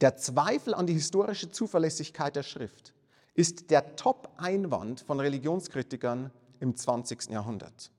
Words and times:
Der 0.00 0.16
Zweifel 0.16 0.72
an 0.72 0.86
die 0.86 0.94
historische 0.94 1.50
Zuverlässigkeit 1.50 2.34
der 2.34 2.42
Schrift 2.42 2.94
ist 3.34 3.70
der 3.70 3.96
Top-Einwand 3.96 5.00
von 5.00 5.20
Religionskritikern 5.20 6.30
im 6.58 6.74
20. 6.74 7.30
Jahrhundert. 7.30 7.90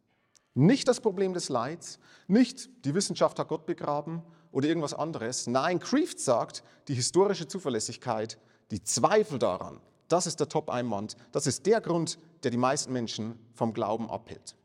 Nicht 0.56 0.88
das 0.88 1.00
Problem 1.00 1.34
des 1.36 1.50
Leids, 1.50 2.00
nicht 2.28 2.70
die 2.86 2.96
Wissenschaft 2.96 3.38
hat 3.38 3.50
Gott 3.50 3.68
begraben 3.68 4.24
oder 4.52 4.68
irgendwas 4.68 4.96
anderes. 4.96 5.46
Nein, 5.46 5.80
Kreeft 5.80 6.20
sagt, 6.20 6.64
die 6.88 6.96
historische 6.96 7.48
Zuverlässigkeit, 7.48 8.40
die 8.72 8.84
Zweifel 8.84 9.38
daran, 9.38 9.80
das 10.08 10.26
ist 10.26 10.40
der 10.40 10.50
Top-Einwand, 10.50 11.16
das 11.32 11.46
ist 11.46 11.68
der 11.68 11.82
Grund, 11.82 12.18
der 12.42 12.50
die 12.50 12.58
meisten 12.58 12.92
Menschen 12.92 13.38
vom 13.54 13.74
Glauben 13.74 14.10
abhält. 14.10 14.56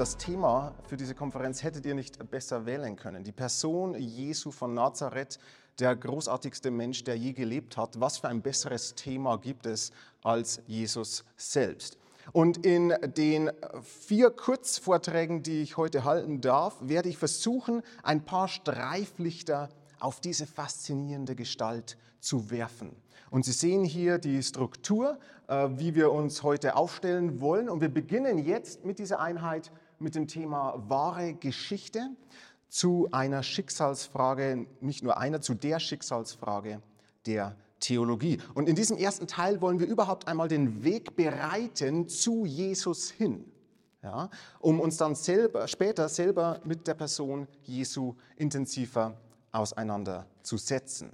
Das 0.00 0.16
Thema 0.16 0.72
für 0.86 0.96
diese 0.96 1.14
Konferenz 1.14 1.62
hättet 1.62 1.84
ihr 1.84 1.94
nicht 1.94 2.30
besser 2.30 2.64
wählen 2.64 2.96
können. 2.96 3.22
Die 3.22 3.32
Person 3.32 3.94
Jesu 3.94 4.50
von 4.50 4.72
Nazareth, 4.72 5.38
der 5.78 5.94
großartigste 5.94 6.70
Mensch, 6.70 7.04
der 7.04 7.18
je 7.18 7.34
gelebt 7.34 7.76
hat. 7.76 8.00
Was 8.00 8.16
für 8.16 8.28
ein 8.28 8.40
besseres 8.40 8.94
Thema 8.94 9.36
gibt 9.36 9.66
es 9.66 9.92
als 10.22 10.62
Jesus 10.66 11.26
selbst? 11.36 11.98
Und 12.32 12.64
in 12.64 12.94
den 13.14 13.50
vier 13.82 14.30
Kurzvorträgen, 14.30 15.42
die 15.42 15.60
ich 15.60 15.76
heute 15.76 16.04
halten 16.04 16.40
darf, 16.40 16.78
werde 16.80 17.10
ich 17.10 17.18
versuchen, 17.18 17.82
ein 18.02 18.24
paar 18.24 18.48
Streiflichter 18.48 19.68
auf 19.98 20.20
diese 20.22 20.46
faszinierende 20.46 21.34
Gestalt 21.34 21.98
zu 22.20 22.50
werfen. 22.50 22.96
Und 23.28 23.44
Sie 23.44 23.52
sehen 23.52 23.84
hier 23.84 24.16
die 24.16 24.42
Struktur, 24.42 25.18
äh, 25.46 25.68
wie 25.72 25.94
wir 25.94 26.10
uns 26.10 26.42
heute 26.42 26.74
aufstellen 26.74 27.42
wollen. 27.42 27.68
Und 27.68 27.82
wir 27.82 27.90
beginnen 27.90 28.38
jetzt 28.38 28.86
mit 28.86 28.98
dieser 28.98 29.20
Einheit 29.20 29.70
mit 30.00 30.14
dem 30.14 30.26
Thema 30.26 30.82
wahre 30.88 31.34
Geschichte 31.34 32.10
zu 32.68 33.08
einer 33.12 33.42
Schicksalsfrage, 33.42 34.66
nicht 34.80 35.02
nur 35.02 35.18
einer, 35.18 35.40
zu 35.40 35.54
der 35.54 35.80
Schicksalsfrage 35.80 36.80
der 37.26 37.56
Theologie. 37.80 38.38
Und 38.54 38.68
in 38.68 38.76
diesem 38.76 38.96
ersten 38.96 39.26
Teil 39.26 39.60
wollen 39.60 39.80
wir 39.80 39.86
überhaupt 39.86 40.28
einmal 40.28 40.48
den 40.48 40.84
Weg 40.84 41.16
bereiten 41.16 42.08
zu 42.08 42.44
Jesus 42.44 43.10
hin, 43.10 43.44
ja, 44.02 44.30
um 44.60 44.80
uns 44.80 44.96
dann 44.96 45.14
selber, 45.14 45.66
später 45.66 46.08
selber 46.08 46.60
mit 46.64 46.86
der 46.86 46.94
Person 46.94 47.46
Jesu 47.62 48.14
intensiver 48.36 49.16
auseinanderzusetzen. 49.52 51.12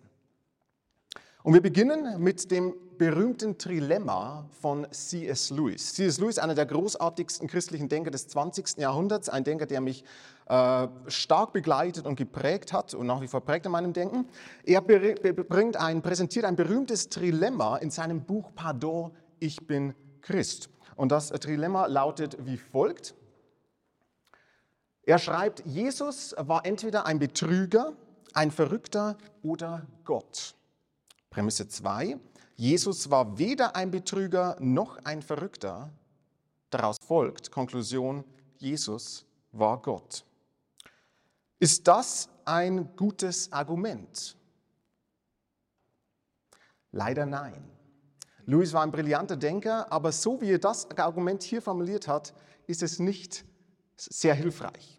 Und 1.47 1.55
wir 1.55 1.62
beginnen 1.62 2.20
mit 2.20 2.50
dem 2.50 2.75
berühmten 2.98 3.56
Trilemma 3.56 4.48
von 4.61 4.84
C.S. 4.91 5.50
Lewis. 5.50 5.94
C.S. 5.94 6.19
Lewis, 6.19 6.41
einer 6.41 6.56
der 6.56 6.66
großartigsten 6.66 7.47
christlichen 7.47 7.88
Denker 7.88 8.11
des 8.11 8.27
20. 8.27 8.78
Jahrhunderts, 8.78 9.28
ein 9.28 9.44
Denker, 9.44 9.66
der 9.66 9.80
mich 9.80 10.03
äh, 10.48 10.88
stark 11.06 11.53
begleitet 11.53 12.05
und 12.05 12.16
geprägt 12.16 12.72
hat 12.72 12.94
und 12.94 13.06
nach 13.06 13.20
wie 13.20 13.28
vor 13.28 13.42
prägt 13.42 13.64
in 13.64 13.70
meinem 13.70 13.92
Denken. 13.92 14.27
Er 14.64 14.80
bringt 14.80 15.77
ein, 15.77 16.03
präsentiert 16.03 16.44
ein 16.44 16.56
berühmtes 16.56 17.11
Trilemma 17.11 17.77
in 17.77 17.92
seinem 17.92 18.25
Buch 18.25 18.50
Pardon, 18.53 19.12
ich 19.38 19.69
bin 19.69 19.94
Christ. 20.22 20.69
Und 20.97 21.12
das 21.12 21.28
Trilemma 21.28 21.86
lautet 21.86 22.44
wie 22.44 22.56
folgt. 22.56 23.14
Er 25.05 25.19
schreibt, 25.19 25.64
Jesus 25.64 26.34
war 26.36 26.66
entweder 26.66 27.06
ein 27.06 27.20
Betrüger, 27.20 27.92
ein 28.34 28.50
Verrückter 28.50 29.16
oder 29.44 29.86
Gott. 30.03 30.55
Prämisse 31.36 31.68
2. 31.68 32.18
Jesus 32.54 33.10
war 33.10 33.36
weder 33.36 33.76
ein 33.76 33.90
Betrüger 33.90 34.56
noch 34.58 34.96
ein 35.04 35.20
Verrückter. 35.20 35.92
Daraus 36.70 36.96
folgt 37.06 37.50
Konklusion, 37.50 38.24
Jesus 38.56 39.26
war 39.52 39.82
Gott. 39.82 40.24
Ist 41.58 41.86
das 41.86 42.30
ein 42.46 42.96
gutes 42.96 43.52
Argument? 43.52 44.34
Leider 46.91 47.26
nein. 47.26 47.62
Louis 48.46 48.72
war 48.72 48.82
ein 48.82 48.91
brillanter 48.91 49.36
Denker, 49.36 49.92
aber 49.92 50.12
so 50.12 50.41
wie 50.41 50.52
er 50.52 50.58
das 50.58 50.91
Argument 50.92 51.42
hier 51.42 51.60
formuliert 51.60 52.08
hat, 52.08 52.32
ist 52.66 52.82
es 52.82 52.98
nicht 52.98 53.44
sehr 53.98 54.32
hilfreich. 54.32 54.95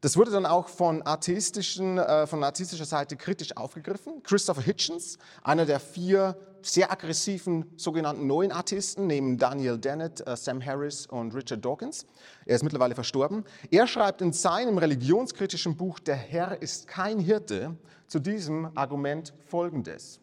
Das 0.00 0.16
wurde 0.16 0.30
dann 0.30 0.46
auch 0.46 0.68
von, 0.68 1.06
atheistischen, 1.06 1.98
äh, 1.98 2.26
von 2.26 2.42
atheistischer 2.42 2.86
Seite 2.86 3.16
kritisch 3.16 3.54
aufgegriffen. 3.56 4.22
Christopher 4.22 4.62
Hitchens, 4.62 5.18
einer 5.42 5.66
der 5.66 5.78
vier 5.78 6.38
sehr 6.62 6.90
aggressiven 6.90 7.70
sogenannten 7.76 8.26
neuen 8.26 8.50
Atheisten, 8.50 9.06
neben 9.06 9.36
Daniel 9.36 9.76
Dennett, 9.78 10.26
äh, 10.26 10.36
Sam 10.36 10.64
Harris 10.64 11.06
und 11.06 11.34
Richard 11.34 11.64
Dawkins. 11.64 12.06
Er 12.46 12.56
ist 12.56 12.62
mittlerweile 12.62 12.94
verstorben. 12.94 13.44
Er 13.70 13.86
schreibt 13.86 14.22
in 14.22 14.32
seinem 14.32 14.78
religionskritischen 14.78 15.76
Buch 15.76 15.98
Der 15.98 16.16
Herr 16.16 16.60
ist 16.62 16.86
kein 16.86 17.18
Hirte 17.18 17.76
zu 18.06 18.20
diesem 18.20 18.70
Argument 18.76 19.34
Folgendes. 19.48 20.20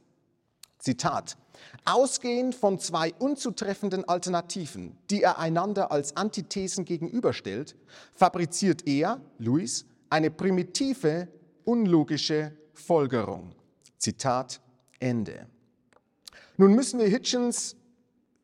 Zitat. 0.80 1.38
Ausgehend 1.86 2.56
von 2.56 2.80
zwei 2.80 3.14
unzutreffenden 3.16 4.08
Alternativen, 4.08 4.98
die 5.10 5.24
er 5.24 5.40
einander 5.40 5.92
als 5.92 6.16
Antithesen 6.16 6.86
gegenüberstellt, 6.86 7.76
fabriziert 8.14 8.88
er, 8.88 9.22
Louis, 9.40 9.86
eine 10.10 10.32
primitive, 10.32 11.28
unlogische 11.64 12.56
Folgerung. 12.74 13.54
Zitat 13.98 14.62
Ende. 15.00 15.48
Nun 16.58 16.74
müssen 16.74 17.00
wir 17.00 17.08
Hitchens 17.08 17.76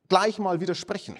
gleich 0.09 0.39
mal 0.39 0.59
widersprechen. 0.59 1.15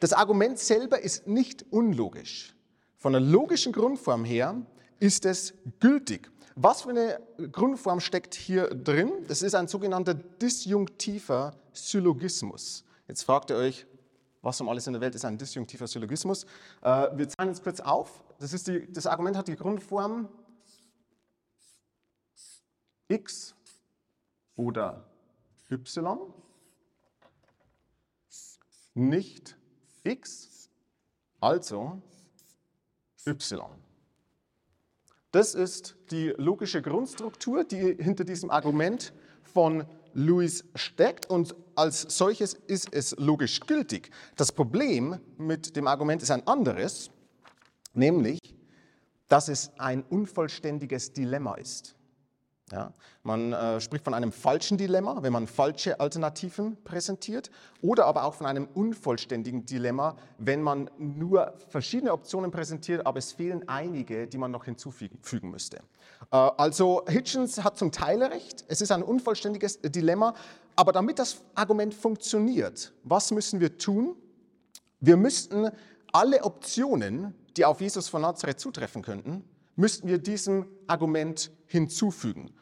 Das 0.00 0.12
Argument 0.12 0.58
selber 0.58 1.00
ist 1.00 1.26
nicht 1.26 1.64
unlogisch. 1.70 2.54
Von 2.98 3.12
der 3.12 3.20
logischen 3.20 3.72
Grundform 3.72 4.24
her 4.24 4.60
ist 4.98 5.24
es 5.24 5.54
gültig. 5.80 6.30
Was 6.56 6.82
für 6.82 6.90
eine 6.90 7.20
Grundform 7.50 7.98
steckt 8.00 8.34
hier 8.34 8.68
drin? 8.68 9.10
Das 9.26 9.42
ist 9.42 9.54
ein 9.54 9.66
sogenannter 9.66 10.14
disjunktiver 10.14 11.54
Syllogismus. 11.72 12.84
Jetzt 13.08 13.24
fragt 13.24 13.50
ihr 13.50 13.56
euch, 13.56 13.86
was 14.40 14.60
um 14.60 14.68
alles 14.68 14.86
in 14.86 14.92
der 14.92 15.02
Welt 15.02 15.14
ist 15.16 15.24
ein 15.24 15.36
disjunktiver 15.36 15.88
Syllogismus? 15.88 16.44
Äh, 16.82 17.08
wir 17.16 17.28
zeigen 17.28 17.48
uns 17.48 17.62
kurz 17.62 17.80
auf. 17.80 18.22
Das, 18.38 18.52
ist 18.52 18.68
die, 18.68 18.92
das 18.92 19.06
Argument 19.06 19.36
hat 19.36 19.48
die 19.48 19.56
Grundform 19.56 20.28
x 23.08 23.54
oder 24.54 25.04
y, 25.70 26.18
nicht 28.94 29.56
x, 30.04 30.70
also 31.40 32.00
y. 33.26 33.83
Das 35.34 35.56
ist 35.56 35.96
die 36.12 36.32
logische 36.36 36.80
Grundstruktur, 36.80 37.64
die 37.64 37.96
hinter 38.00 38.22
diesem 38.22 38.52
Argument 38.52 39.12
von 39.42 39.84
Lewis 40.12 40.64
steckt 40.76 41.28
und 41.28 41.56
als 41.74 42.02
solches 42.02 42.54
ist 42.54 42.94
es 42.94 43.16
logisch 43.18 43.58
gültig. 43.58 44.12
Das 44.36 44.52
Problem 44.52 45.18
mit 45.36 45.74
dem 45.74 45.88
Argument 45.88 46.22
ist 46.22 46.30
ein 46.30 46.46
anderes, 46.46 47.10
nämlich, 47.94 48.38
dass 49.26 49.48
es 49.48 49.72
ein 49.76 50.04
unvollständiges 50.04 51.12
Dilemma 51.12 51.56
ist. 51.56 51.96
Ja, 52.72 52.94
man 53.22 53.52
äh, 53.52 53.78
spricht 53.78 54.04
von 54.04 54.14
einem 54.14 54.32
falschen 54.32 54.78
Dilemma, 54.78 55.22
wenn 55.22 55.34
man 55.34 55.46
falsche 55.46 56.00
Alternativen 56.00 56.82
präsentiert, 56.82 57.50
oder 57.82 58.06
aber 58.06 58.24
auch 58.24 58.32
von 58.32 58.46
einem 58.46 58.66
unvollständigen 58.72 59.66
Dilemma, 59.66 60.16
wenn 60.38 60.62
man 60.62 60.90
nur 60.96 61.52
verschiedene 61.68 62.12
Optionen 62.12 62.50
präsentiert, 62.50 63.06
aber 63.06 63.18
es 63.18 63.32
fehlen 63.32 63.68
einige, 63.68 64.26
die 64.26 64.38
man 64.38 64.50
noch 64.50 64.64
hinzufügen 64.64 65.50
müsste. 65.50 65.76
Äh, 66.30 66.36
also 66.36 67.04
Hitchens 67.06 67.62
hat 67.62 67.76
zum 67.76 67.92
Teil 67.92 68.22
recht, 68.22 68.64
es 68.68 68.80
ist 68.80 68.92
ein 68.92 69.02
unvollständiges 69.02 69.82
Dilemma, 69.82 70.32
aber 70.74 70.92
damit 70.92 71.18
das 71.18 71.42
Argument 71.54 71.94
funktioniert, 71.94 72.94
was 73.02 73.30
müssen 73.30 73.60
wir 73.60 73.76
tun? 73.76 74.16
Wir 75.00 75.18
müssten 75.18 75.68
alle 76.12 76.42
Optionen, 76.44 77.34
die 77.58 77.66
auf 77.66 77.82
Jesus 77.82 78.08
von 78.08 78.22
Nazareth 78.22 78.58
zutreffen 78.58 79.02
könnten, 79.02 79.44
müssten 79.76 80.08
wir 80.08 80.18
diesem 80.18 80.66
Argument 80.86 81.50
hinzufügen. 81.66 82.52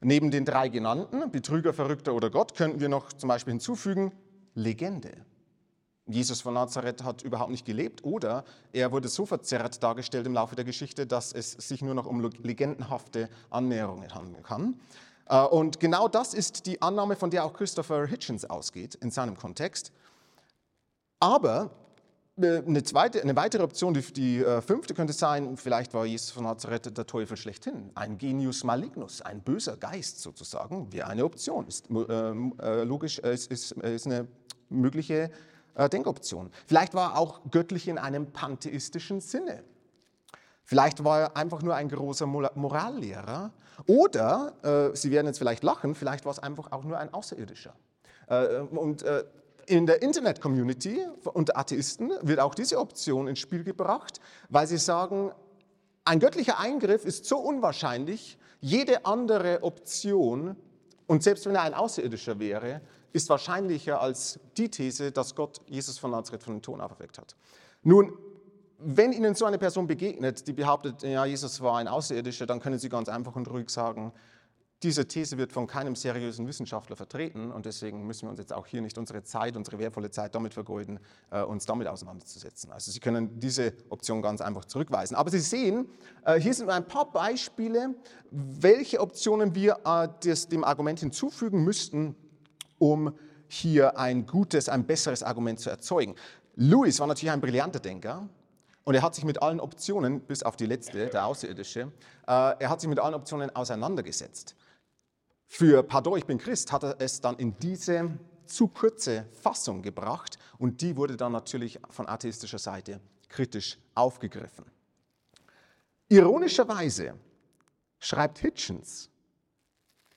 Neben 0.00 0.30
den 0.30 0.44
drei 0.44 0.68
genannten, 0.68 1.30
Betrüger, 1.30 1.72
Verrückter 1.72 2.14
oder 2.14 2.30
Gott, 2.30 2.56
könnten 2.56 2.80
wir 2.80 2.88
noch 2.88 3.12
zum 3.12 3.28
Beispiel 3.28 3.52
hinzufügen, 3.52 4.12
Legende. 4.54 5.12
Jesus 6.06 6.40
von 6.40 6.54
Nazareth 6.54 7.04
hat 7.04 7.22
überhaupt 7.22 7.52
nicht 7.52 7.64
gelebt 7.64 8.04
oder 8.04 8.44
er 8.72 8.90
wurde 8.90 9.08
so 9.08 9.24
verzerrt 9.24 9.82
dargestellt 9.82 10.26
im 10.26 10.34
Laufe 10.34 10.56
der 10.56 10.64
Geschichte, 10.64 11.06
dass 11.06 11.32
es 11.32 11.52
sich 11.52 11.82
nur 11.82 11.94
noch 11.94 12.06
um 12.06 12.20
legendenhafte 12.20 13.28
Annäherungen 13.50 14.12
handeln 14.12 14.42
kann. 14.42 14.80
Äh, 15.26 15.44
und 15.44 15.78
genau 15.78 16.08
das 16.08 16.34
ist 16.34 16.66
die 16.66 16.82
Annahme, 16.82 17.14
von 17.14 17.30
der 17.30 17.44
auch 17.44 17.52
Christopher 17.52 18.06
Hitchens 18.06 18.44
ausgeht 18.44 18.96
in 18.96 19.10
seinem 19.10 19.36
Kontext. 19.36 19.92
Aber 21.20 21.70
eine, 22.36 22.82
zweite, 22.82 23.20
eine 23.20 23.36
weitere 23.36 23.62
Option, 23.62 23.94
die, 23.94 24.00
die 24.12 24.38
äh, 24.38 24.62
fünfte 24.62 24.94
könnte 24.94 25.12
sein, 25.12 25.56
vielleicht 25.56 25.92
war 25.92 26.06
Jesus 26.06 26.30
von 26.30 26.44
Nazareth 26.44 26.96
der 26.96 27.06
Teufel 27.06 27.36
schlechthin, 27.36 27.90
ein 27.94 28.16
Genius 28.16 28.64
malignus, 28.64 29.20
ein 29.20 29.42
böser 29.42 29.76
Geist 29.76 30.20
sozusagen, 30.20 30.92
wäre 30.92 31.08
eine 31.08 31.24
Option, 31.24 31.66
ist 31.68 31.90
ähm, 31.90 32.54
äh, 32.60 32.84
logisch, 32.84 33.18
ist, 33.18 33.50
ist, 33.50 33.72
ist 33.72 34.06
eine 34.06 34.26
mögliche 34.70 35.30
äh, 35.74 35.88
Denkoption. 35.88 36.50
Vielleicht 36.66 36.94
war 36.94 37.12
er 37.12 37.18
auch 37.18 37.40
göttlich 37.50 37.86
in 37.88 37.98
einem 37.98 38.32
pantheistischen 38.32 39.20
Sinne. 39.20 39.62
Vielleicht 40.64 41.04
war 41.04 41.20
er 41.20 41.36
einfach 41.36 41.60
nur 41.62 41.74
ein 41.74 41.88
großer 41.88 42.26
Morallehrer. 42.26 43.52
Oder, 43.86 44.54
äh, 44.92 44.96
Sie 44.96 45.10
werden 45.10 45.26
jetzt 45.26 45.38
vielleicht 45.38 45.62
lachen, 45.64 45.94
vielleicht 45.94 46.24
war 46.24 46.32
es 46.32 46.38
einfach 46.38 46.72
auch 46.72 46.84
nur 46.84 46.98
ein 46.98 47.12
Außerirdischer. 47.12 47.74
Äh, 48.28 48.60
und 48.60 49.02
äh, 49.02 49.24
in 49.66 49.86
der 49.86 50.02
Internet-Community 50.02 51.00
unter 51.32 51.56
Atheisten 51.56 52.12
wird 52.22 52.40
auch 52.40 52.54
diese 52.54 52.78
Option 52.78 53.28
ins 53.28 53.38
Spiel 53.38 53.64
gebracht, 53.64 54.20
weil 54.48 54.66
sie 54.66 54.78
sagen, 54.78 55.32
ein 56.04 56.18
göttlicher 56.20 56.58
Eingriff 56.58 57.04
ist 57.04 57.24
so 57.26 57.38
unwahrscheinlich, 57.38 58.38
jede 58.60 59.04
andere 59.06 59.62
Option, 59.62 60.56
und 61.06 61.22
selbst 61.22 61.46
wenn 61.46 61.54
er 61.54 61.62
ein 61.62 61.74
Außerirdischer 61.74 62.38
wäre, 62.38 62.80
ist 63.12 63.28
wahrscheinlicher 63.28 64.00
als 64.00 64.40
die 64.56 64.70
These, 64.70 65.12
dass 65.12 65.34
Gott 65.34 65.60
Jesus 65.66 65.98
von 65.98 66.10
Nazareth 66.10 66.42
von 66.42 66.54
den 66.54 66.62
Toten 66.62 66.80
auferweckt 66.80 67.18
hat. 67.18 67.36
Nun, 67.82 68.12
wenn 68.78 69.12
Ihnen 69.12 69.34
so 69.34 69.44
eine 69.44 69.58
Person 69.58 69.86
begegnet, 69.86 70.46
die 70.46 70.52
behauptet, 70.52 71.02
ja, 71.02 71.24
Jesus 71.24 71.60
war 71.60 71.78
ein 71.78 71.88
Außerirdischer, 71.88 72.46
dann 72.46 72.60
können 72.60 72.78
Sie 72.78 72.88
ganz 72.88 73.08
einfach 73.08 73.36
und 73.36 73.48
ruhig 73.48 73.70
sagen, 73.70 74.12
diese 74.82 75.06
These 75.06 75.38
wird 75.38 75.52
von 75.52 75.66
keinem 75.66 75.94
seriösen 75.94 76.46
Wissenschaftler 76.48 76.96
vertreten 76.96 77.52
und 77.52 77.66
deswegen 77.66 78.04
müssen 78.06 78.26
wir 78.26 78.30
uns 78.30 78.40
jetzt 78.40 78.52
auch 78.52 78.66
hier 78.66 78.82
nicht 78.82 78.98
unsere 78.98 79.22
Zeit, 79.22 79.56
unsere 79.56 79.78
wertvolle 79.78 80.10
Zeit 80.10 80.34
damit 80.34 80.54
vergeuden, 80.54 80.98
äh, 81.30 81.42
uns 81.42 81.66
damit 81.66 81.86
auseinanderzusetzen. 81.86 82.72
Also 82.72 82.90
Sie 82.90 82.98
können 82.98 83.38
diese 83.38 83.74
Option 83.90 84.22
ganz 84.22 84.40
einfach 84.40 84.64
zurückweisen. 84.64 85.16
Aber 85.16 85.30
Sie 85.30 85.38
sehen, 85.38 85.88
äh, 86.24 86.40
hier 86.40 86.52
sind 86.52 86.68
ein 86.68 86.86
paar 86.86 87.10
Beispiele, 87.10 87.94
welche 88.30 89.00
Optionen 89.00 89.54
wir 89.54 89.78
äh, 89.84 90.08
dem 90.48 90.64
Argument 90.64 90.98
hinzufügen 90.98 91.62
müssten, 91.62 92.16
um 92.78 93.14
hier 93.46 93.98
ein 93.98 94.26
gutes, 94.26 94.68
ein 94.68 94.84
besseres 94.84 95.22
Argument 95.22 95.60
zu 95.60 95.70
erzeugen. 95.70 96.16
Lewis 96.56 96.98
war 96.98 97.06
natürlich 97.06 97.32
ein 97.32 97.40
brillanter 97.40 97.80
Denker. 97.80 98.28
Und 98.84 98.96
er 98.96 99.02
hat 99.02 99.14
sich 99.14 99.24
mit 99.24 99.40
allen 99.40 99.60
Optionen, 99.60 100.22
bis 100.22 100.42
auf 100.42 100.56
die 100.56 100.66
letzte, 100.66 101.06
der 101.06 101.26
Außerirdische, 101.26 101.92
er 102.26 102.68
hat 102.68 102.80
sich 102.80 102.90
mit 102.90 102.98
allen 102.98 103.14
Optionen 103.14 103.54
auseinandergesetzt. 103.54 104.56
Für 105.54 105.82
Pardon, 105.82 106.16
ich 106.16 106.24
bin 106.24 106.38
Christ 106.38 106.72
hat 106.72 106.82
er 106.82 106.98
es 106.98 107.20
dann 107.20 107.36
in 107.36 107.54
diese 107.58 108.10
zu 108.46 108.68
kurze 108.68 109.26
Fassung 109.32 109.82
gebracht 109.82 110.38
und 110.56 110.80
die 110.80 110.96
wurde 110.96 111.14
dann 111.14 111.32
natürlich 111.32 111.78
von 111.90 112.08
atheistischer 112.08 112.58
Seite 112.58 113.02
kritisch 113.28 113.78
aufgegriffen. 113.94 114.64
Ironischerweise 116.08 117.18
schreibt 118.00 118.38
Hitchens 118.38 119.10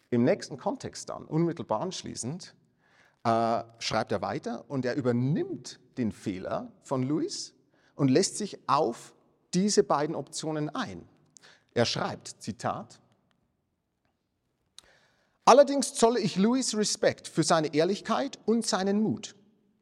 im 0.10 0.24
nächsten 0.24 0.56
Kontext 0.56 1.10
dann, 1.10 1.26
unmittelbar 1.26 1.82
anschließend, 1.82 2.56
äh, 3.26 3.64
schreibt 3.80 4.14
er 4.14 4.22
weiter 4.22 4.64
und 4.70 4.86
er 4.86 4.96
übernimmt 4.96 5.82
den 5.98 6.14
Fehler 6.14 6.72
von 6.82 7.04
Louis 7.04 7.54
und 7.96 8.08
lässt 8.10 8.38
sich 8.38 8.58
auf 8.70 9.14
diese 9.54 9.84
beiden 9.84 10.16
Optionen 10.16 10.70
ein. 10.70 11.06
Er 11.74 11.84
schreibt, 11.84 12.42
Zitat, 12.42 13.02
Allerdings 15.48 15.94
zolle 15.94 16.20
ich 16.20 16.38
Louis 16.38 16.76
Respekt 16.76 17.28
für 17.28 17.44
seine 17.44 17.72
Ehrlichkeit 17.76 18.40
und 18.46 18.66
seinen 18.66 19.04
Mut. 19.04 19.36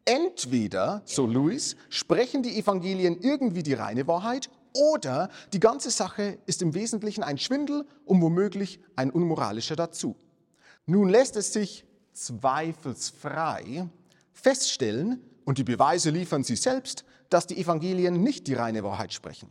Entweder, 0.04 1.01
so 1.06 1.25
Louis, 1.25 1.77
sprechen 1.88 2.44
die 2.44 2.60
Evangelien 2.60 3.18
irgendwie 3.21 3.63
die 3.63 3.74
reine 3.74 4.06
Wahrheit 4.06 4.50
oder 4.74 5.30
die 5.54 5.62
ganze 5.62 5.89
Sache 5.89 6.38
ist 6.45 6.62
im 6.62 6.74
Wesentlichen 6.74 7.24
ein 7.24 7.38
Schwindel 7.38 7.86
und 8.04 8.21
womöglich 8.21 8.81
ein 8.98 9.10
unmoralischer 9.10 9.77
dazu. 9.77 10.18
Nun 10.86 11.07
lässt 11.07 11.38
es 11.38 11.54
sich 11.54 11.86
zweifelsfrei 12.12 13.88
feststellen, 14.33 15.21
und 15.45 15.57
die 15.57 15.63
Beweise 15.63 16.09
liefern 16.09 16.44
sie 16.44 16.56
selbst, 16.56 17.06
dass 17.30 17.48
die 17.48 17.57
Evangelien 17.57 18.21
nicht 18.21 18.48
die 18.48 18.54
reine 18.54 18.83
Wahrheit 18.83 19.13
sprechen. 19.13 19.50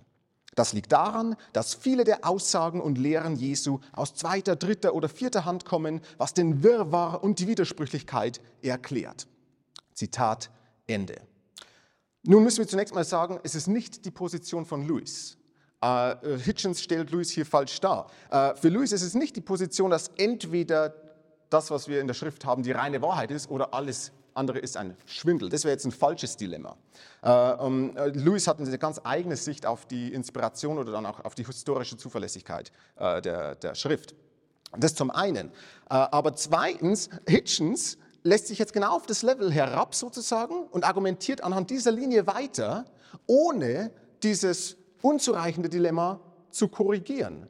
Das 0.55 0.75
liegt 0.75 0.93
daran, 0.93 1.37
dass 1.53 1.75
viele 1.75 2.05
der 2.05 2.27
Aussagen 2.27 2.81
und 2.81 2.99
Lehren 2.99 3.37
Jesu 3.37 3.81
aus 3.93 4.15
zweiter, 4.15 4.55
dritter 4.55 4.95
oder 4.95 5.09
vierter 5.09 5.45
Hand 5.45 5.65
kommen, 5.65 6.01
was 6.19 6.35
den 6.35 6.63
Wirrwarr 6.63 7.25
und 7.25 7.39
die 7.39 7.49
Widersprüchlichkeit 7.49 8.41
erklärt. 8.61 9.27
Zitat 9.95 10.51
Ende. 10.87 11.17
Nun 12.25 12.45
müssen 12.45 12.59
wir 12.59 12.69
zunächst 12.69 12.95
mal 12.95 13.05
sagen, 13.05 13.41
es 13.43 13.55
ist 13.55 13.67
nicht 13.67 14.05
die 14.05 14.11
Position 14.11 14.67
von 14.67 14.87
Lewis. 14.87 15.39
Uh, 15.85 16.15
Hitchens 16.37 16.81
stellt 16.81 17.11
Lewis 17.11 17.31
hier 17.31 17.45
falsch 17.45 17.81
dar. 17.81 18.09
Uh, 18.31 18.55
für 18.55 18.69
Lewis 18.69 18.93
ist 18.93 19.03
es 19.03 19.15
nicht 19.15 19.35
die 19.35 19.41
Position, 19.41 19.91
dass 19.91 20.09
entweder 20.17 20.95
das, 21.51 21.73
was 21.73 21.89
wir 21.89 22.01
in 22.01 22.07
der 22.07 22.15
Schrift 22.15 22.45
haben, 22.45 22.63
die 22.63 22.71
reine 22.71 23.03
Wahrheit 23.03 23.33
ist 23.33 23.51
oder 23.51 23.75
alles 23.75 24.13
andere 24.35 24.59
ist 24.59 24.77
ein 24.77 24.97
Schwindel. 25.07 25.49
Das 25.49 25.65
wäre 25.65 25.73
jetzt 25.73 25.85
ein 25.85 25.93
falsches 25.93 26.37
Dilemma. 26.37 26.77
Äh, 27.23 27.31
um, 27.31 27.97
äh, 27.97 28.09
Lewis 28.09 28.47
hat 28.47 28.61
eine 28.61 28.79
ganz 28.79 29.01
eigene 29.05 29.37
Sicht 29.37 29.67
auf 29.67 29.87
die 29.87 30.13
Inspiration 30.13 30.79
oder 30.79 30.93
dann 30.93 31.07
auch 31.07 31.25
auf 31.25 31.35
die 31.35 31.45
historische 31.45 31.97
Zuverlässigkeit 31.97 32.73
äh, 32.97 33.21
der, 33.23 33.55
der 33.57 33.75
Schrift. 33.75 34.15
Das 34.79 34.95
zum 34.95 35.11
einen. 35.11 35.53
Aber 35.87 36.35
zweitens, 36.35 37.11
Hitchens 37.29 37.99
lässt 38.23 38.47
sich 38.47 38.59
jetzt 38.59 38.73
genau 38.73 38.97
auf 38.97 39.05
das 39.05 39.23
Level 39.23 39.53
herab 39.53 39.95
sozusagen 39.95 40.67
und 40.71 40.85
argumentiert 40.85 41.43
anhand 41.43 41.69
dieser 41.69 41.93
Linie 41.93 42.27
weiter, 42.27 42.87
ohne 43.27 43.91
dieses 44.23 44.77
unzureichende 45.03 45.69
Dilemma 45.69 46.21
zu 46.51 46.69
korrigieren. 46.69 47.49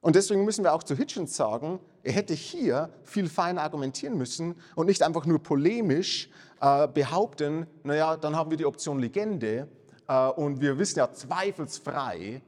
Und 0.00 0.16
deswegen 0.16 0.44
müssen 0.44 0.64
wir 0.64 0.72
auch 0.72 0.82
zu 0.82 0.94
Hitchens 0.94 1.34
sagen, 1.34 1.80
er 2.02 2.12
hätte 2.12 2.34
hier 2.34 2.90
viel 3.04 3.28
feiner 3.28 3.62
argumentieren 3.62 4.16
müssen 4.16 4.56
und 4.74 4.86
nicht 4.86 5.02
einfach 5.02 5.24
nur 5.24 5.42
polemisch 5.42 6.28
äh, 6.60 6.88
behaupten, 6.88 7.66
naja, 7.84 8.16
dann 8.16 8.36
haben 8.36 8.50
wir 8.50 8.56
die 8.56 8.66
Option 8.66 8.98
Legende 8.98 9.68
äh, 10.08 10.28
und 10.28 10.60
wir 10.60 10.78
wissen 10.78 10.98
ja 10.98 11.12
zweifelsfrei, 11.12 12.42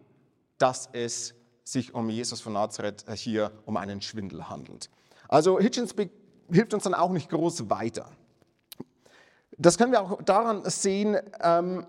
dass 0.58 0.88
es 0.92 1.34
sich 1.62 1.94
um 1.94 2.10
Jesus 2.10 2.40
von 2.40 2.52
Nazareth 2.54 3.04
äh, 3.08 3.16
hier 3.16 3.52
um 3.64 3.76
einen 3.76 4.00
Schwindel 4.00 4.48
handelt. 4.48 4.90
Also 5.28 5.58
Hitchens 5.58 5.94
hilft 6.50 6.74
uns 6.74 6.84
dann 6.84 6.94
auch 6.94 7.10
nicht 7.10 7.30
groß 7.30 7.70
weiter. 7.70 8.10
Das 9.56 9.78
können 9.78 9.92
wir 9.92 10.02
auch 10.02 10.20
daran 10.22 10.68
sehen, 10.68 11.16
ähm, 11.40 11.86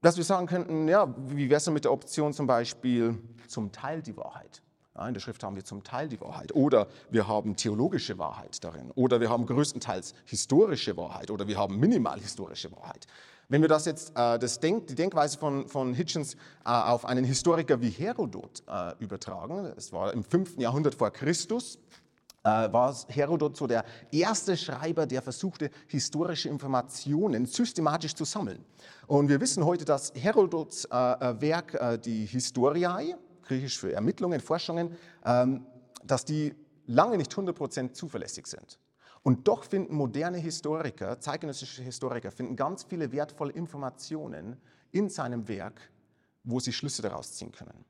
dass 0.00 0.16
wir 0.16 0.24
sagen 0.24 0.46
könnten, 0.46 0.88
ja, 0.88 1.14
wie 1.28 1.48
wäre 1.48 1.58
es 1.58 1.64
denn 1.64 1.74
mit 1.74 1.84
der 1.84 1.92
Option 1.92 2.32
zum 2.32 2.46
Beispiel 2.46 3.18
zum 3.46 3.70
Teil 3.70 4.02
die 4.02 4.16
Wahrheit? 4.16 4.62
Ja, 4.94 5.08
in 5.08 5.14
der 5.14 5.20
Schrift 5.20 5.42
haben 5.42 5.56
wir 5.56 5.64
zum 5.64 5.82
Teil 5.82 6.08
die 6.08 6.20
Wahrheit 6.20 6.54
oder 6.54 6.86
wir 7.10 7.26
haben 7.26 7.56
theologische 7.56 8.18
Wahrheit 8.18 8.62
darin 8.62 8.90
oder 8.90 9.20
wir 9.20 9.30
haben 9.30 9.46
größtenteils 9.46 10.12
historische 10.26 10.96
Wahrheit 10.98 11.30
oder 11.30 11.46
wir 11.46 11.56
haben 11.56 11.78
minimal 11.80 12.20
historische 12.20 12.70
Wahrheit. 12.72 13.06
Wenn 13.48 13.62
wir 13.62 13.68
das 13.68 13.86
jetzt, 13.86 14.12
äh, 14.16 14.38
das 14.38 14.60
Denk, 14.60 14.88
die 14.88 14.94
Denkweise 14.94 15.38
von, 15.38 15.66
von 15.66 15.94
Hitchens 15.94 16.34
äh, 16.34 16.68
auf 16.68 17.06
einen 17.06 17.24
Historiker 17.24 17.80
wie 17.80 17.88
Herodot 17.88 18.62
äh, 18.68 18.92
übertragen, 18.98 19.72
es 19.76 19.92
war 19.94 20.12
im 20.12 20.24
5. 20.24 20.58
Jahrhundert 20.58 20.94
vor 20.94 21.10
Christus, 21.10 21.78
äh, 22.44 22.48
war 22.48 22.94
Herodot 23.08 23.56
so 23.56 23.66
der 23.66 23.84
erste 24.10 24.56
Schreiber, 24.58 25.06
der 25.06 25.22
versuchte, 25.22 25.70
historische 25.86 26.50
Informationen 26.50 27.46
systematisch 27.46 28.14
zu 28.14 28.24
sammeln. 28.24 28.64
Und 29.06 29.28
wir 29.28 29.40
wissen 29.40 29.64
heute, 29.64 29.86
dass 29.86 30.12
Herodots 30.14 30.84
äh, 30.84 30.96
äh, 30.96 31.40
Werk, 31.40 32.02
die 32.02 32.26
Historiae, 32.26 33.14
griechisch 33.42 33.78
für 33.78 33.92
Ermittlungen, 33.92 34.40
Forschungen, 34.40 34.96
ähm, 35.24 35.66
dass 36.04 36.24
die 36.24 36.54
lange 36.86 37.16
nicht 37.16 37.32
100% 37.32 37.92
zuverlässig 37.92 38.46
sind. 38.46 38.78
Und 39.22 39.46
doch 39.46 39.64
finden 39.64 39.94
moderne 39.94 40.38
Historiker, 40.38 41.20
zeitgenössische 41.20 41.82
Historiker, 41.82 42.32
finden 42.32 42.56
ganz 42.56 42.82
viele 42.82 43.12
wertvolle 43.12 43.52
Informationen 43.52 44.56
in 44.90 45.08
seinem 45.08 45.46
Werk, 45.46 45.80
wo 46.42 46.58
sie 46.58 46.72
Schlüsse 46.72 47.02
daraus 47.02 47.32
ziehen 47.34 47.52
können. 47.52 47.84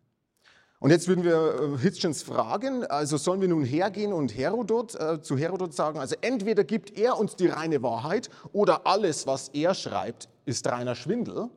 Und 0.78 0.90
jetzt 0.90 1.06
würden 1.06 1.22
wir 1.22 1.74
äh, 1.74 1.78
Hitchens 1.78 2.24
fragen, 2.24 2.84
also 2.84 3.16
sollen 3.16 3.40
wir 3.40 3.46
nun 3.46 3.64
hergehen 3.64 4.12
und 4.12 4.36
Herodot, 4.36 4.96
äh, 4.96 5.22
zu 5.22 5.38
Herodot 5.38 5.72
sagen, 5.72 6.00
also 6.00 6.16
entweder 6.22 6.64
gibt 6.64 6.98
er 6.98 7.18
uns 7.18 7.36
die 7.36 7.46
reine 7.46 7.84
Wahrheit 7.84 8.30
oder 8.52 8.84
alles, 8.84 9.26
was 9.28 9.48
er 9.50 9.74
schreibt, 9.74 10.28
ist 10.44 10.66
reiner 10.66 10.96
Schwindel? 10.96 11.50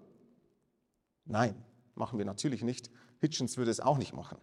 Nein, 1.25 1.55
machen 1.95 2.19
wir 2.19 2.25
natürlich 2.25 2.61
nicht. 2.61 2.91
Hitchens 3.25 3.57
würde 3.57 3.71
es 3.71 3.79
auch 3.79 3.97
nicht 3.97 4.13
machen. 4.13 4.37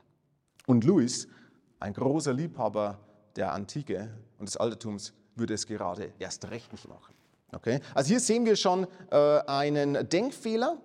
Und 0.66 0.84
Lewis, 0.84 1.28
ein 1.78 1.94
großer 1.94 2.32
Liebhaber 2.32 2.98
der 3.36 3.52
Antike 3.52 4.10
und 4.38 4.48
des 4.48 4.56
Altertums, 4.56 5.12
würde 5.36 5.54
es 5.54 5.66
gerade 5.66 6.12
erst 6.18 6.50
recht 6.50 6.72
nicht 6.72 6.88
machen. 6.88 7.14
Okay? 7.52 7.80
Also 7.94 8.08
hier 8.08 8.20
sehen 8.20 8.44
wir 8.44 8.56
schon 8.56 8.86
äh, 9.10 9.16
einen 9.46 10.08
Denkfehler 10.08 10.78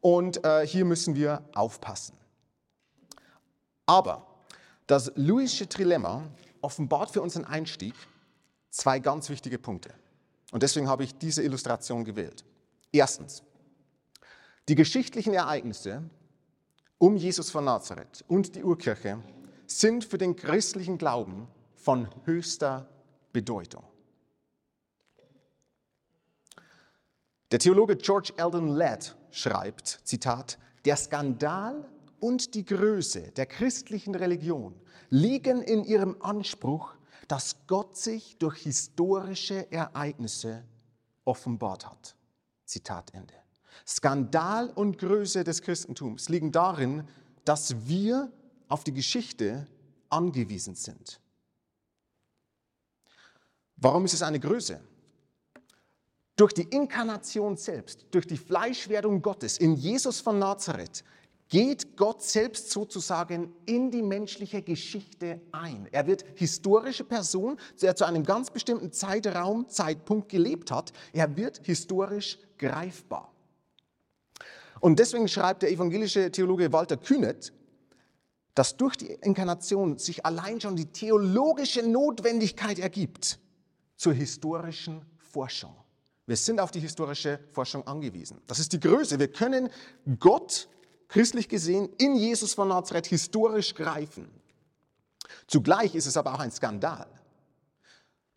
und 0.00 0.44
äh, 0.44 0.66
hier 0.66 0.84
müssen 0.84 1.14
wir 1.14 1.42
aufpassen. 1.54 2.16
Aber 3.86 4.26
das 4.86 5.12
Lewische 5.16 5.68
Trilemma 5.68 6.22
offenbart 6.60 7.10
für 7.10 7.22
unseren 7.22 7.44
Einstieg 7.44 7.94
zwei 8.70 9.00
ganz 9.00 9.28
wichtige 9.28 9.58
Punkte. 9.58 9.92
Und 10.52 10.62
deswegen 10.62 10.88
habe 10.88 11.02
ich 11.02 11.16
diese 11.18 11.42
Illustration 11.42 12.04
gewählt. 12.04 12.44
Erstens, 12.92 13.42
die 14.68 14.74
geschichtlichen 14.74 15.34
Ereignisse 15.34 16.02
um 17.02 17.16
Jesus 17.16 17.50
von 17.50 17.64
Nazareth 17.64 18.24
und 18.28 18.54
die 18.54 18.62
Urkirche 18.62 19.20
sind 19.66 20.04
für 20.04 20.18
den 20.18 20.36
christlichen 20.36 20.98
Glauben 20.98 21.48
von 21.74 22.08
höchster 22.26 22.88
Bedeutung. 23.32 23.82
Der 27.50 27.58
Theologe 27.58 27.96
George 27.96 28.32
Eldon 28.36 28.68
Ladd 28.68 29.16
schreibt, 29.32 29.98
Zitat, 30.04 30.60
der 30.84 30.96
Skandal 30.96 31.90
und 32.20 32.54
die 32.54 32.64
Größe 32.64 33.32
der 33.32 33.46
christlichen 33.46 34.14
Religion 34.14 34.80
liegen 35.10 35.60
in 35.60 35.82
ihrem 35.82 36.22
Anspruch, 36.22 36.94
dass 37.26 37.66
Gott 37.66 37.96
sich 37.96 38.38
durch 38.38 38.58
historische 38.58 39.72
Ereignisse 39.72 40.62
offenbart 41.24 41.84
hat. 41.84 42.14
Zitat 42.64 43.12
Ende. 43.12 43.41
Skandal 43.86 44.70
und 44.70 44.98
Größe 44.98 45.44
des 45.44 45.62
Christentums 45.62 46.28
liegen 46.28 46.52
darin, 46.52 47.08
dass 47.44 47.86
wir 47.86 48.30
auf 48.68 48.84
die 48.84 48.92
Geschichte 48.92 49.66
angewiesen 50.08 50.74
sind. 50.74 51.20
Warum 53.76 54.04
ist 54.04 54.14
es 54.14 54.22
eine 54.22 54.38
Größe? 54.38 54.80
Durch 56.36 56.52
die 56.52 56.62
Inkarnation 56.62 57.56
selbst, 57.56 58.06
durch 58.10 58.26
die 58.26 58.36
Fleischwerdung 58.36 59.20
Gottes 59.20 59.58
in 59.58 59.74
Jesus 59.74 60.20
von 60.20 60.38
Nazareth, 60.38 61.04
geht 61.48 61.98
Gott 61.98 62.22
selbst 62.22 62.70
sozusagen 62.70 63.52
in 63.66 63.90
die 63.90 64.00
menschliche 64.00 64.62
Geschichte 64.62 65.42
ein. 65.52 65.86
Er 65.92 66.06
wird 66.06 66.24
historische 66.34 67.04
Person, 67.04 67.58
der 67.82 67.94
zu 67.94 68.06
einem 68.06 68.24
ganz 68.24 68.50
bestimmten 68.50 68.90
Zeitraum, 68.90 69.68
Zeitpunkt 69.68 70.30
gelebt 70.30 70.70
hat. 70.70 70.94
Er 71.12 71.36
wird 71.36 71.60
historisch 71.64 72.38
greifbar. 72.56 73.31
Und 74.82 74.98
deswegen 74.98 75.28
schreibt 75.28 75.62
der 75.62 75.70
evangelische 75.70 76.32
Theologe 76.32 76.72
Walter 76.72 76.96
Kühnet, 76.96 77.52
dass 78.56 78.76
durch 78.76 78.96
die 78.96 79.12
Inkarnation 79.12 79.96
sich 79.96 80.26
allein 80.26 80.60
schon 80.60 80.74
die 80.74 80.86
theologische 80.86 81.88
Notwendigkeit 81.88 82.80
ergibt 82.80 83.38
zur 83.94 84.12
historischen 84.12 85.06
Forschung. 85.18 85.72
Wir 86.26 86.36
sind 86.36 86.58
auf 86.58 86.72
die 86.72 86.80
historische 86.80 87.38
Forschung 87.52 87.86
angewiesen. 87.86 88.42
Das 88.48 88.58
ist 88.58 88.72
die 88.72 88.80
Größe. 88.80 89.20
Wir 89.20 89.28
können 89.28 89.68
Gott, 90.18 90.68
christlich 91.06 91.48
gesehen, 91.48 91.88
in 91.98 92.16
Jesus 92.16 92.52
von 92.52 92.66
Nazareth 92.66 93.06
historisch 93.06 93.76
greifen. 93.76 94.32
Zugleich 95.46 95.94
ist 95.94 96.06
es 96.06 96.16
aber 96.16 96.34
auch 96.34 96.40
ein 96.40 96.50
Skandal. 96.50 97.06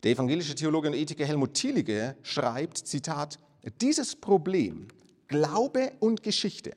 Der 0.04 0.12
evangelische 0.12 0.54
Theologe 0.54 0.86
und 0.86 0.94
Ethiker 0.94 1.26
Helmut 1.26 1.54
Thielige 1.54 2.16
schreibt, 2.22 2.78
Zitat, 2.78 3.40
dieses 3.80 4.14
Problem, 4.14 4.86
Glaube 5.28 5.92
und 6.00 6.22
Geschichte, 6.22 6.74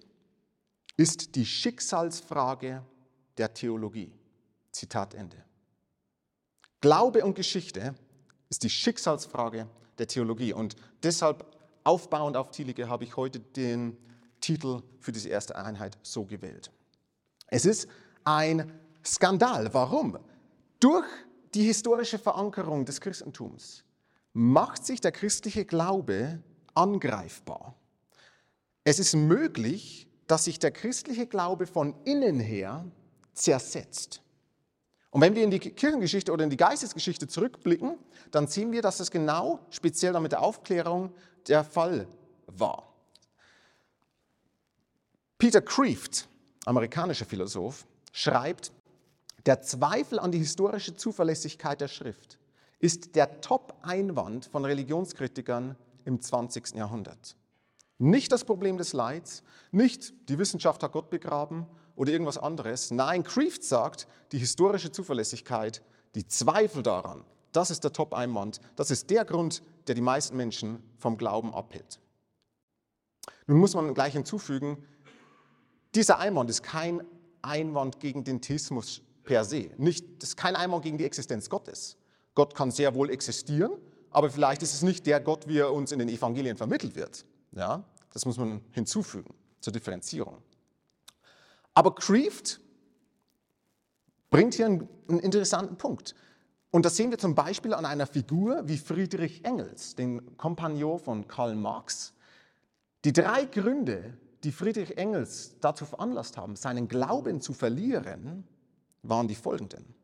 ist 0.98 1.36
die 1.36 1.46
Schicksalsfrage 1.46 2.84
der 3.38 3.54
Theologie. 3.54 4.12
Zitat 4.72 5.14
Ende. 5.14 5.38
Glaube 6.82 7.24
und 7.24 7.36
Geschichte 7.36 7.96
ist 8.50 8.64
die 8.64 8.70
Schicksalsfrage 8.70 9.68
der 9.98 10.08
Theologie. 10.08 10.54
Und 10.54 10.76
deshalb, 11.04 11.46
aufbauend 11.84 12.36
auf 12.36 12.52
Thielige, 12.52 12.90
habe 12.90 13.06
ich 13.06 13.16
heute 13.16 13.40
den 13.40 13.98
Titel 14.42 14.82
für 15.00 15.12
diese 15.12 15.30
erste 15.30 15.56
Einheit 15.56 15.98
so 16.02 16.26
gewählt. 16.26 16.72
Es 17.48 17.66
ist 17.66 17.88
ein 18.24 18.72
Skandal. 19.06 19.74
Warum? 19.74 20.20
Durch 20.80 21.08
die 21.54 21.64
historische 21.64 22.20
Verankerung 22.20 22.86
des 22.86 23.00
Christentums 23.00 23.84
macht 24.34 24.86
sich 24.86 25.02
der 25.02 25.12
christliche 25.12 25.66
Glaube 25.66 26.44
angreifbar. 26.74 27.79
Es 28.90 28.98
ist 28.98 29.14
möglich, 29.14 30.08
dass 30.26 30.46
sich 30.46 30.58
der 30.58 30.72
christliche 30.72 31.28
Glaube 31.28 31.68
von 31.68 31.94
innen 32.06 32.40
her 32.40 32.90
zersetzt. 33.34 34.24
Und 35.12 35.22
wenn 35.22 35.36
wir 35.36 35.44
in 35.44 35.52
die 35.52 35.60
Kirchengeschichte 35.60 36.32
oder 36.32 36.44
in 36.44 36.50
die 36.50 36.58
Geistesgeschichte 36.58 37.28
zurückblicken, 37.28 38.00
dann 38.32 38.48
sehen 38.48 38.72
wir, 38.72 38.82
dass 38.82 38.98
das 38.98 39.12
genau 39.12 39.60
speziell 39.70 40.20
mit 40.20 40.32
der 40.32 40.42
Aufklärung 40.42 41.14
der 41.48 41.64
Fall 41.64 42.08
war. 42.48 42.92
Peter 45.38 45.62
Kreeft, 45.62 46.28
amerikanischer 46.66 47.26
Philosoph, 47.26 47.86
schreibt, 48.12 48.72
der 49.46 49.62
Zweifel 49.62 50.18
an 50.18 50.32
die 50.32 50.40
historische 50.40 50.96
Zuverlässigkeit 50.96 51.80
der 51.80 51.90
Schrift 51.90 52.40
ist 52.80 53.16
der 53.16 53.40
Top-Einwand 53.42 54.48
von 54.48 54.66
Religionskritikern 54.66 55.76
im 56.06 56.20
20. 56.20 56.74
Jahrhundert. 56.74 57.36
Nicht 58.00 58.32
das 58.32 58.46
Problem 58.46 58.78
des 58.78 58.94
Leids, 58.94 59.44
nicht 59.72 60.14
die 60.30 60.40
Wissenschaft 60.40 60.82
hat 60.82 60.94
Gott 60.94 61.10
begraben 61.10 61.68
oder 61.98 62.14
irgendwas 62.14 62.38
anderes. 62.38 62.92
Nein, 62.92 63.24
Kreeft 63.24 63.62
sagt, 63.64 64.08
die 64.32 64.38
historische 64.38 64.92
Zuverlässigkeit, 64.92 65.84
die 66.16 66.26
Zweifel 66.26 66.82
daran, 66.82 67.26
das 67.52 67.72
ist 67.72 67.84
der 67.84 67.92
Top-Einwand, 67.92 68.62
das 68.78 68.90
ist 68.90 69.10
der 69.10 69.26
Grund, 69.26 69.64
der 69.88 69.96
die 69.96 70.02
meisten 70.02 70.38
Menschen 70.38 70.82
vom 70.98 71.18
Glauben 71.18 71.54
abhält. 71.54 72.00
Nun 73.48 73.60
muss 73.60 73.76
man 73.76 73.94
gleich 73.94 74.14
hinzufügen, 74.14 74.78
dieser 75.94 76.20
Einwand 76.20 76.50
ist 76.50 76.64
kein 76.64 77.04
Einwand 77.42 78.00
gegen 78.00 78.24
den 78.24 78.40
Theismus 78.42 79.02
per 79.24 79.44
se. 79.44 79.72
Nicht, 79.78 80.06
das 80.22 80.30
ist 80.30 80.38
kein 80.38 80.56
Einwand 80.56 80.84
gegen 80.84 80.98
die 80.98 81.06
Existenz 81.06 81.50
Gottes. 81.50 81.98
Gott 82.34 82.56
kann 82.56 82.72
sehr 82.72 82.96
wohl 82.96 83.10
existieren, 83.10 83.72
aber 84.10 84.30
vielleicht 84.30 84.64
ist 84.64 84.74
es 84.74 84.84
nicht 84.84 85.06
der 85.06 85.20
Gott, 85.20 85.48
wie 85.48 85.58
er 85.58 85.74
uns 85.74 85.92
in 85.92 86.00
den 86.00 86.08
Evangelien 86.08 86.56
vermittelt 86.56 86.96
wird. 86.96 87.26
Ja, 87.52 87.84
das 88.14 88.26
muss 88.26 88.38
man 88.38 88.62
hinzufügen 88.72 89.34
zur 89.60 89.74
Differenzierung. 89.74 90.42
Aber 91.74 91.96
Kreeft 91.96 92.60
bringt 94.30 94.54
hier 94.54 94.68
einen, 94.68 94.88
einen 95.08 95.20
interessanten 95.20 95.78
Punkt. 95.78 96.16
Und 96.72 96.86
das 96.86 96.96
sehen 96.96 97.10
wir 97.10 97.18
zum 97.18 97.34
Beispiel 97.34 97.74
an 97.74 97.86
einer 97.86 98.06
Figur 98.06 98.68
wie 98.68 98.78
Friedrich 98.78 99.44
Engels, 99.44 99.96
den 99.96 100.38
Kompagnon 100.38 101.00
von 101.00 101.28
Karl 101.28 101.56
Marx. 101.56 102.14
Die 103.06 103.14
drei 103.14 103.46
Gründe, 103.46 104.18
die 104.44 104.52
Friedrich 104.52 104.98
Engels 104.98 105.56
dazu 105.62 105.86
veranlasst 105.86 106.38
haben, 106.38 106.56
seinen 106.56 106.88
Glauben 106.88 107.42
zu 107.42 107.54
verlieren, 107.54 108.48
waren 109.02 109.28
die 109.28 109.36
folgenden. 109.36 109.96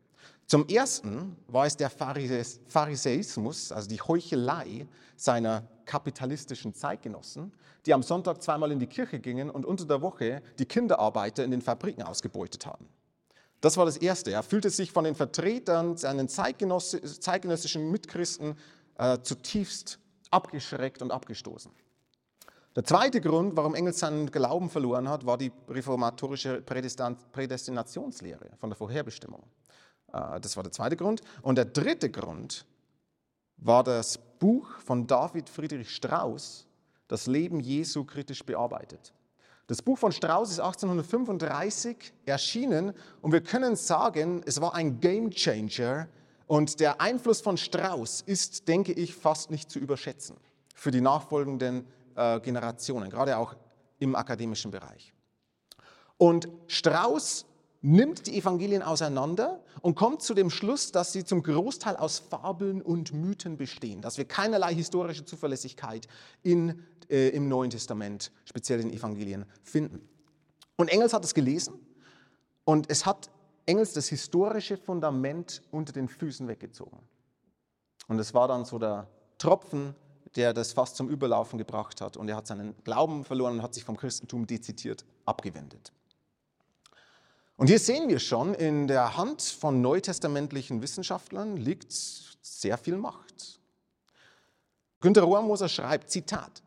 Zum 0.46 0.68
ersten 0.68 1.36
war 1.48 1.66
es 1.66 1.76
der 1.76 1.90
Pharisäismus, 1.90 3.72
also 3.72 3.88
die 3.88 4.00
Heuchelei 4.00 4.86
seiner 5.16 5.66
kapitalistischen 5.84 6.72
Zeitgenossen, 6.72 7.52
die 7.84 7.92
am 7.92 8.04
Sonntag 8.04 8.40
zweimal 8.42 8.70
in 8.70 8.78
die 8.78 8.86
Kirche 8.86 9.18
gingen 9.18 9.50
und 9.50 9.66
unter 9.66 9.86
der 9.86 10.02
Woche 10.02 10.42
die 10.58 10.66
Kinderarbeiter 10.66 11.42
in 11.42 11.50
den 11.50 11.62
Fabriken 11.62 12.02
ausgebeutet 12.02 12.64
haben. 12.64 12.88
Das 13.60 13.76
war 13.76 13.86
das 13.86 13.96
Erste. 13.96 14.30
Er 14.30 14.44
fühlte 14.44 14.70
sich 14.70 14.92
von 14.92 15.02
den 15.02 15.16
Vertretern, 15.16 15.96
seinen 15.96 16.28
zeitgenössischen 16.28 17.90
Mitchristen 17.90 18.56
äh, 18.98 19.18
zutiefst 19.22 19.98
abgeschreckt 20.30 21.02
und 21.02 21.10
abgestoßen. 21.10 21.72
Der 22.76 22.84
zweite 22.84 23.20
Grund, 23.20 23.56
warum 23.56 23.74
Engels 23.74 23.98
seinen 23.98 24.30
Glauben 24.30 24.70
verloren 24.70 25.08
hat, 25.08 25.24
war 25.26 25.38
die 25.38 25.50
reformatorische 25.68 26.60
Prädestinationslehre 26.60 28.50
von 28.58 28.70
der 28.70 28.76
Vorherbestimmung. 28.76 29.42
Äh, 30.12 30.40
das 30.40 30.56
war 30.56 30.62
der 30.62 30.72
zweite 30.72 30.96
Grund. 30.96 31.20
Und 31.42 31.56
der 31.56 31.64
dritte 31.64 32.10
Grund 32.10 32.66
war 33.58 33.84
das 33.84 34.18
Buch 34.18 34.68
von 34.78 35.06
David 35.06 35.48
Friedrich 35.48 35.90
Strauss, 35.90 36.66
das 37.08 37.26
Leben 37.26 37.60
Jesu 37.60 38.04
kritisch 38.04 38.44
bearbeitet. 38.44 39.12
Das 39.66 39.82
Buch 39.82 39.98
von 39.98 40.12
Strauss 40.12 40.50
ist 40.50 40.60
1835 40.60 42.12
erschienen 42.24 42.92
und 43.20 43.32
wir 43.32 43.40
können 43.40 43.74
sagen, 43.74 44.42
es 44.46 44.60
war 44.60 44.74
ein 44.74 45.00
Game 45.00 45.30
Changer 45.30 46.08
und 46.46 46.78
der 46.78 47.00
Einfluss 47.00 47.40
von 47.40 47.56
Strauss 47.56 48.20
ist, 48.20 48.68
denke 48.68 48.92
ich, 48.92 49.14
fast 49.14 49.50
nicht 49.50 49.70
zu 49.70 49.80
überschätzen 49.80 50.36
für 50.74 50.92
die 50.92 51.00
nachfolgenden 51.00 51.84
äh, 52.14 52.38
Generationen, 52.40 53.10
gerade 53.10 53.36
auch 53.36 53.56
im 53.98 54.14
akademischen 54.14 54.70
Bereich. 54.70 55.12
Und 56.16 56.48
Strauss 56.68 57.46
nimmt 57.86 58.26
die 58.26 58.36
Evangelien 58.36 58.82
auseinander 58.82 59.62
und 59.80 59.94
kommt 59.94 60.20
zu 60.20 60.34
dem 60.34 60.50
Schluss, 60.50 60.90
dass 60.90 61.12
sie 61.12 61.24
zum 61.24 61.44
Großteil 61.44 61.94
aus 61.96 62.18
Fabeln 62.18 62.82
und 62.82 63.12
Mythen 63.12 63.56
bestehen, 63.56 64.00
dass 64.02 64.18
wir 64.18 64.24
keinerlei 64.24 64.74
historische 64.74 65.24
Zuverlässigkeit 65.24 66.08
in, 66.42 66.82
äh, 67.08 67.28
im 67.28 67.48
Neuen 67.48 67.70
Testament, 67.70 68.32
speziell 68.44 68.80
in 68.80 68.88
den 68.88 68.98
Evangelien, 68.98 69.46
finden. 69.62 70.08
Und 70.74 70.88
Engels 70.88 71.12
hat 71.12 71.24
es 71.24 71.32
gelesen 71.32 71.74
und 72.64 72.90
es 72.90 73.06
hat 73.06 73.30
Engels 73.66 73.92
das 73.92 74.08
historische 74.08 74.76
Fundament 74.76 75.62
unter 75.70 75.92
den 75.92 76.08
Füßen 76.08 76.48
weggezogen. 76.48 76.98
Und 78.08 78.18
es 78.18 78.34
war 78.34 78.48
dann 78.48 78.64
so 78.64 78.80
der 78.80 79.06
Tropfen, 79.38 79.94
der 80.34 80.52
das 80.52 80.72
fast 80.72 80.96
zum 80.96 81.08
Überlaufen 81.08 81.56
gebracht 81.56 82.00
hat. 82.00 82.16
Und 82.16 82.28
er 82.28 82.36
hat 82.36 82.48
seinen 82.48 82.74
Glauben 82.82 83.24
verloren 83.24 83.54
und 83.54 83.62
hat 83.62 83.74
sich 83.74 83.84
vom 83.84 83.96
Christentum 83.96 84.46
dezidiert 84.46 85.04
abgewendet. 85.24 85.92
Und 87.56 87.68
hier 87.68 87.78
sehen 87.78 88.08
wir 88.08 88.18
schon, 88.18 88.54
in 88.54 88.86
der 88.86 89.16
Hand 89.16 89.40
von 89.40 89.80
neutestamentlichen 89.80 90.82
Wissenschaftlern 90.82 91.56
liegt 91.56 91.90
sehr 91.90 92.76
viel 92.76 92.98
Macht. 92.98 93.60
Günter 95.00 95.22
Rohrmoser 95.22 95.68
schreibt, 95.68 96.10
Zitat, 96.10 96.62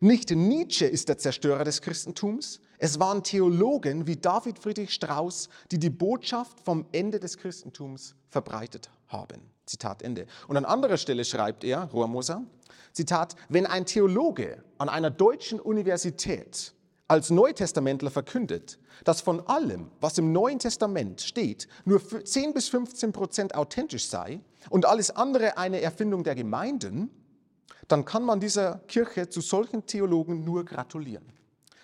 nicht 0.00 0.30
Nietzsche 0.30 0.86
ist 0.86 1.08
der 1.08 1.18
Zerstörer 1.18 1.64
des 1.64 1.82
Christentums, 1.82 2.60
es 2.78 3.00
waren 3.00 3.24
Theologen 3.24 4.06
wie 4.06 4.14
David 4.14 4.60
Friedrich 4.60 4.94
Strauss, 4.94 5.48
die 5.72 5.78
die 5.78 5.90
Botschaft 5.90 6.60
vom 6.60 6.86
Ende 6.92 7.18
des 7.18 7.36
Christentums 7.36 8.14
verbreitet 8.28 8.90
haben. 9.08 9.40
Zitat 9.66 10.02
Ende. 10.02 10.26
Und 10.46 10.56
an 10.56 10.64
anderer 10.64 10.96
Stelle 10.96 11.24
schreibt 11.24 11.64
er, 11.64 11.84
Rohrmoser, 11.92 12.44
Zitat, 12.92 13.34
wenn 13.48 13.66
ein 13.66 13.86
Theologe 13.86 14.62
an 14.78 14.88
einer 14.88 15.10
deutschen 15.10 15.58
Universität 15.58 16.72
als 17.08 17.30
Neutestamentler 17.30 18.10
verkündet, 18.10 18.78
dass 19.04 19.22
von 19.22 19.40
allem, 19.48 19.90
was 20.00 20.18
im 20.18 20.32
Neuen 20.32 20.58
Testament 20.58 21.22
steht, 21.22 21.66
nur 21.84 22.00
10 22.24 22.52
bis 22.52 22.68
15 22.68 23.12
Prozent 23.12 23.54
authentisch 23.54 24.08
sei 24.08 24.40
und 24.68 24.84
alles 24.84 25.10
andere 25.10 25.56
eine 25.56 25.80
Erfindung 25.80 26.22
der 26.22 26.34
Gemeinden, 26.34 27.10
dann 27.88 28.04
kann 28.04 28.22
man 28.22 28.40
dieser 28.40 28.80
Kirche 28.86 29.30
zu 29.30 29.40
solchen 29.40 29.86
Theologen 29.86 30.44
nur 30.44 30.64
gratulieren. 30.64 31.32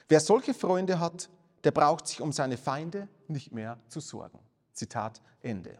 Wer 0.08 0.20
solche 0.20 0.52
Freunde 0.52 1.00
hat, 1.00 1.30
der 1.64 1.70
braucht 1.70 2.06
sich 2.06 2.20
um 2.20 2.30
seine 2.30 2.58
Feinde 2.58 3.08
nicht 3.26 3.52
mehr 3.52 3.78
zu 3.88 4.00
sorgen. 4.00 4.38
Zitat 4.74 5.22
Ende. 5.40 5.78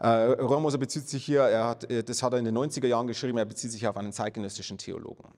Äh, 0.00 0.08
Romoser 0.08 0.78
bezieht 0.78 1.08
sich 1.08 1.24
hier, 1.24 1.42
er 1.42 1.68
hat, 1.68 1.88
äh, 1.90 2.02
das 2.02 2.22
hat 2.22 2.32
er 2.32 2.40
in 2.40 2.44
den 2.44 2.56
90er 2.56 2.86
Jahren 2.86 3.06
geschrieben, 3.06 3.38
er 3.38 3.44
bezieht 3.44 3.70
sich 3.70 3.86
auf 3.86 3.96
einen 3.96 4.12
zeitgenössischen 4.12 4.78
Theologen. 4.78 5.30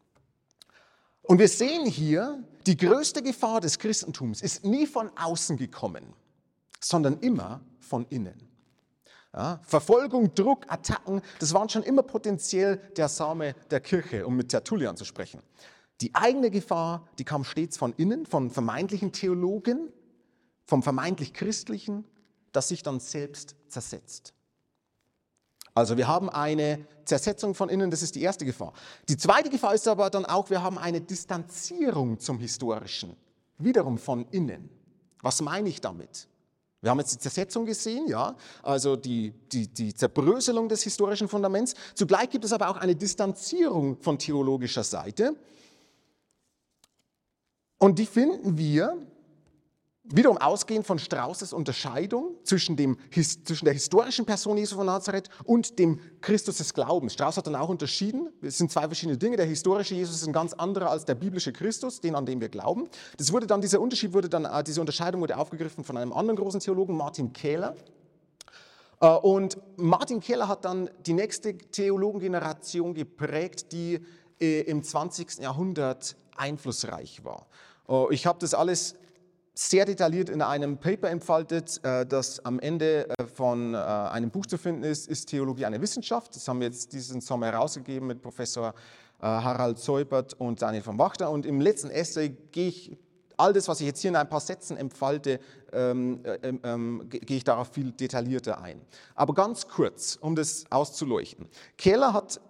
Und 1.22 1.38
wir 1.38 1.48
sehen 1.48 1.86
hier, 1.86 2.42
die 2.66 2.76
größte 2.76 3.22
Gefahr 3.22 3.60
des 3.60 3.78
Christentums 3.78 4.42
ist 4.42 4.64
nie 4.64 4.86
von 4.86 5.10
außen 5.16 5.56
gekommen, 5.56 6.14
sondern 6.80 7.18
immer 7.20 7.60
von 7.80 8.06
innen. 8.08 8.48
Ja, 9.32 9.60
Verfolgung, 9.64 10.34
Druck, 10.34 10.66
Attacken, 10.68 11.22
das 11.38 11.54
waren 11.54 11.68
schon 11.68 11.82
immer 11.82 12.02
potenziell 12.02 12.76
der 12.96 13.08
Same 13.08 13.54
der 13.70 13.80
Kirche, 13.80 14.26
um 14.26 14.36
mit 14.36 14.50
Tertullian 14.50 14.96
zu 14.96 15.04
sprechen. 15.04 15.40
Die 16.02 16.14
eigene 16.14 16.50
Gefahr, 16.50 17.08
die 17.18 17.24
kam 17.24 17.44
stets 17.44 17.78
von 17.78 17.94
innen, 17.96 18.26
von 18.26 18.50
vermeintlichen 18.50 19.12
Theologen, 19.12 19.90
vom 20.66 20.82
vermeintlich 20.82 21.32
Christlichen, 21.32 22.04
das 22.50 22.68
sich 22.68 22.82
dann 22.82 23.00
selbst 23.00 23.56
zersetzt. 23.68 24.34
Also 25.74 25.96
wir 25.96 26.06
haben 26.06 26.28
eine 26.28 26.86
Zersetzung 27.04 27.54
von 27.54 27.68
innen, 27.68 27.90
das 27.90 28.02
ist 28.02 28.14
die 28.14 28.22
erste 28.22 28.44
Gefahr. 28.44 28.72
Die 29.08 29.16
zweite 29.16 29.48
Gefahr 29.48 29.74
ist 29.74 29.88
aber 29.88 30.10
dann 30.10 30.26
auch, 30.26 30.50
wir 30.50 30.62
haben 30.62 30.78
eine 30.78 31.00
Distanzierung 31.00 32.18
zum 32.18 32.38
Historischen, 32.38 33.16
wiederum 33.58 33.98
von 33.98 34.26
innen. 34.30 34.68
Was 35.22 35.40
meine 35.40 35.68
ich 35.68 35.80
damit? 35.80 36.28
Wir 36.82 36.90
haben 36.90 36.98
jetzt 36.98 37.14
die 37.14 37.18
Zersetzung 37.18 37.64
gesehen, 37.64 38.08
ja, 38.08 38.34
also 38.62 38.96
die, 38.96 39.32
die, 39.52 39.68
die 39.68 39.94
Zerbröselung 39.94 40.68
des 40.68 40.82
historischen 40.82 41.28
Fundaments. 41.28 41.74
Zugleich 41.94 42.28
gibt 42.28 42.44
es 42.44 42.52
aber 42.52 42.68
auch 42.68 42.76
eine 42.76 42.96
Distanzierung 42.96 43.96
von 44.00 44.18
theologischer 44.18 44.82
Seite. 44.82 45.36
Und 47.78 48.00
die 48.00 48.06
finden 48.06 48.58
wir 48.58 48.96
Wiederum 50.04 50.36
ausgehend 50.36 50.84
von 50.84 50.98
Straußes 50.98 51.52
Unterscheidung 51.52 52.34
zwischen, 52.42 52.76
dem, 52.76 52.98
zwischen 53.12 53.64
der 53.64 53.72
historischen 53.72 54.26
Person 54.26 54.58
Jesu 54.58 54.74
von 54.74 54.86
Nazareth 54.86 55.28
und 55.44 55.78
dem 55.78 56.00
Christus 56.20 56.56
des 56.56 56.74
Glaubens. 56.74 57.12
Strauß 57.12 57.36
hat 57.36 57.46
dann 57.46 57.54
auch 57.54 57.68
unterschieden, 57.68 58.28
es 58.42 58.58
sind 58.58 58.72
zwei 58.72 58.82
verschiedene 58.82 59.16
Dinge. 59.16 59.36
Der 59.36 59.46
historische 59.46 59.94
Jesus 59.94 60.16
ist 60.16 60.26
ein 60.26 60.32
ganz 60.32 60.54
anderer 60.54 60.90
als 60.90 61.04
der 61.04 61.14
biblische 61.14 61.52
Christus, 61.52 62.00
den 62.00 62.16
an 62.16 62.26
dem 62.26 62.40
wir 62.40 62.48
glauben. 62.48 62.88
Das 63.16 63.32
wurde 63.32 63.46
dann, 63.46 63.60
dieser 63.60 63.80
Unterschied 63.80 64.12
wurde 64.12 64.28
dann, 64.28 64.44
äh, 64.44 64.64
diese 64.64 64.80
Unterscheidung 64.80 65.20
wurde 65.20 65.38
aufgegriffen 65.38 65.84
von 65.84 65.96
einem 65.96 66.12
anderen 66.12 66.36
großen 66.36 66.58
Theologen, 66.58 66.96
Martin 66.96 67.32
Kähler. 67.32 67.76
Äh, 69.00 69.06
und 69.06 69.56
Martin 69.76 70.18
Kähler 70.18 70.48
hat 70.48 70.64
dann 70.64 70.90
die 71.06 71.12
nächste 71.12 71.56
Theologengeneration 71.56 72.94
geprägt, 72.94 73.70
die 73.70 74.00
äh, 74.40 74.62
im 74.62 74.82
20. 74.82 75.38
Jahrhundert 75.38 76.16
einflussreich 76.36 77.22
war. 77.24 77.46
Ich 78.10 78.26
habe 78.26 78.38
das 78.38 78.54
alles 78.54 78.94
sehr 79.54 79.84
detailliert 79.84 80.30
in 80.30 80.40
einem 80.40 80.78
Paper 80.78 81.10
entfaltet, 81.10 81.80
äh, 81.84 82.06
das 82.06 82.44
am 82.44 82.58
Ende 82.58 83.08
äh, 83.08 83.26
von 83.26 83.74
äh, 83.74 83.76
einem 83.76 84.30
Buch 84.30 84.46
zu 84.46 84.56
finden 84.56 84.82
ist, 84.82 85.08
ist 85.08 85.26
Theologie 85.26 85.66
eine 85.66 85.80
Wissenschaft. 85.80 86.34
Das 86.34 86.48
haben 86.48 86.60
wir 86.60 86.68
jetzt 86.68 86.92
diesen 86.92 87.20
Sommer 87.20 87.46
herausgegeben 87.46 88.08
mit 88.08 88.22
Professor 88.22 88.74
Harald 89.20 89.78
Zeubert 89.78 90.34
und 90.34 90.60
Daniel 90.60 90.82
von 90.82 90.98
Wachter. 90.98 91.30
Und 91.30 91.46
im 91.46 91.60
letzten 91.60 91.90
Essay 91.90 92.30
gehe 92.50 92.66
ich 92.66 92.98
all 93.36 93.52
das, 93.52 93.68
was 93.68 93.80
ich 93.80 93.86
jetzt 93.86 94.00
hier 94.00 94.10
in 94.10 94.16
ein 94.16 94.28
paar 94.28 94.40
Sätzen 94.40 94.76
entfalte, 94.76 95.38
ähm, 95.72 96.24
ähm, 96.42 96.60
ähm, 96.64 97.08
gehe 97.08 97.36
ich 97.36 97.44
darauf 97.44 97.68
viel 97.68 97.92
detaillierter 97.92 98.60
ein. 98.60 98.80
Aber 99.14 99.32
ganz 99.32 99.68
kurz, 99.68 100.18
um 100.20 100.34
das 100.34 100.64
auszuleuchten. 100.70 101.46
Keller 101.78 102.12
hat 102.12 102.40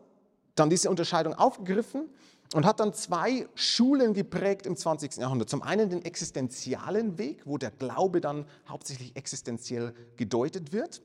dann 0.55 0.70
diese 0.70 0.88
Unterscheidung 0.88 1.35
aufgegriffen 1.35 2.09
und 2.52 2.66
hat 2.66 2.80
dann 2.80 2.92
zwei 2.92 3.48
Schulen 3.54 4.14
geprägt 4.14 4.66
im 4.66 4.76
20. 4.76 5.16
Jahrhundert. 5.16 5.48
Zum 5.48 5.62
einen 5.62 5.88
den 5.88 6.04
existenzialen 6.04 7.18
Weg, 7.18 7.42
wo 7.46 7.58
der 7.58 7.70
Glaube 7.70 8.20
dann 8.20 8.46
hauptsächlich 8.68 9.16
existenziell 9.16 9.94
gedeutet 10.16 10.72
wird. 10.72 11.02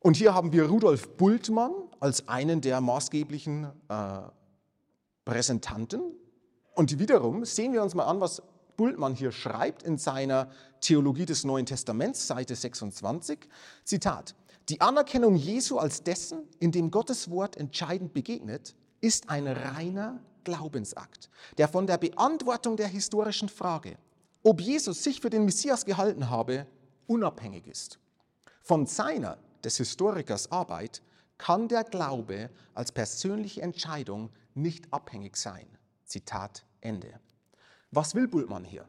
Und 0.00 0.16
hier 0.16 0.34
haben 0.34 0.52
wir 0.52 0.64
Rudolf 0.66 1.16
Bultmann 1.16 1.72
als 2.00 2.28
einen 2.28 2.60
der 2.60 2.80
maßgeblichen 2.80 3.68
äh, 3.88 4.18
Präsentanten. 5.24 6.00
Und 6.74 6.98
wiederum 6.98 7.44
sehen 7.44 7.72
wir 7.72 7.82
uns 7.82 7.94
mal 7.94 8.06
an, 8.06 8.20
was 8.20 8.42
Bultmann 8.76 9.14
hier 9.14 9.30
schreibt 9.30 9.84
in 9.84 9.98
seiner 9.98 10.50
Theologie 10.80 11.26
des 11.26 11.44
Neuen 11.44 11.66
Testaments, 11.66 12.26
Seite 12.26 12.56
26. 12.56 13.38
Zitat: 13.84 14.34
Die 14.68 14.80
Anerkennung 14.80 15.36
Jesu 15.36 15.78
als 15.78 16.02
dessen, 16.02 16.48
in 16.58 16.72
dem 16.72 16.90
Gottes 16.90 17.30
Wort 17.30 17.56
entscheidend 17.56 18.12
begegnet, 18.12 18.74
ist 19.02 19.28
ein 19.28 19.46
reiner 19.46 20.20
Glaubensakt, 20.44 21.28
der 21.58 21.68
von 21.68 21.86
der 21.86 21.98
Beantwortung 21.98 22.76
der 22.78 22.88
historischen 22.88 23.50
Frage, 23.50 23.98
ob 24.42 24.60
Jesus 24.60 25.02
sich 25.02 25.20
für 25.20 25.28
den 25.28 25.44
Messias 25.44 25.84
gehalten 25.84 26.30
habe, 26.30 26.66
unabhängig 27.06 27.66
ist. 27.66 27.98
Von 28.62 28.86
seiner, 28.86 29.36
des 29.62 29.76
Historikers 29.76 30.50
Arbeit, 30.50 31.02
kann 31.36 31.68
der 31.68 31.84
Glaube 31.84 32.50
als 32.74 32.92
persönliche 32.92 33.62
Entscheidung 33.62 34.30
nicht 34.54 34.92
abhängig 34.92 35.36
sein. 35.36 35.66
Zitat 36.04 36.64
Ende. 36.80 37.20
Was 37.90 38.14
will 38.14 38.28
Bultmann 38.28 38.64
hier? 38.64 38.86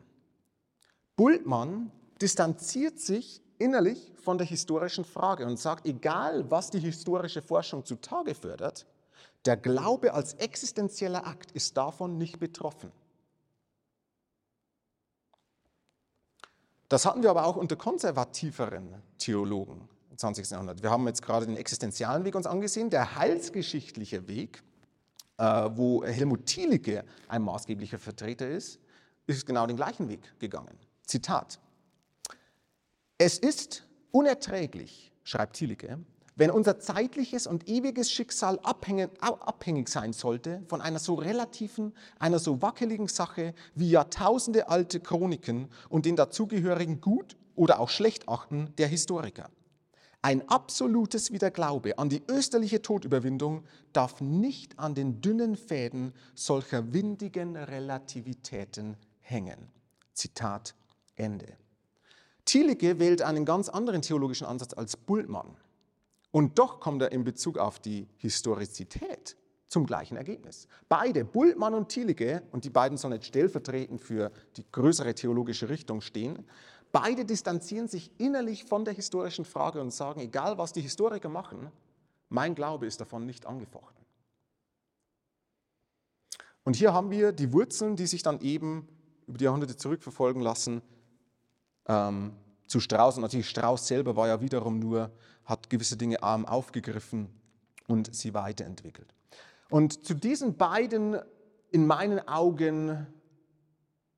Bultmann 1.15 1.91
distanziert 2.21 2.99
sich 2.99 3.41
innerlich 3.57 4.13
von 4.21 4.37
der 4.37 4.47
historischen 4.47 5.05
Frage 5.05 5.45
und 5.45 5.57
sagt, 5.57 5.85
egal 5.85 6.49
was 6.49 6.69
die 6.69 6.79
historische 6.79 7.41
Forschung 7.41 7.85
zutage 7.85 8.35
fördert, 8.35 8.85
der 9.45 9.57
Glaube 9.57 10.13
als 10.13 10.33
existenzieller 10.35 11.27
Akt 11.27 11.51
ist 11.51 11.75
davon 11.77 12.17
nicht 12.17 12.39
betroffen. 12.39 12.91
Das 16.89 17.05
hatten 17.05 17.23
wir 17.23 17.29
aber 17.29 17.45
auch 17.45 17.55
unter 17.55 17.75
konservativeren 17.75 19.01
Theologen 19.17 19.89
im 20.11 20.17
20. 20.17 20.49
Jahrhundert. 20.51 20.83
Wir 20.83 20.91
haben 20.91 21.07
jetzt 21.07 21.23
gerade 21.23 21.45
den 21.45 21.57
existenzialen 21.57 22.23
Weg 22.23 22.35
uns 22.35 22.45
angesehen, 22.45 22.89
der 22.89 23.15
heilsgeschichtliche 23.15 24.27
Weg, 24.27 24.61
äh, 25.37 25.69
wo 25.73 26.03
Helmut 26.03 26.45
Thielicke 26.45 27.03
ein 27.27 27.41
maßgeblicher 27.41 27.97
Vertreter 27.97 28.47
ist, 28.47 28.79
ist 29.25 29.45
genau 29.45 29.65
den 29.65 29.75
gleichen 29.75 30.07
Weg 30.07 30.39
gegangen. 30.39 30.77
Zitat. 31.07 31.59
Es 33.17 33.39
ist 33.39 33.87
unerträglich, 34.11 35.11
schreibt 35.23 35.55
Thielicke, 35.55 35.99
wenn 36.35 36.51
unser 36.51 36.79
zeitliches 36.79 37.47
und 37.47 37.67
ewiges 37.67 38.11
Schicksal 38.11 38.59
abhängig 38.59 39.89
sein 39.89 40.13
sollte 40.13 40.63
von 40.67 40.81
einer 40.81 40.99
so 40.99 41.15
relativen, 41.15 41.93
einer 42.19 42.39
so 42.39 42.61
wackeligen 42.61 43.07
Sache 43.07 43.53
wie 43.75 43.89
Jahrtausende 43.89 44.69
alte 44.69 44.99
Chroniken 44.99 45.69
und 45.89 46.05
den 46.05 46.15
dazugehörigen 46.15 47.01
Gut 47.01 47.35
oder 47.55 47.79
auch 47.79 47.89
Schlechtachten 47.89 48.73
der 48.77 48.87
Historiker. 48.87 49.49
Ein 50.25 50.47
absolutes 50.47 51.33
Wiederglaube 51.33 51.97
an 51.99 52.07
die 52.07 52.23
österliche 52.29 52.81
Todüberwindung 52.81 53.65
darf 53.91 54.21
nicht 54.21 54.79
an 54.79 54.95
den 54.95 55.19
dünnen 55.19 55.57
Fäden 55.57 56.13
solcher 56.33 56.93
windigen 56.93 57.57
Relativitäten 57.57 58.95
hängen. 59.19 59.67
Zitat 60.13 60.75
Ende. 61.15 61.57
Thielicke 62.45 62.99
wählt 62.99 63.21
einen 63.21 63.43
ganz 63.43 63.67
anderen 63.67 64.01
theologischen 64.01 64.47
Ansatz 64.47 64.73
als 64.73 64.95
Bultmann. 64.95 65.57
Und 66.33 66.57
doch 66.57 66.79
kommt 66.79 67.03
er 67.03 67.11
in 67.11 67.23
Bezug 67.23 67.59
auf 67.59 67.79
die 67.79 68.07
Historizität 68.17 69.37
zum 69.67 69.85
gleichen 69.85 70.17
Ergebnis. 70.17 70.67
Beide, 70.89 71.25
Bultmann 71.25 71.75
und 71.75 71.89
Thielicke, 71.89 72.41
und 72.51 72.65
die 72.65 72.71
beiden 72.71 72.97
sollen 72.97 73.13
jetzt 73.13 73.27
stellvertretend 73.27 74.01
für 74.01 74.31
die 74.57 74.65
größere 74.71 75.13
theologische 75.13 75.69
Richtung 75.69 76.01
stehen, 76.01 76.43
beide 76.91 77.23
distanzieren 77.23 77.87
sich 77.87 78.09
innerlich 78.17 78.65
von 78.65 78.83
der 78.83 78.95
historischen 78.95 79.45
Frage 79.45 79.79
und 79.79 79.93
sagen, 79.93 80.21
egal 80.21 80.57
was 80.57 80.73
die 80.73 80.81
Historiker 80.81 81.29
machen, 81.29 81.71
mein 82.29 82.55
Glaube 82.55 82.87
ist 82.87 82.99
davon 82.99 83.27
nicht 83.27 83.45
angefochten. 83.45 84.03
Und 86.63 86.75
hier 86.75 86.93
haben 86.93 87.11
wir 87.11 87.31
die 87.31 87.53
Wurzeln, 87.53 87.95
die 87.95 88.07
sich 88.07 88.23
dann 88.23 88.41
eben 88.41 88.87
über 89.27 89.37
die 89.37 89.43
Jahrhunderte 89.43 89.77
zurückverfolgen 89.77 90.41
lassen 90.41 90.81
ähm, 91.87 92.33
zu 92.65 92.79
Strauß. 92.79 93.17
Und 93.17 93.21
natürlich 93.21 93.49
Strauß 93.49 93.85
selber 93.85 94.15
war 94.15 94.27
ja 94.27 94.41
wiederum 94.41 94.79
nur 94.79 95.11
hat 95.45 95.69
gewisse 95.69 95.97
Dinge 95.97 96.21
aufgegriffen 96.23 97.29
und 97.87 98.13
sie 98.15 98.33
weiterentwickelt. 98.33 99.13
Und 99.69 100.05
zu 100.05 100.13
diesen 100.13 100.57
beiden 100.57 101.17
in 101.71 101.87
meinen 101.87 102.27
Augen 102.27 103.07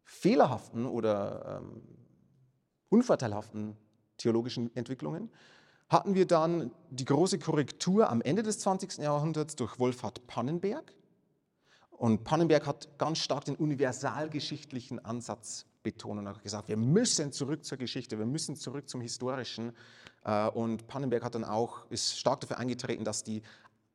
fehlerhaften 0.03 0.85
oder 0.85 1.61
ähm, 1.61 1.81
unvorteilhaften 2.89 3.77
theologischen 4.17 4.75
Entwicklungen 4.75 5.31
hatten 5.89 6.15
wir 6.15 6.25
dann 6.25 6.71
die 6.89 7.05
große 7.05 7.39
Korrektur 7.39 8.09
am 8.09 8.21
Ende 8.21 8.43
des 8.43 8.59
20. 8.59 8.97
Jahrhunderts 8.97 9.55
durch 9.55 9.79
Wolfhard 9.79 10.25
Pannenberg. 10.27 10.93
Und 11.91 12.23
Pannenberg 12.23 12.65
hat 12.65 12.97
ganz 12.97 13.19
stark 13.19 13.45
den 13.45 13.55
universalgeschichtlichen 13.55 15.03
Ansatz 15.03 15.65
betont 15.85 16.19
und 16.19 16.27
hat 16.27 16.43
gesagt, 16.43 16.67
wir 16.67 16.75
müssen 16.75 17.31
zurück 17.31 17.63
zur 17.63 17.77
Geschichte, 17.77 18.19
wir 18.19 18.25
müssen 18.25 18.57
zurück 18.57 18.89
zum 18.89 18.99
Historischen. 18.99 19.71
Äh, 20.25 20.49
und 20.49 20.87
Pannenberg 20.87 21.23
hat 21.23 21.35
dann 21.35 21.45
auch, 21.45 21.89
ist 21.89 22.19
stark 22.19 22.41
dafür 22.41 22.57
eingetreten, 22.57 23.05
dass 23.05 23.23
die, 23.23 23.41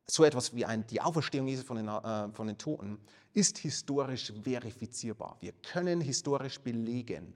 so 0.07 0.23
etwas 0.23 0.55
wie 0.55 0.65
ein, 0.65 0.87
die 0.87 1.01
Auferstehung 1.01 1.47
Jesu 1.47 1.63
von 1.63 1.77
den, 1.77 1.87
äh, 1.87 2.29
von 2.33 2.47
den 2.47 2.57
Toten 2.57 2.97
ist 3.33 3.59
historisch 3.59 4.33
verifizierbar. 4.41 5.37
Wir 5.41 5.51
können 5.51 6.01
historisch 6.01 6.59
belegen, 6.59 7.33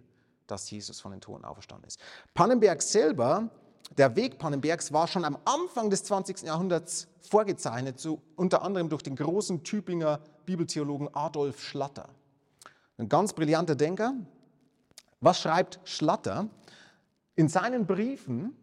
dass 0.48 0.72
Jesus 0.72 1.00
von 1.00 1.12
den 1.12 1.22
Toten 1.22 1.46
auferstanden 1.46 1.88
ist. 1.88 2.00
Pannenberg 2.34 2.82
selber 2.82 3.52
der 3.98 4.16
Weg 4.16 4.40
Pannenbergs 4.40 4.92
war 4.92 5.08
schon 5.08 5.24
am 5.26 5.38
Anfang 5.46 5.90
des 5.90 6.04
20. 6.06 6.42
Jahrhunderts 6.42 7.08
vorgezeichnet, 7.22 8.00
so 8.00 8.22
unter 8.36 8.64
anderem 8.64 8.90
durch 8.90 9.04
den 9.04 9.16
großen 9.16 9.64
Tübinger 9.64 10.22
Bibeltheologen 10.46 11.14
Adolf 11.14 11.62
Schlatter. 11.62 12.10
Ein 12.98 13.10
ganz 13.10 13.34
brillanter 13.34 13.76
Denker. 13.76 14.14
Was 15.26 15.40
schreibt 15.40 15.80
Schlatter? 15.86 16.48
In 17.34 17.50
seinen 17.50 17.88
Briefen 17.88 18.56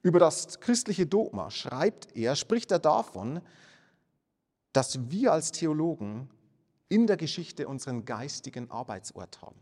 über 0.00 0.20
das 0.20 0.60
christliche 0.60 1.06
Dogma 1.06 1.50
schreibt 1.50 2.14
er, 2.16 2.36
spricht 2.36 2.70
er 2.70 2.78
davon, 2.78 3.40
dass 4.72 5.10
wir 5.10 5.32
als 5.32 5.50
Theologen 5.50 6.30
in 6.88 7.08
der 7.08 7.16
Geschichte 7.16 7.66
unseren 7.66 8.04
geistigen 8.04 8.70
Arbeitsort 8.70 9.42
haben. 9.42 9.58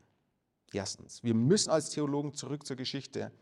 Erstens, 0.75 1.25
wir 1.25 1.33
müssen 1.33 1.71
als 1.71 1.89
Theologen 1.89 2.35
zurück 2.35 2.67
zur 2.67 2.77
Geschichte 2.77 3.33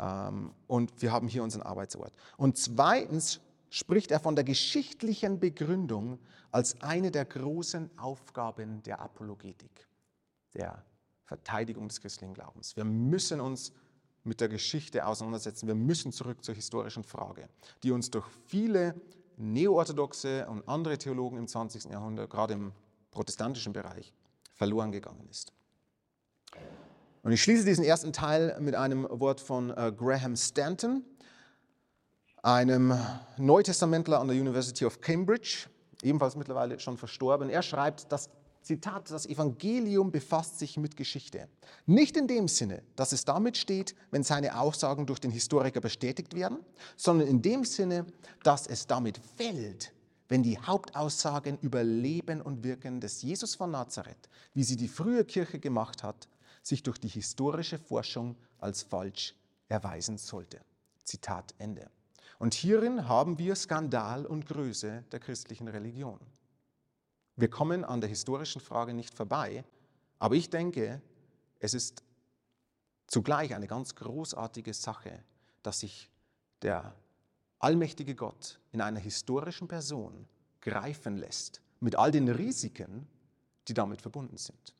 ähm, 0.00 0.52
und 0.66 1.00
wir 1.00 1.12
haben 1.12 1.28
hier 1.28 1.44
unseren 1.44 1.62
Arbeitsort. 1.62 2.12
Und 2.36 2.58
zweitens 2.58 3.38
spricht 3.68 4.10
er 4.10 4.18
von 4.18 4.34
der 4.34 4.42
geschichtlichen 4.42 5.38
Begründung 5.38 6.18
als 6.50 6.80
eine 6.82 7.12
der 7.12 7.26
großen 7.26 7.96
Aufgaben 7.96 8.82
der 8.82 9.00
Apologetik, 9.00 9.86
der 10.52 10.84
Verteidigung 11.30 11.86
des 11.86 12.00
christlichen 12.00 12.34
Glaubens. 12.34 12.74
Wir 12.74 12.82
müssen 12.82 13.40
uns 13.40 13.72
mit 14.24 14.40
der 14.40 14.48
Geschichte 14.48 15.06
auseinandersetzen. 15.06 15.68
Wir 15.68 15.76
müssen 15.76 16.10
zurück 16.10 16.42
zur 16.44 16.56
historischen 16.56 17.04
Frage, 17.04 17.48
die 17.84 17.92
uns 17.92 18.10
durch 18.10 18.26
viele 18.48 19.00
neoorthodoxe 19.36 20.48
und 20.48 20.68
andere 20.68 20.98
Theologen 20.98 21.38
im 21.38 21.46
20. 21.46 21.84
Jahrhundert, 21.84 22.30
gerade 22.30 22.54
im 22.54 22.72
protestantischen 23.12 23.72
Bereich, 23.72 24.12
verloren 24.56 24.90
gegangen 24.90 25.24
ist. 25.30 25.52
Und 27.22 27.30
ich 27.30 27.40
schließe 27.40 27.64
diesen 27.64 27.84
ersten 27.84 28.12
Teil 28.12 28.60
mit 28.60 28.74
einem 28.74 29.06
Wort 29.08 29.40
von 29.40 29.70
äh, 29.70 29.92
Graham 29.96 30.34
Stanton, 30.34 31.04
einem 32.42 32.92
Neutestamentler 33.36 34.18
an 34.18 34.26
der 34.26 34.36
University 34.36 34.84
of 34.84 35.00
Cambridge, 35.00 35.68
ebenfalls 36.02 36.34
mittlerweile 36.34 36.80
schon 36.80 36.96
verstorben. 36.96 37.50
Er 37.50 37.62
schreibt, 37.62 38.10
das 38.10 38.30
Zitat, 38.62 39.10
das 39.10 39.26
Evangelium 39.26 40.12
befasst 40.12 40.58
sich 40.58 40.76
mit 40.76 40.96
Geschichte. 40.96 41.48
Nicht 41.86 42.16
in 42.16 42.26
dem 42.26 42.46
Sinne, 42.46 42.82
dass 42.94 43.12
es 43.12 43.24
damit 43.24 43.56
steht, 43.56 43.94
wenn 44.10 44.22
seine 44.22 44.58
Aussagen 44.58 45.06
durch 45.06 45.18
den 45.18 45.30
Historiker 45.30 45.80
bestätigt 45.80 46.34
werden, 46.34 46.58
sondern 46.96 47.26
in 47.26 47.42
dem 47.42 47.64
Sinne, 47.64 48.06
dass 48.42 48.66
es 48.66 48.86
damit 48.86 49.18
fällt, 49.36 49.92
wenn 50.28 50.42
die 50.42 50.58
Hauptaussagen 50.58 51.58
über 51.60 51.82
Leben 51.82 52.42
und 52.42 52.62
Wirken 52.62 53.00
des 53.00 53.22
Jesus 53.22 53.54
von 53.54 53.70
Nazareth, 53.70 54.28
wie 54.54 54.62
sie 54.62 54.76
die 54.76 54.88
frühe 54.88 55.24
Kirche 55.24 55.58
gemacht 55.58 56.02
hat, 56.02 56.28
sich 56.62 56.82
durch 56.82 56.98
die 56.98 57.08
historische 57.08 57.78
Forschung 57.78 58.36
als 58.58 58.82
falsch 58.82 59.34
erweisen 59.68 60.18
sollte. 60.18 60.60
Zitat 61.04 61.54
Ende. 61.58 61.90
Und 62.38 62.54
hierin 62.54 63.08
haben 63.08 63.38
wir 63.38 63.54
Skandal 63.54 64.26
und 64.26 64.46
Größe 64.46 65.04
der 65.10 65.20
christlichen 65.20 65.68
Religion. 65.68 66.20
Wir 67.40 67.48
kommen 67.48 67.86
an 67.86 68.02
der 68.02 68.10
historischen 68.10 68.60
Frage 68.60 68.92
nicht 68.92 69.14
vorbei, 69.14 69.64
aber 70.18 70.34
ich 70.34 70.50
denke, 70.50 71.00
es 71.58 71.72
ist 71.72 72.02
zugleich 73.06 73.54
eine 73.54 73.66
ganz 73.66 73.94
großartige 73.94 74.74
Sache, 74.74 75.24
dass 75.62 75.80
sich 75.80 76.10
der 76.60 76.94
allmächtige 77.58 78.14
Gott 78.14 78.60
in 78.72 78.82
einer 78.82 79.00
historischen 79.00 79.68
Person 79.68 80.28
greifen 80.60 81.16
lässt, 81.16 81.62
mit 81.80 81.96
all 81.96 82.10
den 82.10 82.28
Risiken, 82.28 83.08
die 83.68 83.74
damit 83.74 84.02
verbunden 84.02 84.36
sind. 84.36 84.74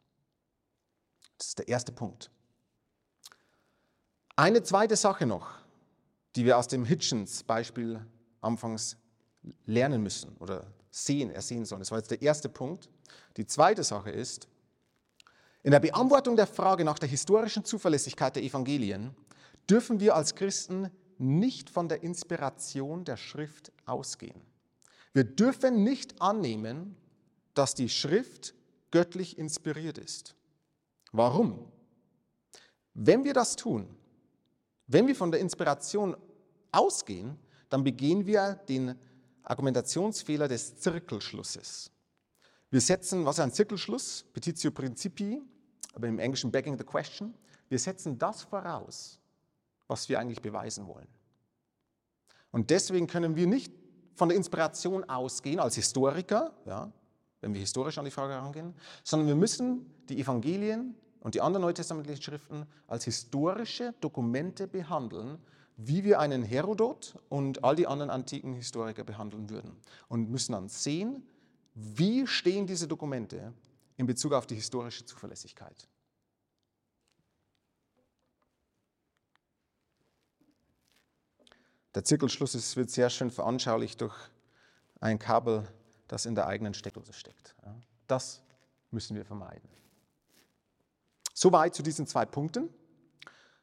Das 1.38 1.48
ist 1.48 1.58
der 1.58 1.68
erste 1.68 1.92
Punkt. 1.92 2.30
Eine 4.36 4.62
zweite 4.62 4.96
Sache 4.96 5.24
noch, 5.24 5.50
die 6.36 6.44
wir 6.44 6.58
aus 6.58 6.68
dem 6.68 6.84
Hitchens-Beispiel 6.84 8.04
anfangs 8.42 8.98
lernen 9.64 10.02
müssen 10.02 10.36
oder 10.36 10.70
sehen, 10.90 11.30
ersehen 11.30 11.64
sollen. 11.64 11.80
Das 11.80 11.90
war 11.90 11.98
jetzt 11.98 12.10
der 12.10 12.22
erste 12.22 12.48
Punkt. 12.48 12.88
Die 13.36 13.46
zweite 13.46 13.84
Sache 13.84 14.10
ist, 14.10 14.48
in 15.62 15.70
der 15.72 15.80
Beantwortung 15.80 16.36
der 16.36 16.46
Frage 16.46 16.84
nach 16.84 16.98
der 16.98 17.08
historischen 17.08 17.64
Zuverlässigkeit 17.64 18.34
der 18.34 18.42
Evangelien 18.42 19.14
dürfen 19.68 20.00
wir 20.00 20.16
als 20.16 20.34
Christen 20.34 20.90
nicht 21.18 21.68
von 21.68 21.88
der 21.88 22.02
Inspiration 22.02 23.04
der 23.04 23.18
Schrift 23.18 23.72
ausgehen. 23.84 24.40
Wir 25.12 25.24
dürfen 25.24 25.84
nicht 25.84 26.20
annehmen, 26.20 26.96
dass 27.54 27.74
die 27.74 27.88
Schrift 27.88 28.54
göttlich 28.90 29.38
inspiriert 29.38 29.98
ist. 29.98 30.34
Warum? 31.12 31.70
Wenn 32.94 33.24
wir 33.24 33.34
das 33.34 33.56
tun, 33.56 33.88
wenn 34.86 35.06
wir 35.06 35.14
von 35.14 35.30
der 35.30 35.40
Inspiration 35.40 36.16
ausgehen, 36.72 37.38
dann 37.68 37.84
begehen 37.84 38.26
wir 38.26 38.54
den 38.68 38.98
Argumentationsfehler 39.50 40.46
des 40.46 40.78
Zirkelschlusses. 40.78 41.90
Wir 42.70 42.80
setzen, 42.80 43.24
was 43.24 43.38
ist 43.38 43.42
ein 43.42 43.52
Zirkelschluss? 43.52 44.24
Petitio 44.32 44.70
Principii, 44.70 45.42
aber 45.92 46.06
im 46.06 46.20
Englischen 46.20 46.52
begging 46.52 46.78
the 46.78 46.84
question. 46.84 47.34
Wir 47.68 47.80
setzen 47.80 48.16
das 48.16 48.42
voraus, 48.42 49.18
was 49.88 50.08
wir 50.08 50.20
eigentlich 50.20 50.40
beweisen 50.40 50.86
wollen. 50.86 51.08
Und 52.52 52.70
deswegen 52.70 53.08
können 53.08 53.34
wir 53.34 53.48
nicht 53.48 53.72
von 54.14 54.28
der 54.28 54.36
Inspiration 54.36 55.02
ausgehen 55.04 55.58
als 55.58 55.74
Historiker, 55.74 56.52
ja, 56.64 56.92
wenn 57.40 57.52
wir 57.52 57.60
historisch 57.60 57.98
an 57.98 58.04
die 58.04 58.10
Frage 58.12 58.34
herangehen, 58.34 58.74
sondern 59.02 59.26
wir 59.26 59.36
müssen 59.36 59.86
die 60.08 60.20
Evangelien 60.20 60.94
und 61.20 61.34
die 61.34 61.40
anderen 61.40 61.62
neutestamentlichen 61.62 62.22
Schriften 62.22 62.66
als 62.86 63.04
historische 63.04 63.94
Dokumente 64.00 64.68
behandeln, 64.68 65.38
wie 65.82 66.04
wir 66.04 66.20
einen 66.20 66.42
Herodot 66.42 67.14
und 67.28 67.64
all 67.64 67.76
die 67.76 67.86
anderen 67.86 68.10
antiken 68.10 68.54
Historiker 68.54 69.04
behandeln 69.04 69.48
würden. 69.50 69.80
Und 70.08 70.30
müssen 70.30 70.52
dann 70.52 70.68
sehen, 70.68 71.26
wie 71.74 72.26
stehen 72.26 72.66
diese 72.66 72.86
Dokumente 72.86 73.52
in 73.96 74.06
Bezug 74.06 74.32
auf 74.32 74.46
die 74.46 74.56
historische 74.56 75.04
Zuverlässigkeit. 75.06 75.88
Der 81.94 82.04
Zirkelschluss 82.04 82.76
wird 82.76 82.90
sehr 82.90 83.10
schön 83.10 83.30
veranschaulicht 83.30 84.00
durch 84.00 84.14
ein 85.00 85.18
Kabel 85.18 85.66
das 86.10 86.26
in 86.26 86.34
der 86.34 86.48
eigenen 86.48 86.74
Steckdose 86.74 87.12
steckt. 87.12 87.54
Das 88.08 88.42
müssen 88.90 89.16
wir 89.16 89.24
vermeiden. 89.24 89.68
Soweit 91.32 91.74
zu 91.74 91.84
diesen 91.84 92.06
zwei 92.06 92.26
Punkten. 92.26 92.68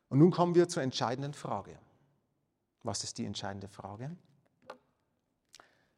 Und 0.07 0.19
nun 0.19 0.31
kommen 0.31 0.55
wir 0.55 0.69
zur 0.69 0.81
entscheidenden 0.81 1.33
Frage. 1.33 1.77
Was 2.87 3.03
ist 3.03 3.17
die 3.17 3.25
entscheidende 3.25 3.67
Frage? 3.67 4.15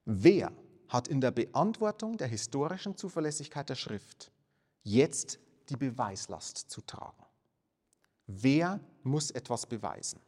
Wer 0.06 0.52
hat 0.88 1.08
in 1.08 1.22
der 1.22 1.30
Beantwortung 1.30 2.18
der 2.18 2.28
historischen 2.28 2.98
Zuverlässigkeit 2.98 3.70
der 3.70 3.76
Schrift 3.76 4.32
jetzt 4.82 5.38
die 5.70 5.78
Beweislast 5.78 6.58
zu 6.58 6.82
tragen? 6.82 7.24
Wer 8.26 8.80
muss 9.04 9.30
etwas 9.30 9.68
beweisen? 9.68 10.20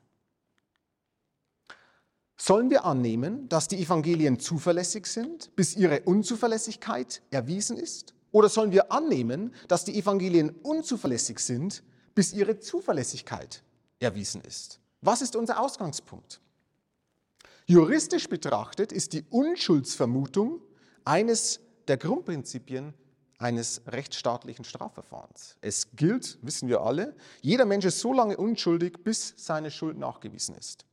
Sollen 2.37 2.69
wir 2.69 2.85
annehmen, 2.85 3.49
dass 3.49 3.67
die 3.67 3.81
Evangelien 3.81 4.39
zuverlässig 4.39 5.07
sind, 5.07 5.55
bis 5.55 5.75
ihre 5.75 6.01
Unzuverlässigkeit 6.01 7.23
erwiesen 7.31 7.77
ist? 7.77 8.13
Oder 8.31 8.49
sollen 8.49 8.71
wir 8.71 8.91
annehmen, 8.91 9.55
dass 9.67 9.83
die 9.83 9.97
Evangelien 9.97 10.51
unzuverlässig 10.61 11.39
sind, 11.39 11.83
bis 12.13 12.33
ihre 12.33 12.59
Zuverlässigkeit 12.59 13.63
erwiesen 13.99 14.41
ist? 14.41 14.79
Was 15.01 15.23
ist 15.23 15.35
unser 15.35 15.59
Ausgangspunkt? 15.59 16.39
Juristisch 17.71 18.27
betrachtet 18.27 18.91
ist 18.91 19.13
die 19.13 19.23
Unschuldsvermutung 19.29 20.59
eines 21.05 21.61
der 21.87 21.95
Grundprinzipien 21.95 22.93
eines 23.37 23.83
rechtsstaatlichen 23.87 24.65
Strafverfahrens. 24.65 25.55
Es 25.61 25.95
gilt, 25.95 26.37
wissen 26.41 26.67
wir 26.67 26.81
alle, 26.81 27.15
jeder 27.39 27.63
Mensch 27.63 27.85
ist 27.85 28.01
so 28.01 28.11
lange 28.11 28.35
unschuldig, 28.35 29.05
bis 29.05 29.35
seine 29.37 29.71
Schuld 29.71 29.97
nachgewiesen 29.97 30.53
ist. 30.55 30.85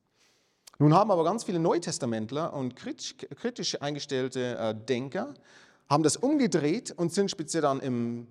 Nun 0.78 0.94
haben 0.94 1.10
aber 1.10 1.24
ganz 1.24 1.42
viele 1.42 1.58
Neutestamentler 1.58 2.54
und 2.54 2.76
kritisch 2.76 3.82
eingestellte 3.82 4.56
äh, 4.56 4.72
Denker 4.72 5.34
haben 5.90 6.04
das 6.04 6.16
umgedreht 6.16 6.92
und 6.92 7.12
sind 7.12 7.28
speziell 7.28 7.62
dann 7.62 7.80
im 7.80 8.28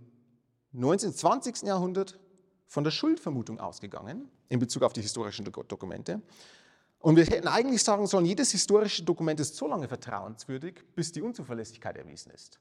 19. 0.71 1.11
20. 1.11 1.63
Jahrhundert 1.63 2.17
von 2.65 2.85
der 2.85 2.91
Schuldvermutung 2.91 3.59
ausgegangen 3.59 4.29
in 4.47 4.59
Bezug 4.59 4.83
auf 4.83 4.93
die 4.93 5.01
historischen 5.01 5.43
Dokumente. 5.43 6.21
Und 6.99 7.15
wir 7.15 7.25
hätten 7.25 7.47
eigentlich 7.47 7.83
sagen 7.83 8.07
sollen, 8.07 8.25
jedes 8.25 8.51
historische 8.51 9.03
Dokument 9.03 9.39
ist 9.39 9.55
so 9.55 9.67
lange 9.67 9.87
vertrauenswürdig, 9.87 10.83
bis 10.95 11.11
die 11.11 11.21
Unzuverlässigkeit 11.21 11.95
erwiesen 11.95 12.31
ist. 12.31 12.59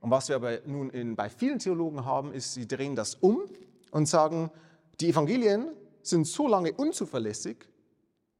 Und 0.00 0.10
was 0.10 0.28
wir 0.28 0.36
aber 0.36 0.60
nun 0.66 0.90
in, 0.90 1.16
bei 1.16 1.28
vielen 1.28 1.58
Theologen 1.58 2.04
haben, 2.04 2.32
ist, 2.32 2.54
sie 2.54 2.66
drehen 2.66 2.96
das 2.96 3.14
um 3.16 3.42
und 3.90 4.06
sagen, 4.06 4.50
die 5.00 5.08
Evangelien 5.08 5.72
sind 6.02 6.26
so 6.26 6.48
lange 6.48 6.72
unzuverlässig, 6.72 7.68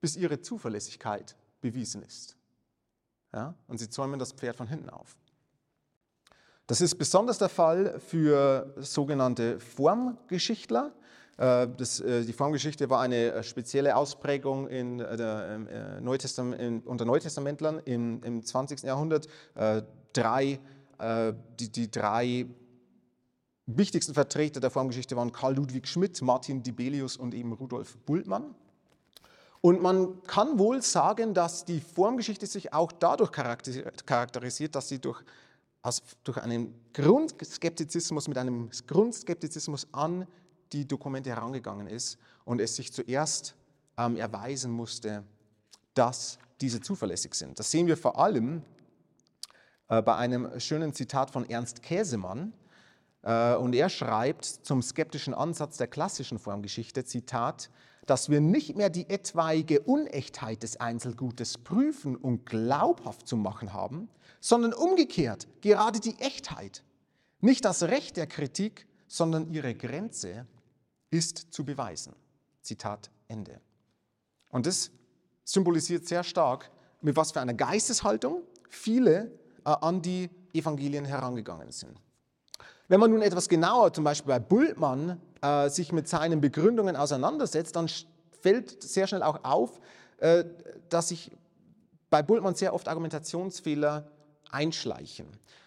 bis 0.01 0.17
ihre 0.17 0.41
Zuverlässigkeit 0.41 1.37
bewiesen 1.61 2.03
ist. 2.03 2.37
Ja? 3.33 3.55
Und 3.67 3.79
sie 3.79 3.91
zäumen 3.91 4.19
das 4.19 4.33
Pferd 4.33 4.57
von 4.57 4.69
hinten 4.69 4.91
auf. 4.91 5.17
Das 6.67 6.81
ist 6.81 6.97
besonders 6.97 7.39
der 7.39 7.49
Fall 7.49 8.01
für 8.01 8.75
sogenannte 8.79 9.61
Formgeschichtler. 9.61 10.93
Äh, 11.37 11.69
das, 11.77 12.01
äh, 12.01 12.25
die 12.25 12.33
Formgeschichte 12.33 12.89
war 12.89 13.01
eine 13.01 13.33
äh, 13.33 13.43
spezielle 13.43 13.97
Ausprägung 13.97 14.69
in 14.69 14.99
der, 14.99 16.01
Neutestament, 16.01 16.87
unter 16.87 17.05
Neutestamentlern 17.05 17.81
im, 17.85 18.23
im 18.23 18.43
20. 18.43 18.83
Jahrhundert. 18.83 19.29
Drei, 20.13 20.59
die, 21.61 21.69
die 21.71 21.91
drei 21.91 22.47
wichtigsten 23.67 24.15
Vertreter 24.15 24.61
der 24.61 24.71
Formgeschichte 24.71 25.17
waren 25.17 25.33
Karl 25.33 25.57
Ludwig 25.57 25.87
Schmidt, 25.89 26.21
Martin 26.23 26.63
Dibelius 26.63 27.17
und 27.17 27.35
eben 27.35 27.53
Rudolf 27.53 27.99
Bultmann. 27.99 28.55
Und 29.61 29.83
man 29.83 30.23
kann 30.23 30.59
wohl 30.59 30.81
sagen, 30.81 31.35
dass 31.35 31.65
die 31.65 31.81
Formgeschichte 31.81 32.47
sich 32.47 32.73
auch 32.73 32.93
dadurch 32.93 33.33
charakterisiert, 33.33 34.75
dass 34.75 34.89
sie 34.89 35.01
durch 35.01 35.23
aus, 35.83 36.03
durch 36.25 36.39
einen 36.39 36.75
Grundskeptizismus, 36.93 38.29
mit 38.29 38.39
einem 38.39 38.71
Grundskeptizismus 38.87 39.87
an 39.93 40.27
die 40.73 40.87
Dokumente 40.87 41.31
herangegangen 41.31 41.87
ist 41.87 42.19
und 42.45 42.61
es 42.61 42.77
sich 42.77 42.93
zuerst 42.93 43.55
ähm, 43.97 44.17
erweisen 44.17 44.73
musste, 44.73 45.25
dass 45.95 46.39
diese 46.61 46.81
zuverlässig 46.81 47.35
sind. 47.35 47.59
Das 47.59 47.71
sehen 47.71 47.87
wir 47.87 47.97
vor 47.97 48.19
allem 48.19 48.63
äh, 49.89 50.03
bei 50.03 50.17
einem 50.17 50.59
schönen 50.61 50.93
Zitat 50.93 51.31
von 51.31 51.49
Ernst 51.49 51.83
Käsemann. 51.83 52.53
Äh, 53.23 53.55
und 53.55 53.75
er 53.75 53.89
schreibt 53.89 54.45
zum 54.45 54.83
skeptischen 54.83 55.35
Ansatz 55.35 55.77
der 55.77 55.87
klassischen 55.87 56.39
Formgeschichte, 56.39 57.05
Zitat, 57.05 57.71
dass 58.07 58.31
wir 58.31 58.41
nicht 58.41 58.77
mehr 58.77 58.89
die 58.89 59.09
etwaige 59.11 59.81
Unechtheit 59.81 60.63
des 60.63 60.79
Einzelgutes 60.79 61.59
prüfen 61.59 62.17
und 62.17 62.47
glaubhaft 62.47 63.27
zu 63.27 63.37
machen 63.37 63.73
haben, 63.73 64.09
sondern 64.41 64.73
umgekehrt 64.73 65.49
gerade 65.61 65.99
die 65.99 66.17
Echtheit. 66.21 66.85
Nicht 67.41 67.65
das 67.65 67.83
Recht 67.83 68.17
der 68.17 68.27
Kritik, 68.27 68.87
sondern 69.09 69.53
ihre 69.53 69.75
Grenze 69.75 70.47
ist 71.17 71.53
zu 71.53 71.65
beweisen. 71.65 72.15
Zitat 72.63 73.11
Ende. 73.29 73.61
Und 74.51 74.67
das 74.67 74.91
symbolisiert 75.45 76.07
sehr 76.07 76.23
stark, 76.23 76.71
mit 77.01 77.17
was 77.17 77.33
für 77.33 77.41
einer 77.41 77.55
Geisteshaltung 77.55 78.43
viele 78.69 79.31
äh, 79.65 79.71
an 79.71 80.03
die 80.03 80.31
Evangelien 80.53 81.05
herangegangen 81.05 81.71
sind. 81.73 82.01
Wenn 82.89 83.01
man 83.01 83.11
nun 83.11 83.23
etwas 83.23 83.49
genauer, 83.49 83.93
zum 83.93 84.05
Beispiel 84.05 84.29
bei 84.29 84.39
Bultmann, 84.39 85.21
äh, 85.43 85.69
sich 85.69 85.93
mit 85.93 86.09
seinen 86.09 86.41
Begründungen 86.41 86.97
auseinandersetzt, 86.97 87.77
dann 87.77 87.89
fällt 88.41 88.83
sehr 88.83 89.07
schnell 89.07 89.23
auch 89.23 89.45
auf, 89.45 89.81
äh, 90.19 90.45
dass 90.89 91.09
sich 91.09 91.31
bei 92.11 92.23
Bultmann 92.23 92.55
sehr 92.55 92.75
oft 92.75 92.89
Argumentationsfehler 92.89 94.11
einschleichen. 94.51 95.27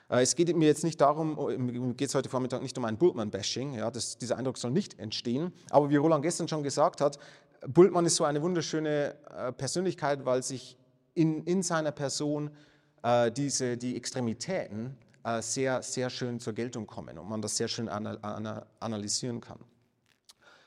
Äh, 0.10 0.22
es 0.22 0.36
geht 0.36 0.56
mir 0.56 0.68
jetzt 0.68 0.84
nicht 0.84 1.00
darum, 1.00 1.38
oh, 1.38 1.48
geht 1.94 2.10
es 2.10 2.16
heute 2.16 2.30
Vormittag 2.30 2.62
nicht 2.62 2.78
um 2.78 2.86
ein 2.86 2.98
Bultmann-Bashing, 2.98 3.76
ja, 3.76 3.92
dieser 3.92 4.38
Eindruck 4.38 4.58
soll 4.58 4.72
nicht 4.72 5.00
entstehen. 5.00 5.54
Aber 5.70 5.90
wie 5.90 5.96
Roland 5.96 6.24
gestern 6.24 6.48
schon 6.48 6.64
gesagt 6.64 7.02
hat, 7.02 7.20
Bultmann 7.68 8.06
ist 8.06 8.16
so 8.16 8.24
eine 8.24 8.42
wunderschöne 8.42 9.16
äh, 9.30 9.52
Persönlichkeit, 9.52 10.26
weil 10.26 10.44
sich 10.44 10.78
in, 11.14 11.44
in 11.44 11.62
seiner 11.64 11.92
Person 11.92 12.52
äh, 13.04 13.32
diese, 13.32 13.78
die 13.78 13.96
Extremitäten 13.96 14.98
äh, 15.24 15.42
sehr, 15.42 15.82
sehr 15.84 16.10
schön 16.10 16.40
zur 16.40 16.54
Geltung 16.54 16.88
kommen 16.88 17.18
und 17.18 17.28
man 17.28 17.42
das 17.42 17.58
sehr 17.58 17.68
schön 17.68 17.90
anal, 17.90 18.18
anal, 18.22 18.66
analysieren 18.80 19.42
kann. 19.42 19.60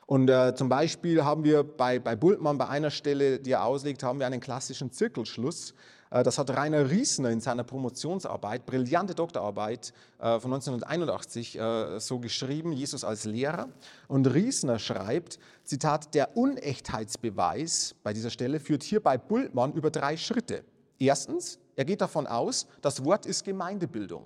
Und 0.07 0.29
äh, 0.29 0.55
zum 0.55 0.69
Beispiel 0.69 1.25
haben 1.25 1.45
wir 1.45 1.63
bei, 1.63 1.99
bei 1.99 2.17
Bultmann 2.17 2.59
bei 2.59 2.69
einer 2.69 2.91
Stelle, 2.91 3.39
die 3.39 3.53
er 3.53 3.65
auslegt, 3.65 4.03
haben 4.03 4.19
wir 4.19 4.27
einen 4.27 4.41
klassischen 4.41 4.93
Zirkelschluss. 4.93 5.75
Äh, 6.13 6.23
das 6.23 6.39
hat 6.39 6.51
Rainer 6.51 6.91
Riesner 6.91 7.31
in 7.31 7.41
seiner 7.41 7.65
Promotionsarbeit, 7.65 8.67
brillante 8.67 9.15
Doktorarbeit 9.15 9.93
äh, 10.19 10.39
von 10.39 10.53
1981 10.53 11.59
äh, 11.59 11.99
so 11.99 12.19
geschrieben, 12.19 12.73
Jesus 12.73 13.05
als 13.05 13.25
Lehrer. 13.25 13.69
Und 14.09 14.27
Riesner 14.27 14.79
schreibt, 14.79 15.39
Zitat, 15.65 16.15
der 16.15 16.37
Unechtheitsbeweis 16.37 17.95
bei 18.03 18.13
dieser 18.13 18.31
Stelle 18.31 18.61
führt 18.61 18.83
hier 18.83 19.03
bei 19.03 19.17
Bultmann 19.17 19.73
über 19.73 19.91
drei 19.91 20.17
Schritte. 20.17 20.65
Erstens, 20.99 21.59
er 21.75 21.85
geht 21.85 22.01
davon 22.01 22.27
aus, 22.27 22.67
das 22.83 23.05
Wort 23.05 23.27
ist 23.27 23.45
Gemeindebildung. 23.45 24.25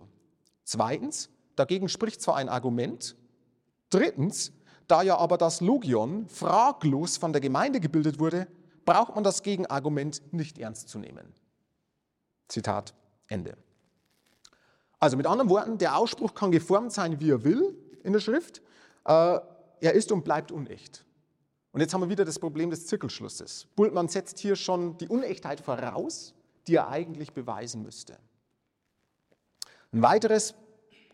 Zweitens, 0.64 1.30
dagegen 1.54 1.88
spricht 1.88 2.20
zwar 2.20 2.36
ein 2.36 2.48
Argument. 2.48 3.16
Drittens, 3.88 4.52
da 4.88 5.02
ja 5.02 5.16
aber 5.16 5.38
das 5.38 5.60
Logion 5.60 6.28
fraglos 6.28 7.16
von 7.16 7.32
der 7.32 7.40
Gemeinde 7.40 7.80
gebildet 7.80 8.18
wurde, 8.18 8.48
braucht 8.84 9.14
man 9.14 9.24
das 9.24 9.42
Gegenargument 9.42 10.22
nicht 10.32 10.58
ernst 10.58 10.88
zu 10.88 10.98
nehmen. 10.98 11.32
Zitat 12.48 12.94
Ende. 13.28 13.56
Also 14.98 15.16
mit 15.16 15.26
anderen 15.26 15.50
Worten, 15.50 15.78
der 15.78 15.96
Ausspruch 15.96 16.34
kann 16.34 16.50
geformt 16.50 16.92
sein, 16.92 17.20
wie 17.20 17.30
er 17.30 17.44
will 17.44 17.76
in 18.02 18.12
der 18.12 18.20
Schrift. 18.20 18.62
Äh, 19.04 19.38
er 19.80 19.92
ist 19.92 20.10
und 20.10 20.24
bleibt 20.24 20.52
unecht. 20.52 21.04
Und 21.72 21.80
jetzt 21.80 21.92
haben 21.92 22.00
wir 22.00 22.08
wieder 22.08 22.24
das 22.24 22.38
Problem 22.38 22.70
des 22.70 22.86
Zirkelschlusses. 22.86 23.66
Bultmann 23.76 24.08
setzt 24.08 24.38
hier 24.38 24.56
schon 24.56 24.96
die 24.96 25.08
Unechtheit 25.08 25.60
voraus, 25.60 26.34
die 26.66 26.76
er 26.76 26.88
eigentlich 26.88 27.34
beweisen 27.34 27.82
müsste. 27.82 28.18
Ein 29.92 30.02
weiteres 30.02 30.54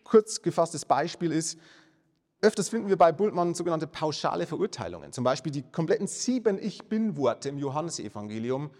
kurz 0.03 0.41
gefasstes 0.41 0.85
Beispiel 0.85 1.31
ist, 1.31 1.59
öfters 2.41 2.69
finden 2.69 2.89
wir 2.89 2.97
bei 2.97 3.11
Bultmann 3.11 3.53
sogenannte 3.53 3.87
pauschale 3.87 4.47
Verurteilungen. 4.47 5.11
Zum 5.11 5.23
Beispiel 5.23 5.51
die 5.51 5.63
kompletten 5.63 6.07
sieben 6.07 6.57
Ich-Bin-Worte 6.57 7.49
im 7.49 7.57
Johannesevangelium 7.57 8.71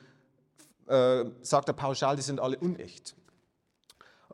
äh, 0.87 1.25
sagt 1.41 1.67
er 1.67 1.73
pauschal, 1.73 2.15
die 2.15 2.21
sind 2.21 2.39
alle 2.39 2.57
unecht. 2.57 3.15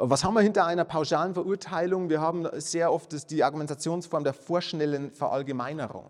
Was 0.01 0.23
haben 0.23 0.33
wir 0.33 0.41
hinter 0.41 0.65
einer 0.65 0.85
pauschalen 0.85 1.33
Verurteilung? 1.33 2.09
Wir 2.09 2.21
haben 2.21 2.47
sehr 2.61 2.93
oft 2.93 3.29
die 3.29 3.43
Argumentationsform 3.43 4.23
der 4.23 4.33
vorschnellen 4.33 5.11
Verallgemeinerung. 5.11 6.09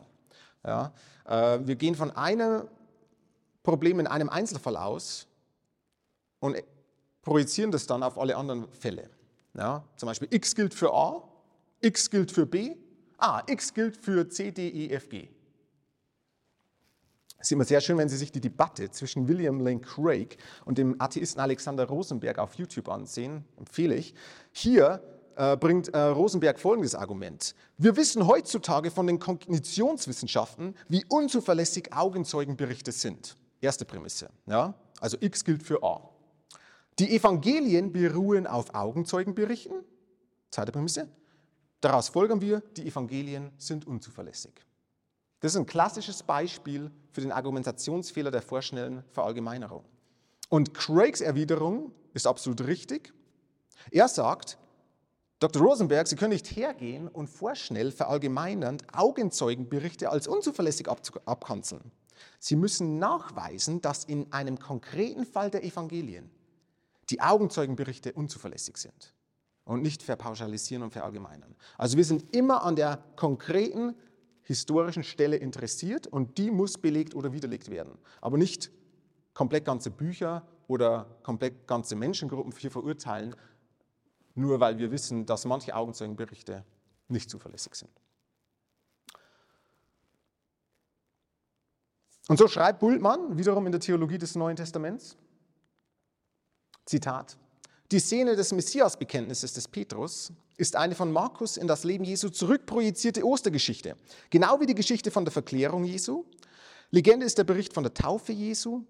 Ja, 0.64 0.94
äh, 1.26 1.60
wir 1.64 1.76
gehen 1.76 1.96
von 1.96 2.12
einem 2.12 2.68
Problem 3.64 4.00
in 4.00 4.08
einem 4.08 4.30
Einzelfall 4.30 4.78
aus 4.78 5.26
und 6.40 6.58
projizieren 7.22 7.72
das 7.72 7.88
dann 7.88 8.04
auf 8.04 8.20
alle 8.20 8.36
anderen 8.38 8.72
Fälle. 8.72 9.10
Ja, 9.56 9.84
zum 9.96 10.08
Beispiel 10.08 10.28
x 10.32 10.54
gilt 10.56 10.74
für 10.74 10.94
A, 10.94 11.24
x 11.82 12.10
gilt 12.10 12.32
für 12.32 12.46
B, 12.46 12.76
ah, 13.18 13.42
x 13.48 13.74
gilt 13.74 13.98
für 13.98 14.30
C, 14.30 14.52
D, 14.52 14.70
E, 14.70 14.92
F, 14.92 15.10
G. 15.10 15.30
Es 17.42 17.48
ist 17.48 17.54
immer 17.54 17.64
sehr 17.64 17.80
schön, 17.80 17.98
wenn 17.98 18.10
Sie 18.10 18.18
sich 18.18 18.34
die 18.34 18.42
Debatte 18.42 18.92
zwischen 18.92 19.30
William 19.30 19.62
Lane 19.62 19.80
Craig 19.80 20.38
und 20.66 20.78
dem 20.78 21.00
Atheisten 21.00 21.40
Alexander 21.40 21.86
Rosenberg 21.86 22.38
auf 22.38 22.56
YouTube 22.56 22.90
ansehen, 22.90 23.46
empfehle 23.58 23.96
ich. 23.96 24.14
Hier 24.52 25.02
äh, 25.38 25.56
bringt 25.56 25.88
äh, 25.88 25.98
Rosenberg 25.98 26.60
folgendes 26.60 26.96
Argument. 26.96 27.56
Wir 27.78 27.96
wissen 27.96 28.28
heutzutage 28.28 28.92
von 28.92 29.08
den 29.08 29.20
Kognitionswissenschaften, 29.20 30.76
wie 30.90 31.06
unzuverlässig 31.08 31.94
Augenzeugenberichte 31.94 32.92
sind. 32.92 33.38
Erste 33.62 33.86
Prämisse. 33.86 34.30
Ja? 34.46 34.74
Also 35.00 35.16
X 35.22 35.46
gilt 35.46 35.64
für 35.64 35.82
A. 35.82 36.10
Die 37.00 37.16
Evangelien 37.16 37.94
beruhen 37.94 38.48
auf 38.48 38.76
Augenzeugenberichten. 38.76 39.86
Zweite 40.52 40.74
Prämisse. 40.74 41.08
Daraus 41.80 42.10
folgern 42.10 42.42
wir, 42.42 42.62
die 42.76 42.86
Evangelien 42.86 43.52
sind 43.58 43.88
unzuverlässig. 43.88 44.52
Das 45.40 45.54
ist 45.54 45.58
ein 45.58 45.66
klassisches 45.66 46.24
Beispiel 46.24 46.92
für 47.12 47.22
den 47.22 47.32
Argumentationsfehler 47.32 48.32
der 48.32 48.42
vorschnellen 48.42 49.04
Verallgemeinerung. 49.12 49.86
Und 50.50 50.74
Craigs 50.74 51.22
Erwiderung 51.22 51.94
ist 52.14 52.28
absolut 52.28 52.66
richtig. 52.66 53.14
Er 53.92 54.08
sagt, 54.08 54.58
Dr. 55.40 55.62
Rosenberg, 55.62 56.08
Sie 56.08 56.18
können 56.18 56.34
nicht 56.34 56.56
hergehen 56.56 57.08
und 57.08 57.28
vorschnell 57.28 57.92
verallgemeinernd 57.92 58.84
Augenzeugenberichte 58.94 60.10
als 60.10 60.28
unzuverlässig 60.28 60.90
abkanzeln. 60.90 61.92
Sie 62.40 62.58
müssen 62.58 63.00
nachweisen, 63.00 63.80
dass 63.80 64.04
in 64.04 64.34
einem 64.34 64.60
konkreten 64.60 65.26
Fall 65.26 65.50
der 65.50 65.64
Evangelien 65.64 66.30
die 67.10 67.22
Augenzeugenberichte 67.22 68.12
unzuverlässig 68.12 68.78
sind 68.78 69.14
und 69.64 69.82
nicht 69.82 70.04
verpauschalisieren 70.04 70.84
und 70.84 70.92
verallgemeinern. 70.92 71.56
Also 71.78 71.96
wir 71.96 72.04
sind 72.04 72.36
immer 72.36 72.64
an 72.64 72.76
der 72.76 73.04
konkreten 73.16 73.96
historischen 74.50 75.04
Stelle 75.04 75.36
interessiert 75.36 76.08
und 76.08 76.40
die 76.40 76.50
muss 76.50 76.80
belegt 76.80 77.14
oder 77.14 77.34
widerlegt 77.34 77.70
werden. 77.70 78.00
Aber 78.20 78.36
nicht 78.36 78.72
komplett 79.36 79.64
ganze 79.64 79.92
Bücher 79.92 80.42
oder 80.68 81.06
komplett 81.22 81.68
ganze 81.68 81.96
Menschengruppen 81.96 82.52
hier 82.58 82.72
verurteilen, 82.72 83.36
nur 84.34 84.60
weil 84.60 84.80
wir 84.80 84.90
wissen, 84.90 85.28
dass 85.28 85.46
manche 85.46 85.76
Augenzeugenberichte 85.76 86.66
nicht 87.10 87.30
zuverlässig 87.30 87.76
sind. 87.76 87.92
Und 92.28 92.40
so 92.40 92.48
schreibt 92.48 92.80
Bultmann 92.80 93.38
wiederum 93.38 93.68
in 93.68 93.72
der 93.72 93.82
Theologie 93.82 94.18
des 94.18 94.34
Neuen 94.34 94.56
Testaments, 94.56 95.16
Zitat, 96.86 97.38
Die 97.92 98.00
Szene 98.00 98.36
des 98.36 98.52
Messiasbekenntnisses 98.52 99.54
des 99.54 99.68
Petrus 99.68 100.32
ist 100.58 100.76
eine 100.76 100.94
von 100.94 101.12
Markus 101.12 101.58
in 101.58 101.68
das 101.68 101.84
Leben 101.84 102.04
Jesu 102.04 102.30
zurückprojizierte 102.30 103.26
Ostergeschichte. 103.26 103.96
Genau 104.30 104.60
wie 104.60 104.68
die 104.68 104.76
Geschichte 104.76 105.10
von 105.10 105.26
der 105.26 105.32
Verklärung 105.32 105.84
Jesu. 105.86 106.24
Legende 106.92 107.26
ist 107.26 107.40
der 107.40 107.46
Bericht 107.46 107.74
von 107.74 107.82
der 107.82 107.96
Taufe 107.96 108.32
Jesu. 108.32 108.84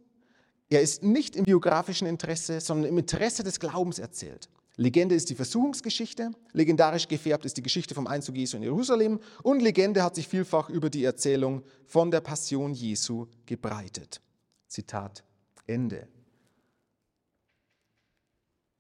Er 0.70 0.82
ist 0.82 1.02
nicht 1.02 1.38
im 1.38 1.46
biografischen 1.46 2.08
Interesse, 2.08 2.60
sondern 2.60 2.90
im 2.90 2.98
Interesse 2.98 3.42
des 3.42 3.62
Glaubens 3.62 4.00
erzählt. 4.00 4.50
Legende 4.76 5.16
ist 5.16 5.30
die 5.30 5.36
Versuchungsgeschichte, 5.36 6.32
legendarisch 6.52 7.08
gefärbt 7.08 7.46
ist 7.46 7.56
die 7.56 7.64
Geschichte 7.64 7.96
vom 7.96 8.06
Einzug 8.06 8.36
Jesu 8.36 8.58
in 8.58 8.64
Jerusalem 8.64 9.20
und 9.44 9.62
Legende 9.62 10.04
hat 10.04 10.16
sich 10.16 10.28
vielfach 10.28 10.70
über 10.70 10.90
die 10.90 11.06
Erzählung 11.06 11.64
von 11.86 12.12
der 12.12 12.22
Passion 12.22 12.74
Jesu 12.74 13.28
gebreitet. 13.46 14.22
Zitat 14.68 15.24
Ende. 15.68 16.08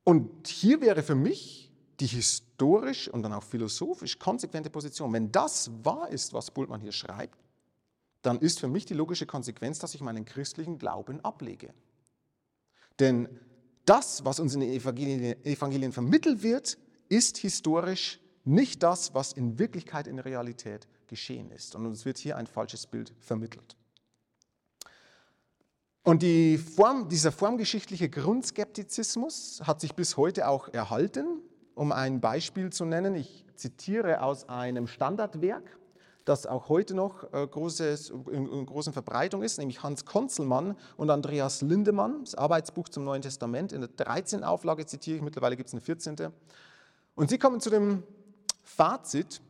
Und 0.09 0.47
hier 0.47 0.81
wäre 0.81 1.03
für 1.03 1.13
mich 1.13 1.71
die 1.99 2.07
historisch 2.07 3.07
und 3.09 3.21
dann 3.21 3.31
auch 3.31 3.43
philosophisch 3.43 4.17
konsequente 4.17 4.71
Position. 4.71 5.13
Wenn 5.13 5.31
das 5.31 5.69
wahr 5.83 6.09
ist, 6.09 6.33
was 6.33 6.49
Bultmann 6.49 6.81
hier 6.81 6.93
schreibt, 6.93 7.37
dann 8.23 8.39
ist 8.39 8.59
für 8.59 8.67
mich 8.67 8.87
die 8.87 8.95
logische 8.95 9.27
Konsequenz, 9.27 9.77
dass 9.77 9.93
ich 9.93 10.01
meinen 10.01 10.25
christlichen 10.25 10.79
Glauben 10.79 11.23
ablege. 11.23 11.75
Denn 12.97 13.29
das, 13.85 14.25
was 14.25 14.39
uns 14.39 14.55
in 14.55 14.61
den 14.61 14.71
Evangelien, 14.71 15.45
Evangelien 15.45 15.91
vermittelt 15.91 16.41
wird, 16.41 16.79
ist 17.07 17.37
historisch 17.37 18.19
nicht 18.45 18.81
das, 18.81 19.13
was 19.13 19.31
in 19.33 19.59
Wirklichkeit 19.59 20.07
in 20.07 20.17
Realität 20.17 20.87
geschehen 21.05 21.51
ist. 21.51 21.75
Und 21.75 21.85
uns 21.85 22.03
wird 22.05 22.17
hier 22.17 22.35
ein 22.35 22.47
falsches 22.47 22.87
Bild 22.87 23.13
vermittelt. 23.19 23.77
Und 26.09 26.23
die 26.23 26.57
Form, 26.57 27.07
dieser 27.07 27.31
formgeschichtliche 27.31 28.09
Grundskeptizismus 28.09 29.61
hat 29.63 29.79
sich 29.79 29.93
bis 29.93 30.17
heute 30.17 30.47
auch 30.47 30.67
erhalten. 30.69 31.43
Um 31.75 31.91
ein 31.91 32.19
Beispiel 32.19 32.71
zu 32.71 32.83
nennen, 32.83 33.13
ich 33.13 33.45
zitiere 33.53 34.23
aus 34.23 34.49
einem 34.49 34.87
Standardwerk, 34.87 35.77
das 36.25 36.47
auch 36.47 36.67
heute 36.67 36.95
noch 36.95 37.31
äh, 37.31 37.45
großes, 37.45 38.11
in 38.31 38.65
großen 38.65 38.91
Verbreitung 38.91 39.43
ist, 39.43 39.59
nämlich 39.59 39.83
Hans 39.83 40.03
Konzelmann 40.03 40.75
und 40.97 41.11
Andreas 41.11 41.61
Lindemann, 41.61 42.23
das 42.23 42.33
Arbeitsbuch 42.33 42.89
zum 42.89 43.03
Neuen 43.03 43.21
Testament. 43.21 43.71
In 43.71 43.81
der 43.81 43.91
13. 43.91 44.43
Auflage 44.43 44.87
zitiere 44.87 45.17
ich, 45.17 45.21
mittlerweile 45.21 45.57
gibt 45.57 45.67
es 45.67 45.75
eine 45.75 45.81
14. 45.81 46.15
Und 47.13 47.29
sie 47.29 47.37
kommen 47.37 47.61
zu 47.61 47.69
dem 47.69 48.01
Fazit, 48.63 49.41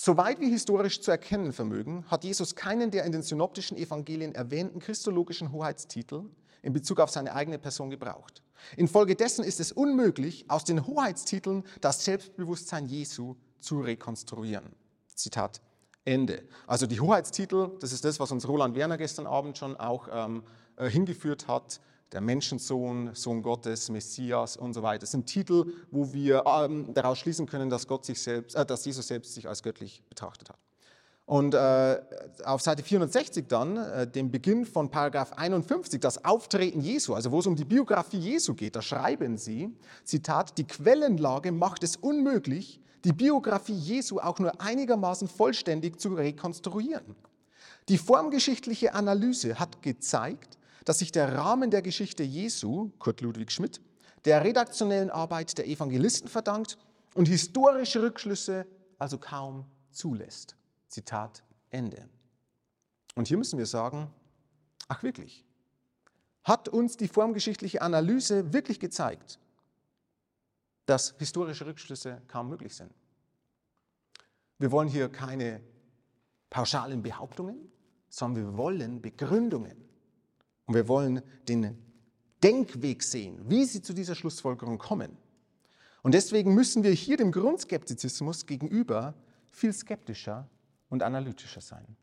Soweit 0.00 0.38
wir 0.38 0.46
historisch 0.46 1.00
zu 1.00 1.10
erkennen 1.10 1.52
vermögen, 1.52 2.04
hat 2.06 2.22
Jesus 2.22 2.54
keinen 2.54 2.92
der 2.92 3.04
in 3.04 3.10
den 3.10 3.22
synoptischen 3.22 3.76
Evangelien 3.76 4.32
erwähnten 4.32 4.78
christologischen 4.78 5.50
Hoheitstitel 5.50 6.22
in 6.62 6.72
Bezug 6.72 7.00
auf 7.00 7.10
seine 7.10 7.34
eigene 7.34 7.58
Person 7.58 7.90
gebraucht. 7.90 8.44
Infolgedessen 8.76 9.44
ist 9.44 9.58
es 9.58 9.72
unmöglich, 9.72 10.44
aus 10.46 10.62
den 10.62 10.86
Hoheitstiteln 10.86 11.64
das 11.80 12.04
Selbstbewusstsein 12.04 12.86
Jesu 12.86 13.34
zu 13.58 13.80
rekonstruieren. 13.80 14.76
Zitat 15.16 15.60
Ende. 16.04 16.44
Also 16.68 16.86
die 16.86 17.00
Hoheitstitel, 17.00 17.72
das 17.80 17.92
ist 17.92 18.04
das, 18.04 18.20
was 18.20 18.30
uns 18.30 18.46
Roland 18.46 18.76
Werner 18.76 18.98
gestern 18.98 19.26
Abend 19.26 19.58
schon 19.58 19.76
auch 19.76 20.06
ähm, 20.12 20.44
äh, 20.76 20.88
hingeführt 20.88 21.48
hat 21.48 21.80
der 22.12 22.20
Menschensohn, 22.20 23.10
Sohn 23.14 23.42
Gottes, 23.42 23.90
Messias 23.90 24.56
und 24.56 24.74
so 24.74 24.82
weiter. 24.82 25.00
Das 25.00 25.10
sind 25.10 25.26
Titel, 25.26 25.72
wo 25.90 26.12
wir 26.12 26.44
ähm, 26.46 26.92
daraus 26.94 27.18
schließen 27.18 27.46
können, 27.46 27.68
dass, 27.68 27.86
Gott 27.86 28.04
sich 28.04 28.20
selbst, 28.20 28.56
äh, 28.56 28.64
dass 28.64 28.84
Jesus 28.84 29.06
selbst 29.06 29.34
sich 29.34 29.48
als 29.48 29.62
göttlich 29.62 30.02
betrachtet 30.08 30.48
hat. 30.48 30.58
Und 31.26 31.52
äh, 31.52 32.00
auf 32.44 32.62
Seite 32.62 32.82
460 32.82 33.46
dann, 33.48 33.76
äh, 33.76 34.06
dem 34.06 34.30
Beginn 34.30 34.64
von 34.64 34.90
Paragraph 34.90 35.34
51, 35.34 36.00
das 36.00 36.24
Auftreten 36.24 36.80
Jesu, 36.80 37.14
also 37.14 37.30
wo 37.30 37.40
es 37.40 37.46
um 37.46 37.54
die 37.54 37.66
Biografie 37.66 38.16
Jesu 38.16 38.54
geht, 38.54 38.76
da 38.76 38.80
schreiben 38.80 39.36
sie, 39.36 39.76
Zitat, 40.04 40.56
die 40.56 40.64
Quellenlage 40.64 41.52
macht 41.52 41.82
es 41.82 41.96
unmöglich, 41.96 42.80
die 43.04 43.12
Biografie 43.12 43.74
Jesu 43.74 44.20
auch 44.20 44.38
nur 44.38 44.58
einigermaßen 44.58 45.28
vollständig 45.28 46.00
zu 46.00 46.14
rekonstruieren. 46.14 47.14
Die 47.90 47.98
formgeschichtliche 47.98 48.94
Analyse 48.94 49.58
hat 49.58 49.82
gezeigt, 49.82 50.57
dass 50.88 51.00
sich 51.00 51.12
der 51.12 51.34
Rahmen 51.36 51.70
der 51.70 51.82
Geschichte 51.82 52.22
Jesu, 52.22 52.92
Kurt 52.98 53.20
Ludwig 53.20 53.52
Schmidt, 53.52 53.82
der 54.24 54.42
redaktionellen 54.42 55.10
Arbeit 55.10 55.58
der 55.58 55.68
Evangelisten 55.68 56.30
verdankt 56.30 56.78
und 57.12 57.28
historische 57.28 58.00
Rückschlüsse 58.00 58.66
also 58.98 59.18
kaum 59.18 59.66
zulässt. 59.90 60.56
Zitat 60.88 61.42
Ende. 61.68 62.08
Und 63.16 63.28
hier 63.28 63.36
müssen 63.36 63.58
wir 63.58 63.66
sagen, 63.66 64.10
ach 64.88 65.02
wirklich, 65.02 65.44
hat 66.42 66.70
uns 66.70 66.96
die 66.96 67.08
formgeschichtliche 67.08 67.82
Analyse 67.82 68.54
wirklich 68.54 68.80
gezeigt, 68.80 69.38
dass 70.86 71.16
historische 71.18 71.66
Rückschlüsse 71.66 72.22
kaum 72.28 72.48
möglich 72.48 72.74
sind. 72.74 72.94
Wir 74.56 74.72
wollen 74.72 74.88
hier 74.88 75.10
keine 75.10 75.60
pauschalen 76.48 77.02
Behauptungen, 77.02 77.70
sondern 78.08 78.46
wir 78.46 78.56
wollen 78.56 79.02
Begründungen. 79.02 79.87
Und 80.68 80.74
wir 80.74 80.86
wollen 80.86 81.22
den 81.48 81.76
Denkweg 82.42 83.02
sehen, 83.02 83.40
wie 83.48 83.64
sie 83.64 83.82
zu 83.82 83.94
dieser 83.94 84.14
Schlussfolgerung 84.14 84.78
kommen. 84.78 85.16
Und 86.02 86.12
deswegen 86.12 86.54
müssen 86.54 86.84
wir 86.84 86.92
hier 86.92 87.16
dem 87.16 87.32
Grundskeptizismus 87.32 88.46
gegenüber 88.46 89.14
viel 89.50 89.72
skeptischer 89.72 90.46
und 90.90 91.02
analytischer 91.02 91.62
sein. 91.62 91.96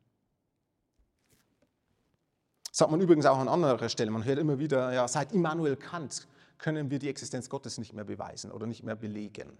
Das 2.67 2.80
sagt 2.80 2.91
man 2.91 2.99
übrigens 2.99 3.28
auch 3.28 3.38
an 3.38 3.47
anderer 3.47 3.88
Stelle. 3.88 4.10
Man 4.10 4.25
hört 4.25 4.39
immer 4.39 4.58
wieder, 4.58 4.91
ja, 4.91 5.08
seit 5.08 5.32
Immanuel 5.32 5.78
Kant 5.78 6.28
können 6.58 6.89
wir 6.89 6.97
die 6.97 7.08
Existenz 7.08 7.49
Gottes 7.49 7.78
nicht 7.78 7.93
mehr 7.93 8.04
beweisen 8.04 8.51
oder 8.51 8.65
nicht 8.65 8.84
mehr 8.84 8.95
belegen. 8.95 9.58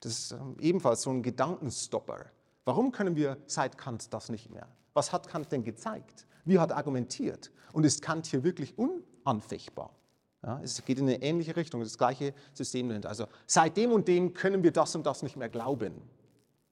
Das 0.00 0.12
ist 0.12 0.32
ähm, 0.32 0.56
ebenfalls 0.60 1.02
so 1.02 1.10
ein 1.10 1.22
Gedankenstopper. 1.22 2.24
Warum 2.64 2.90
können 2.90 3.16
wir 3.16 3.36
seit 3.46 3.76
Kant 3.76 4.12
das 4.14 4.30
nicht 4.30 4.50
mehr? 4.50 4.66
Was 4.94 5.12
hat 5.12 5.28
Kant 5.28 5.52
denn 5.52 5.62
gezeigt? 5.62 6.26
Wie 6.46 6.58
hat 6.58 6.70
er 6.70 6.78
argumentiert? 6.78 7.50
Und 7.72 7.84
ist 7.84 8.00
Kant 8.00 8.26
hier 8.26 8.42
wirklich 8.42 8.78
unanfechtbar? 8.78 9.94
Ja, 10.42 10.60
es 10.62 10.82
geht 10.84 10.98
in 10.98 11.08
eine 11.08 11.20
ähnliche 11.20 11.56
Richtung, 11.56 11.80
das 11.80 11.98
gleiche 11.98 12.32
System. 12.54 12.90
Also 13.04 13.26
seit 13.46 13.76
dem 13.76 13.92
und 13.92 14.08
dem 14.08 14.32
können 14.32 14.62
wir 14.62 14.70
das 14.70 14.94
und 14.94 15.04
das 15.04 15.22
nicht 15.22 15.36
mehr 15.36 15.48
glauben. 15.48 16.00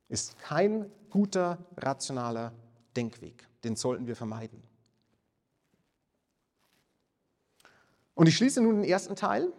Ist 0.09 0.39
kein 0.39 0.91
guter, 1.11 1.59
rationaler 1.77 2.53
Denkweg. 2.97 3.47
Den 3.65 3.75
sollten 3.75 4.07
wir 4.07 4.15
vermeiden. 4.15 4.63
Und 8.15 8.29
ich 8.29 8.37
schließe 8.37 8.61
nun 8.61 8.77
den 8.77 8.85
ersten 8.85 9.17
Teil 9.17 9.53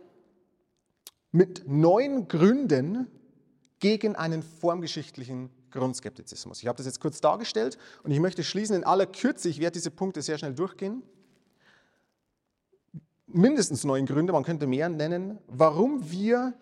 mit 1.32 1.68
neun 1.68 2.30
Gründen 2.30 3.08
gegen 3.80 4.16
einen 4.16 4.42
formgeschichtlichen 4.42 5.50
Grundskeptizismus. 5.76 6.62
Ich 6.62 6.68
habe 6.68 6.78
das 6.78 6.86
jetzt 6.86 7.00
kurz 7.00 7.22
dargestellt 7.22 7.78
und 8.04 8.12
ich 8.12 8.20
möchte 8.20 8.44
schließen 8.44 8.76
in 8.76 8.84
aller 8.84 9.06
Kürze, 9.06 9.50
ich 9.50 9.60
werde 9.60 9.74
diese 9.74 9.92
Punkte 9.92 10.22
sehr 10.22 10.38
schnell 10.38 10.54
durchgehen. 10.54 11.04
Mindestens 13.28 13.84
neun 13.84 14.06
Gründe, 14.06 14.34
man 14.34 14.44
könnte 14.44 14.66
mehr 14.66 14.90
nennen, 14.90 15.40
warum 15.48 16.10
wir 16.10 16.54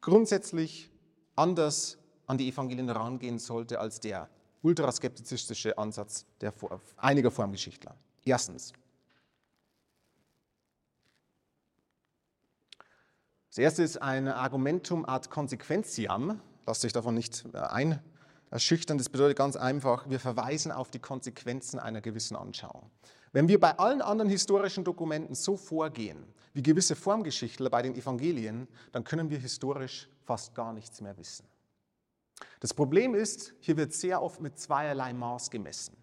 grundsätzlich 0.00 0.90
anders 1.34 1.98
an 2.26 2.38
die 2.38 2.48
Evangelien 2.48 2.86
herangehen 2.86 3.38
sollte 3.38 3.80
als 3.80 4.00
der 4.00 4.28
ultraskeptizistische 4.62 5.76
Ansatz 5.76 6.24
der, 6.40 6.52
einiger 6.96 7.30
Formgeschichtler. 7.30 7.96
Erstens. 8.24 8.72
Das 13.50 13.58
erste 13.58 13.82
ist 13.82 14.02
ein 14.02 14.26
Argumentum 14.26 15.04
ad 15.04 15.28
consequentiam. 15.28 16.40
Lasst 16.66 16.84
euch 16.84 16.92
davon 16.92 17.14
nicht 17.14 17.44
äh, 17.52 17.58
ein, 17.58 18.00
Erschüchtern, 18.54 18.98
das 18.98 19.08
bedeutet 19.08 19.36
ganz 19.36 19.56
einfach, 19.56 20.08
wir 20.08 20.20
verweisen 20.20 20.70
auf 20.70 20.88
die 20.88 21.00
Konsequenzen 21.00 21.80
einer 21.80 22.00
gewissen 22.00 22.36
Anschauung. 22.36 22.88
Wenn 23.32 23.48
wir 23.48 23.58
bei 23.58 23.76
allen 23.80 24.00
anderen 24.00 24.30
historischen 24.30 24.84
Dokumenten 24.84 25.34
so 25.34 25.56
vorgehen, 25.56 26.24
wie 26.52 26.62
gewisse 26.62 26.94
Formgeschichtler 26.94 27.68
bei 27.68 27.82
den 27.82 27.96
Evangelien, 27.96 28.68
dann 28.92 29.02
können 29.02 29.28
wir 29.28 29.40
historisch 29.40 30.08
fast 30.22 30.54
gar 30.54 30.72
nichts 30.72 31.00
mehr 31.00 31.18
wissen. 31.18 31.44
Das 32.60 32.72
Problem 32.72 33.16
ist, 33.16 33.54
hier 33.58 33.76
wird 33.76 33.92
sehr 33.92 34.22
oft 34.22 34.40
mit 34.40 34.56
zweierlei 34.56 35.12
Maß 35.12 35.50
gemessen. 35.50 35.96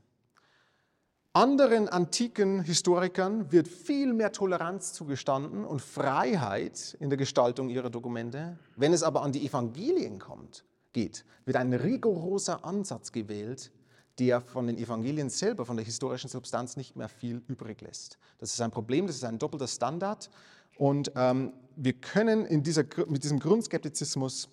Anderen 1.32 1.88
antiken 1.88 2.64
Historikern 2.64 3.50
wird 3.54 3.70
viel 3.70 4.12
mehr 4.12 4.34
Toleranz 4.34 4.92
zugestanden 4.92 5.64
und 5.64 5.82
Freiheit 5.82 6.98
in 7.00 7.10
der 7.10 7.18
Gestaltung 7.18 7.70
ihrer 7.70 7.90
Dokumente. 7.90 8.60
Wenn 8.76 8.92
es 8.92 9.04
aber 9.04 9.22
an 9.22 9.32
die 9.32 9.46
Evangelien 9.46 10.20
kommt, 10.20 10.66
geht, 10.94 11.26
wird 11.46 11.58
ein 11.58 11.74
rigoroser 11.74 12.64
Ansatz 12.66 13.12
gewählt, 13.12 13.72
der 14.20 14.42
von 14.42 14.68
den 14.68 14.78
Evangelien 14.78 15.30
selber, 15.30 15.66
von 15.66 15.78
der 15.78 15.86
historischen 15.86 16.30
Substanz 16.30 16.78
nicht 16.78 16.96
mehr 16.96 17.10
viel 17.10 17.42
übrig 17.48 17.82
lässt. 17.82 18.18
Das 18.38 18.54
ist 18.54 18.62
ein 18.62 18.72
Problem, 18.72 19.08
das 19.08 19.16
ist 19.16 19.24
ein 19.24 19.40
doppelter 19.40 19.68
Standard 19.68 20.30
und 20.78 21.12
ähm, 21.16 21.54
wir 21.76 21.94
können 21.94 22.46
in 22.46 22.64
dieser, 22.64 22.84
mit 23.08 23.24
diesem 23.24 23.40
Grundskeptizismus 23.40 24.50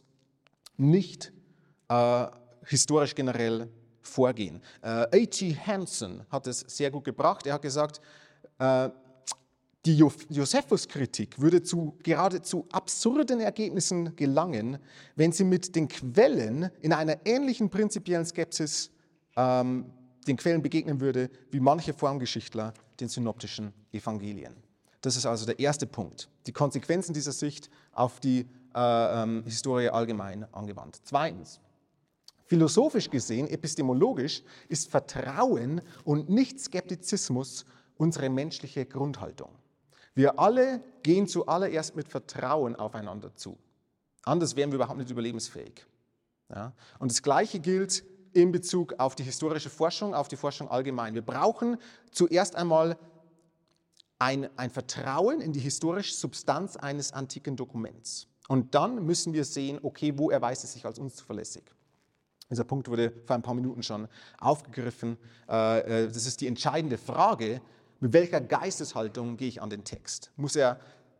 nicht 0.76 1.32
äh, 1.89 2.26
historisch 2.64 3.14
generell 3.14 3.68
vorgehen. 4.01 4.62
Äh, 4.82 4.89
A.G. 4.89 5.55
Hansen 5.55 6.24
hat 6.30 6.47
es 6.47 6.61
sehr 6.61 6.91
gut 6.91 7.05
gebracht. 7.05 7.47
Er 7.47 7.55
hat 7.55 7.62
gesagt, 7.62 8.01
äh, 8.59 8.91
Die 9.87 9.97
Josephus-Kritik 9.97 11.41
würde 11.41 11.62
zu 11.62 11.97
geradezu 12.03 12.66
absurden 12.72 13.41
Ergebnissen 13.41 14.16
gelangen, 14.16 14.79
wenn 15.14 15.33
sie 15.33 15.45
mit 15.45 15.76
den 15.76 15.89
Quellen 15.89 16.70
in 16.81 16.93
einer 16.93 17.24
ähnlichen 17.24 17.70
prinzipiellen 17.70 18.26
Skepsis 18.26 18.91
ähm, 19.37 19.87
den 20.26 20.37
Quellen 20.37 20.62
begegnen 20.62 21.01
würde, 21.01 21.31
wie 21.51 21.61
manche 21.61 21.95
Formgeschichtler 21.95 22.74
den 23.01 23.09
synoptischen 23.09 23.72
Evangelien. 23.93 24.55
Das 25.01 25.16
ist 25.16 25.26
also 25.26 25.47
der 25.47 25.59
erste 25.59 25.87
Punkt. 25.87 26.29
Die 26.47 26.53
Konsequenzen 26.53 27.14
dieser 27.14 27.33
Sicht 27.33 27.70
auf 27.93 28.18
die 28.18 28.47
äh, 28.74 29.22
ähm, 29.22 29.45
Historie 29.45 29.89
allgemein 29.89 30.53
angewandt. 30.53 31.01
Zweitens, 31.05 31.61
philosophisch 32.47 33.09
gesehen, 33.09 33.49
epistemologisch, 33.49 34.43
ist 34.68 34.91
Vertrauen 34.91 35.81
und 36.05 36.29
nicht 36.29 36.61
Skeptizismus 36.61 37.64
unsere 37.97 38.29
menschliche 38.29 38.85
Grundhaltung. 38.85 39.51
Wir 40.19 40.37
alle 40.41 40.83
gehen 41.05 41.29
zuallererst 41.29 41.95
mit 41.95 42.09
Vertrauen 42.09 42.75
aufeinander 42.75 43.37
zu. 43.37 43.57
Anders 44.25 44.57
wären 44.57 44.73
wir 44.73 44.75
überhaupt 44.75 44.99
nicht 44.99 45.12
überlebensfähig. 45.12 45.87
Ja? 46.51 46.73
Und 46.99 47.12
das 47.12 47.23
Gleiche 47.23 47.61
gilt 47.61 48.03
in 48.33 48.51
Bezug 48.51 48.95
auf 48.99 49.14
die 49.14 49.23
historische 49.23 49.71
Forschung, 49.71 50.16
auf 50.16 50.27
die 50.27 50.35
Forschung 50.35 50.69
allgemein. 50.69 51.14
Wir 51.14 51.23
brauchen 51.23 51.77
zuerst 52.11 52.57
einmal 52.57 52.99
ein, 54.19 54.49
ein 54.59 54.71
Vertrauen 54.71 55.41
in 55.41 55.53
die 55.53 55.61
historische 55.61 56.14
Substanz 56.14 56.75
eines 56.75 57.12
antiken 57.12 57.55
Dokuments. 57.55 58.27
Und 58.49 58.75
dann 58.75 59.07
müssen 59.07 59.35
wir 59.35 59.45
sehen, 59.45 59.79
okay, 59.85 60.14
wo 60.16 60.31
erweist 60.31 60.64
es 60.64 60.73
sich 60.73 60.85
als 60.85 60.99
unzuverlässig? 60.99 61.62
Dieser 62.51 62.64
Punkt 62.64 62.89
wurde 62.89 63.12
vor 63.25 63.37
ein 63.37 63.43
paar 63.43 63.55
Minuten 63.55 63.85
schon 63.85 64.09
aufgegriffen. 64.41 65.16
Äh, 65.49 66.07
äh, 66.07 66.09
das 66.09 66.27
ist 66.27 66.41
die 66.41 66.49
entscheidende 66.49 66.99
Frage, 66.99 67.61
mit 68.01 68.12
welcher 68.12 68.40
Geisteshaltung 68.40 69.36
gehe 69.36 69.49
ich 69.49 69.62
an 69.62 69.70
den 69.70 69.84
Text? 69.84 70.32
Muss, 70.36 70.57
er, 70.57 70.78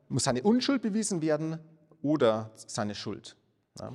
muss 0.09 0.24
seine 0.24 0.43
Unschuld 0.43 0.83
bewiesen 0.83 1.22
werden 1.22 1.59
oder 2.03 2.51
seine 2.55 2.95
Schuld? 2.95 3.37
Ja. 3.79 3.93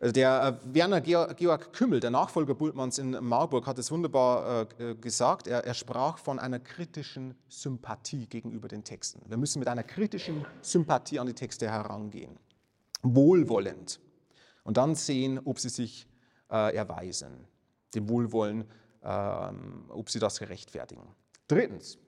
Also 0.00 0.14
der 0.14 0.58
äh, 0.64 0.74
Werner 0.74 1.02
Georg 1.02 1.74
Kümmel, 1.74 2.00
der 2.00 2.10
Nachfolger 2.10 2.54
Bultmanns 2.54 2.98
in 2.98 3.10
Marburg, 3.22 3.66
hat 3.66 3.78
es 3.78 3.90
wunderbar 3.90 4.66
äh, 4.80 4.92
äh, 4.92 4.94
gesagt. 4.94 5.46
Er, 5.46 5.66
er, 5.66 5.74
sprach 5.74 6.16
von 6.16 6.38
einer 6.38 6.58
kritischen 6.58 7.34
Sympathie 7.48 8.26
gegenüber 8.26 8.66
den 8.66 8.82
Texten. 8.82 9.20
Wir 9.28 9.36
müssen 9.36 9.58
mit 9.58 9.68
einer 9.68 9.82
kritischen 9.82 10.46
Sympathie 10.62 11.18
an 11.18 11.26
die 11.26 11.34
Texte 11.34 11.68
herangehen. 11.68 12.38
Wohlwollend. 13.02 14.00
Und 14.64 14.78
dann 14.78 14.94
sehen, 14.94 15.38
ob 15.44 15.58
sie 15.58 15.68
sich 15.68 16.08
äh, 16.50 16.74
erweisen. 16.74 17.46
Dem 17.94 18.08
Wohlwollen, 18.08 18.64
äh, 19.02 19.52
ob 19.88 20.08
sie 20.08 20.18
das 20.18 20.38
gerechtfertigen. 20.38 21.02
Drittens. 21.50 21.98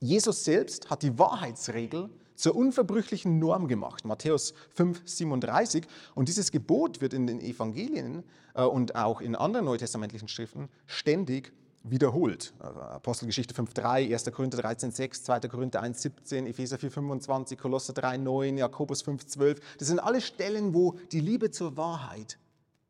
Jesus 0.00 0.44
selbst 0.44 0.88
hat 0.88 1.02
die 1.02 1.18
Wahrheitsregel 1.18 2.08
zur 2.34 2.56
unverbrüchlichen 2.56 3.38
Norm 3.38 3.68
gemacht. 3.68 4.06
Matthäus 4.06 4.54
5, 4.74 5.02
37. 5.04 5.86
Und 6.14 6.28
dieses 6.28 6.50
Gebot 6.50 7.02
wird 7.02 7.12
in 7.12 7.26
den 7.26 7.40
Evangelien 7.40 8.24
äh, 8.54 8.62
und 8.62 8.96
auch 8.96 9.20
in 9.20 9.36
anderen 9.36 9.66
neutestamentlichen 9.66 10.28
Schriften 10.28 10.70
ständig 10.86 11.52
wiederholt. 11.82 12.54
Also 12.58 12.80
Apostelgeschichte 12.80 13.54
5.3, 13.54 14.10
1. 14.10 14.32
Korinther 14.32 14.58
13.6, 14.58 15.24
2. 15.24 15.40
Korinther 15.40 15.82
1.17, 15.82 16.46
Epheser 16.46 16.78
4.25, 16.78 17.58
Kolosser 17.58 17.92
3.9, 17.92 18.56
Jakobus 18.56 19.04
5.12. 19.04 19.58
Das 19.78 19.88
sind 19.88 19.98
alle 19.98 20.22
Stellen, 20.22 20.72
wo 20.72 20.92
die 21.12 21.20
Liebe 21.20 21.50
zur 21.50 21.76
Wahrheit 21.76 22.38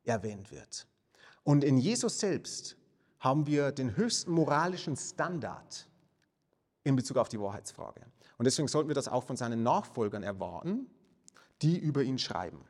erwähnt 0.05 0.53
wird. 0.53 0.87
Und 1.43 1.64
in 1.64 1.79
Jesus 1.79 2.20
selbst 2.20 2.77
haben 3.25 3.47
wir 3.47 3.72
den 3.72 3.97
höchsten 3.97 4.31
moralischen 4.31 4.97
Standard 4.97 5.89
in 6.85 6.95
Bezug 6.95 7.16
auf 7.16 7.31
die 7.31 7.41
Wahrheitsfrage. 7.41 8.03
Und 8.37 8.45
deswegen 8.45 8.68
sollten 8.68 8.89
wir 8.89 8.95
das 8.95 9.09
auch 9.09 9.25
von 9.25 9.37
seinen 9.37 9.62
Nachfolgern 9.62 10.22
erwarten, 10.22 10.87
die 11.62 11.79
über 11.79 12.03
ihn 12.03 12.18
schreiben. 12.18 12.61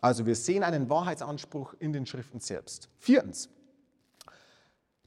Also 0.00 0.24
wir 0.24 0.36
sehen 0.36 0.62
einen 0.62 0.88
Wahrheitsanspruch 0.88 1.74
in 1.80 1.92
den 1.92 2.06
Schriften 2.06 2.38
selbst. 2.38 2.88
Viertens, 2.98 3.48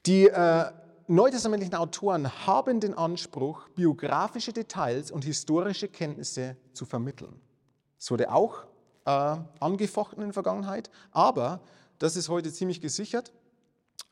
die 0.05 0.27
äh, 0.27 0.65
neutestamentlichen 1.07 1.75
Autoren 1.75 2.45
haben 2.45 2.81
den 2.81 2.93
Anspruch, 2.93 3.69
biografische 3.69 4.51
Details 4.51 5.09
und 5.09 5.23
historische 5.23 5.87
Kenntnisse 5.87 6.57
zu 6.73 6.85
vermitteln. 6.85 7.39
Das 7.97 8.11
wurde 8.11 8.29
auch 8.31 8.65
äh, 9.05 9.37
angefochten 9.59 10.21
in 10.21 10.27
der 10.27 10.33
Vergangenheit, 10.33 10.91
aber 11.11 11.61
das 11.99 12.17
ist 12.17 12.27
heute 12.27 12.51
ziemlich 12.51 12.81
gesichert. 12.81 13.31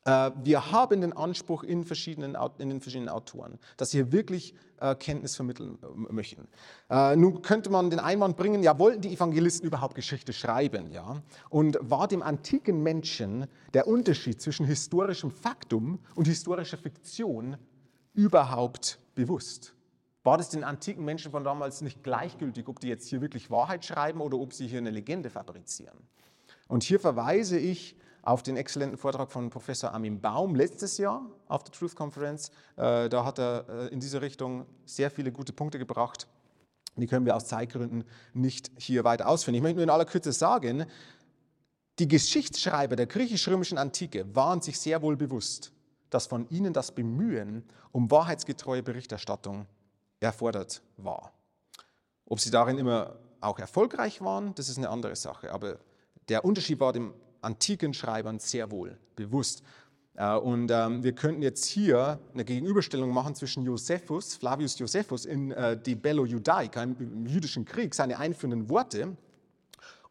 Äh, 0.06 0.32
wir 0.44 0.72
haben 0.72 1.02
den 1.02 1.14
Anspruch 1.14 1.64
in, 1.64 1.84
verschiedenen, 1.84 2.36
in 2.58 2.70
den 2.70 2.82
verschiedenen 2.82 3.10
Autoren, 3.10 3.60
dass 3.78 3.92
sie 3.92 4.12
wirklich 4.12 4.56
äh, 4.80 4.96
Kenntnis 4.96 5.36
vermitteln 5.36 5.78
äh, 5.82 6.12
möchten. 6.12 6.48
Nun 6.90 7.42
könnte 7.42 7.70
man 7.70 7.90
den 7.90 8.00
Einwand 8.00 8.36
bringen, 8.36 8.64
ja, 8.64 8.78
wollten 8.78 9.02
die 9.02 9.14
Evangelisten 9.14 9.66
überhaupt 9.66 9.96
Geschichte 9.96 10.34
schreiben? 10.34 10.92
Ja? 10.92 11.22
Und 11.50 11.78
war 11.82 12.08
dem 12.08 12.22
antiken 12.22 12.84
Menschen 12.84 13.48
der 13.74 13.88
Unterschied 13.88 14.42
zwischen 14.42 14.66
historischem 14.66 15.32
Faktum 15.32 16.00
und 16.16 16.28
historischer 16.28 16.78
Fiktion 16.78 17.58
überhaupt 18.14 19.00
bewusst? 19.16 19.74
War 20.24 20.38
das 20.38 20.50
den 20.50 20.64
antiken 20.64 21.06
Menschen 21.06 21.32
von 21.32 21.44
damals 21.44 21.82
nicht 21.82 22.04
gleichgültig, 22.04 22.68
ob 22.68 22.80
die 22.80 22.88
jetzt 22.88 23.08
hier 23.08 23.22
wirklich 23.22 23.50
Wahrheit 23.50 23.86
schreiben 23.86 24.22
oder 24.22 24.38
ob 24.38 24.54
sie 24.54 24.68
hier 24.68 24.80
eine 24.80 24.92
Legende 24.92 25.30
fabrizieren? 25.30 25.98
Und 26.68 26.84
hier 26.84 27.00
verweise 27.00 27.58
ich 27.58 27.96
auf 28.24 28.44
den 28.44 28.58
exzellenten 28.58 28.98
Vortrag 28.98 29.32
von 29.32 29.50
Professor 29.50 29.92
Armin 29.94 30.22
Baum 30.22 30.56
letztes 30.56 30.98
Jahr 30.98 31.26
auf 31.48 31.64
der 31.64 31.72
Truth 31.72 31.96
Conference. 31.96 32.50
Äh, 32.76 33.10
da 33.10 33.26
hat 33.26 33.40
er 33.40 33.66
äh, 33.68 33.88
in 33.88 34.00
diese 34.00 34.22
Richtung 34.22 34.66
sehr 34.86 35.10
viele 35.10 35.32
gute 35.32 35.54
Punkte 35.54 35.80
gebracht. 35.80 36.28
Die 36.96 37.08
können 37.08 37.26
wir 37.26 37.36
aus 37.36 37.48
Zeitgründen 37.48 38.04
nicht 38.34 38.70
hier 38.78 39.04
weiter 39.04 39.28
ausführen. 39.28 39.56
Ich 39.56 39.62
möchte 39.62 39.78
nur 39.78 39.84
in 39.84 39.90
aller 39.90 40.06
Kürze 40.06 40.34
sagen, 40.34 40.86
die 42.00 42.08
Geschichtsschreiber 42.08 42.96
der 42.96 43.08
griechisch-römischen 43.08 43.78
Antike 43.78 44.26
waren 44.36 44.62
sich 44.62 44.80
sehr 44.80 45.02
wohl 45.02 45.16
bewusst, 45.16 45.72
dass 46.10 46.28
von 46.28 46.50
ihnen 46.50 46.74
das 46.74 46.92
Bemühen 46.94 47.64
um 47.92 48.12
wahrheitsgetreue 48.12 48.84
Berichterstattung 48.84 49.66
erfordert 50.20 50.82
war. 50.98 51.32
Ob 52.26 52.40
sie 52.40 52.52
darin 52.52 52.78
immer 52.78 53.18
auch 53.40 53.58
erfolgreich 53.58 54.22
waren, 54.22 54.54
das 54.56 54.70
ist 54.70 54.78
eine 54.78 54.90
andere 54.90 55.16
Sache. 55.16 55.52
Aber 55.52 55.80
der 56.30 56.46
Unterschied 56.46 56.80
war 56.80 56.94
dem 56.94 57.14
antiken 57.42 57.94
Schreibern 57.94 58.40
sehr 58.40 58.72
wohl 58.72 58.98
bewusst. 59.16 59.64
Äh, 60.16 60.36
und 60.36 60.72
ähm, 60.72 61.04
wir 61.04 61.14
könnten 61.14 61.42
jetzt 61.42 61.66
hier 61.66 62.20
eine 62.34 62.46
Gegenüberstellung 62.46 63.14
machen 63.14 63.36
zwischen 63.36 63.64
Josephus, 63.64 64.36
Flavius 64.36 64.78
Josephus 64.78 65.26
in 65.26 65.52
äh, 65.52 65.80
Die 65.82 65.96
Bello 65.96 66.26
Judaica, 66.26 66.84
im 66.84 67.26
jüdischen 67.26 67.66
Krieg, 67.66 67.96
seine 67.96 68.20
einführenden 68.20 68.70
Worte, 68.70 69.16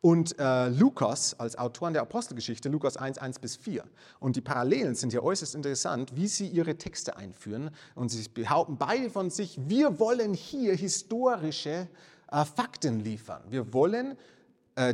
und 0.02 0.38
äh, 0.38 0.68
Lukas 0.68 1.38
als 1.38 1.58
Autoren 1.58 1.92
der 1.92 2.00
Apostelgeschichte, 2.00 2.70
Lukas 2.70 2.96
1, 2.96 3.18
1 3.18 3.38
bis 3.38 3.56
4. 3.56 3.84
Und 4.18 4.34
die 4.34 4.40
Parallelen 4.40 4.94
sind 4.94 5.12
ja 5.12 5.20
äußerst 5.20 5.54
interessant, 5.54 6.16
wie 6.16 6.26
sie 6.26 6.48
ihre 6.48 6.76
Texte 6.76 7.18
einführen. 7.18 7.70
Und 7.94 8.08
sie 8.08 8.26
behaupten 8.30 8.78
beide 8.78 9.10
von 9.10 9.28
sich, 9.28 9.58
wir 9.68 9.98
wollen 9.98 10.32
hier 10.32 10.74
historische 10.74 11.86
Fakten 12.30 13.00
liefern. 13.00 13.42
Wir 13.50 13.74
wollen 13.74 14.16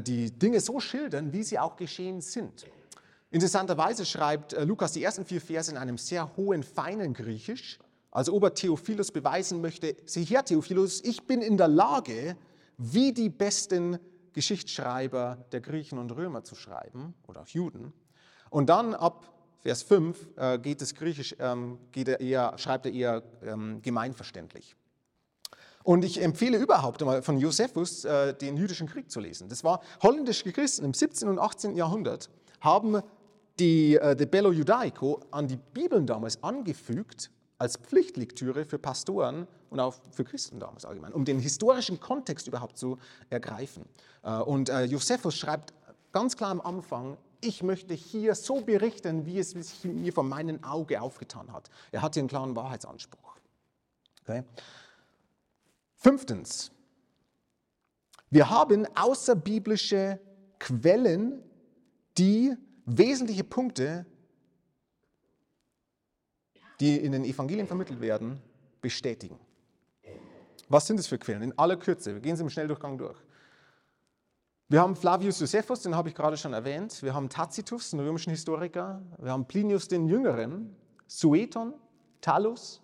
die 0.01 0.31
Dinge 0.31 0.61
so 0.61 0.81
schildern, 0.81 1.33
wie 1.33 1.43
sie 1.43 1.59
auch 1.59 1.77
geschehen 1.77 2.21
sind. 2.21 2.67
Interessanterweise 3.31 4.07
schreibt 4.07 4.53
äh, 4.53 4.65
Lukas 4.65 4.93
die 4.93 5.03
ersten 5.03 5.25
vier 5.25 5.41
Verse 5.41 5.71
in 5.71 5.77
einem 5.77 5.99
sehr 5.99 6.37
hohen, 6.37 6.63
feinen 6.63 7.13
Griechisch. 7.13 7.79
Also 8.11 8.33
ob 8.35 8.45
er 8.45 8.55
Theophilus 8.55 9.11
beweisen 9.11 9.61
möchte, 9.61 9.97
sieh 10.07 10.25
her 10.25 10.45
Theophilus, 10.45 11.03
ich 11.05 11.27
bin 11.27 11.43
in 11.43 11.57
der 11.57 11.69
Lage, 11.69 12.37
wie 12.79 13.13
die 13.13 13.29
besten 13.29 13.99
Geschichtsschreiber 14.33 15.45
der 15.53 15.61
Griechen 15.61 15.99
und 15.99 16.13
Römer 16.13 16.45
zu 16.45 16.55
schreiben 16.55 17.15
oder 17.27 17.43
auch 17.43 17.49
Juden. 17.49 17.93
Und 18.49 18.71
dann 18.71 18.95
ab 18.95 19.33
Vers 19.59 19.83
5 19.83 20.29
äh, 20.37 20.59
geht 20.59 20.81
es 20.81 20.95
griechisch, 20.95 21.35
ähm, 21.39 21.79
geht 21.93 22.09
er 22.09 22.21
eher, 22.21 22.57
schreibt 22.57 22.87
er 22.87 22.93
eher 22.93 23.23
ähm, 23.43 23.83
gemeinverständlich. 23.83 24.77
Und 25.87 26.05
ich 26.05 26.21
empfehle 26.21 26.59
überhaupt 26.59 27.01
einmal 27.01 27.23
von 27.23 27.39
Josephus 27.39 28.05
äh, 28.05 28.35
den 28.35 28.57
jüdischen 28.57 28.89
Krieg 28.89 29.09
zu 29.09 29.21
lesen. 29.21 29.49
Das 29.49 29.63
war 29.63 29.81
holländische 30.03 30.51
Christen 30.51 30.85
im 30.85 30.93
17. 30.93 31.29
und 31.29 31.39
18. 31.39 31.77
Jahrhundert, 31.77 32.29
haben 32.61 33.03
die 33.61 33.95
äh, 33.95 34.17
De 34.17 34.27
Bello 34.27 34.51
Judaico 34.51 35.21
an 35.31 35.47
die 35.47 35.55
Bibeln 35.57 36.05
damals 36.05 36.43
angefügt 36.43 37.31
als 37.59 37.77
Pflichtlektüre 37.77 38.65
für 38.65 38.81
Pastoren 38.81 39.47
und 39.71 39.79
auch 39.79 39.95
für 40.11 40.25
Christen 40.25 40.59
damals 40.59 40.85
allgemein, 40.85 41.13
um 41.13 41.25
den 41.25 41.39
historischen 41.39 42.01
Kontext 42.01 42.49
überhaupt 42.49 42.77
zu 42.77 42.99
ergreifen. 43.31 43.85
Äh, 44.25 44.39
und 44.39 44.69
äh, 44.69 44.87
Josephus 44.87 45.37
schreibt 45.37 45.73
ganz 46.11 46.37
klar 46.37 46.51
am 46.51 46.61
Anfang, 46.63 47.17
ich 47.41 47.63
möchte 47.63 47.95
hier 47.95 48.35
so 48.35 48.61
berichten, 48.61 49.25
wie 49.25 49.39
es 49.39 49.51
sich 49.51 49.85
mir 49.85 50.13
vor 50.13 50.25
meinem 50.25 50.65
Auge 50.65 51.01
aufgetan 51.01 51.53
hat. 51.53 51.71
Er 51.93 52.03
hat 52.03 52.15
hier 52.15 52.23
einen 52.23 52.29
klaren 52.29 52.57
Wahrheitsanspruch. 52.57 53.37
Okay? 54.23 54.43
Fünftens, 56.07 56.71
wir 58.31 58.49
haben 58.49 58.87
außerbiblische 58.95 60.21
Quellen, 60.61 61.43
die 62.17 62.55
wesentliche 62.85 63.43
Punkte, 63.43 64.07
die 66.79 66.97
in 66.97 67.11
den 67.11 67.25
Evangelien 67.25 67.67
vermittelt 67.67 68.01
werden, 68.01 68.41
bestätigen. 68.81 69.37
Was 70.69 70.87
sind 70.87 71.01
es 71.01 71.09
für 71.09 71.19
Quellen? 71.19 71.43
In 71.43 71.59
aller 71.59 71.77
Kürze, 71.77 72.15
wir 72.15 72.21
gehen 72.21 72.37
sie 72.37 72.45
im 72.45 72.51
Schnelldurchgang 72.51 72.99
durch. 72.99 73.19
Wir 74.69 74.83
haben 74.83 74.95
Flavius 74.95 75.41
Josephus, 75.41 75.83
den 75.83 75.97
habe 75.97 76.11
ich 76.11 76.15
gerade 76.15 76.37
schon 76.37 76.53
erwähnt. 76.53 77.03
Wir 77.03 77.15
haben 77.15 77.29
Tacitus, 77.29 77.93
einen 77.93 78.07
römischen 78.07 78.31
Historiker. 78.31 79.03
Wir 79.19 79.33
haben 79.33 79.45
Plinius 79.45 79.89
den 79.89 80.07
Jüngeren, 80.07 80.77
Sueton, 81.09 81.75
Talus. 82.21 82.81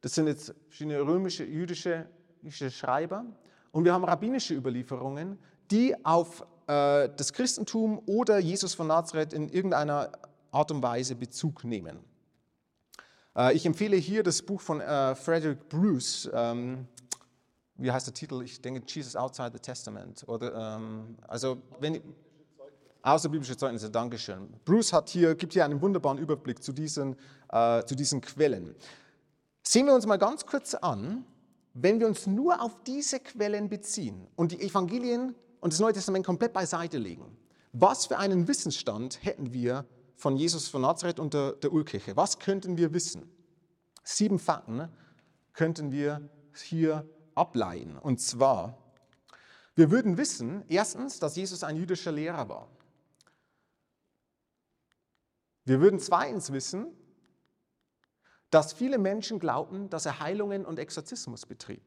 Das 0.00 0.16
sind 0.16 0.26
jetzt 0.26 0.52
verschiedene 0.66 1.00
römische, 1.00 1.44
jüdische, 1.44 2.10
jüdische 2.42 2.70
Schreiber. 2.70 3.24
Und 3.70 3.84
wir 3.84 3.92
haben 3.92 4.04
rabbinische 4.04 4.54
Überlieferungen, 4.54 5.38
die 5.70 5.94
auf 6.04 6.42
äh, 6.66 7.08
das 7.16 7.32
Christentum 7.32 8.00
oder 8.06 8.38
Jesus 8.38 8.74
von 8.74 8.86
Nazareth 8.86 9.32
in 9.32 9.48
irgendeiner 9.48 10.10
Art 10.50 10.70
und 10.70 10.82
Weise 10.82 11.14
Bezug 11.14 11.64
nehmen. 11.64 11.98
Äh, 13.36 13.54
ich 13.54 13.66
empfehle 13.66 13.96
hier 13.96 14.22
das 14.22 14.42
Buch 14.42 14.60
von 14.60 14.80
äh, 14.80 15.14
Frederick 15.14 15.68
Bruce. 15.68 16.28
Ähm, 16.32 16.86
wie 17.76 17.92
heißt 17.92 18.06
der 18.06 18.14
Titel? 18.14 18.42
Ich 18.42 18.60
denke 18.60 18.82
Jesus 18.86 19.14
Outside 19.14 19.50
the 19.52 19.58
Testament. 19.58 20.24
Oder, 20.26 20.76
ähm, 20.76 21.16
also 21.26 21.58
wenn 21.80 22.00
Außerbiblische 23.02 23.56
Zeugnisse, 23.56 23.90
Dankeschön. 23.90 24.48
Bruce 24.64 24.92
hat 24.92 25.08
hier, 25.08 25.34
gibt 25.36 25.52
hier 25.52 25.64
einen 25.64 25.80
wunderbaren 25.80 26.18
Überblick 26.18 26.62
zu 26.62 26.72
diesen, 26.72 27.16
äh, 27.50 27.84
zu 27.84 27.94
diesen 27.94 28.20
Quellen. 28.20 28.74
Sehen 29.62 29.86
wir 29.86 29.94
uns 29.94 30.04
mal 30.06 30.18
ganz 30.18 30.44
kurz 30.44 30.74
an, 30.74 31.24
wenn 31.80 32.00
wir 32.00 32.06
uns 32.06 32.26
nur 32.26 32.60
auf 32.60 32.82
diese 32.84 33.20
Quellen 33.20 33.68
beziehen 33.68 34.26
und 34.36 34.52
die 34.52 34.60
Evangelien 34.60 35.34
und 35.60 35.72
das 35.72 35.80
Neue 35.80 35.92
Testament 35.92 36.26
komplett 36.26 36.52
beiseite 36.52 36.98
legen, 36.98 37.36
was 37.72 38.06
für 38.06 38.18
einen 38.18 38.48
Wissensstand 38.48 39.24
hätten 39.24 39.52
wir 39.52 39.86
von 40.16 40.36
Jesus 40.36 40.68
von 40.68 40.82
Nazareth 40.82 41.20
und 41.20 41.34
der, 41.34 41.52
der 41.52 41.72
Urkirche? 41.72 42.16
Was 42.16 42.40
könnten 42.40 42.76
wir 42.76 42.92
wissen? 42.92 43.30
Sieben 44.02 44.38
Fakten 44.38 44.88
könnten 45.52 45.92
wir 45.92 46.28
hier 46.54 47.08
ableiten. 47.34 47.96
Und 47.96 48.20
zwar, 48.20 48.76
wir 49.76 49.90
würden 49.90 50.16
wissen, 50.16 50.64
erstens, 50.68 51.20
dass 51.20 51.36
Jesus 51.36 51.62
ein 51.62 51.76
jüdischer 51.76 52.10
Lehrer 52.10 52.48
war. 52.48 52.68
Wir 55.64 55.80
würden 55.80 56.00
zweitens 56.00 56.52
wissen, 56.52 56.86
dass 58.50 58.72
viele 58.72 58.98
Menschen 58.98 59.38
glaubten, 59.38 59.90
dass 59.90 60.06
er 60.06 60.20
Heilungen 60.20 60.64
und 60.64 60.78
Exorzismus 60.78 61.46
betrieb. 61.46 61.82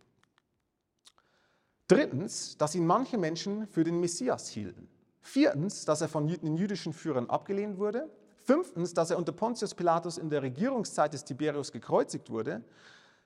Drittens, 1.88 2.57
dass 2.57 2.76
ihn 2.76 2.86
manche 2.86 3.18
Menschen 3.18 3.68
für 3.68 3.84
den 3.84 3.99
Messias 3.99 4.47
hielten. 4.47 4.88
Viertens, 5.22 5.86
dass 5.86 6.01
er 6.01 6.07
von 6.07 6.28
den 6.28 6.55
jüdischen 6.55 6.93
Führern 6.93 7.30
abgelehnt 7.30 7.78
wurde. 7.78 8.09
Fünftens, 8.43 8.93
dass 8.93 9.12
er 9.12 9.18
unter 9.18 9.34
Pontius 9.34 9.76
Pilatus 9.76 10.18
in 10.18 10.30
der 10.30 10.41
Regierungszeit 10.41 11.14
des 11.14 11.26
Tiberius 11.26 11.72
gekreuzigt 11.72 12.30
wurde. 12.30 12.64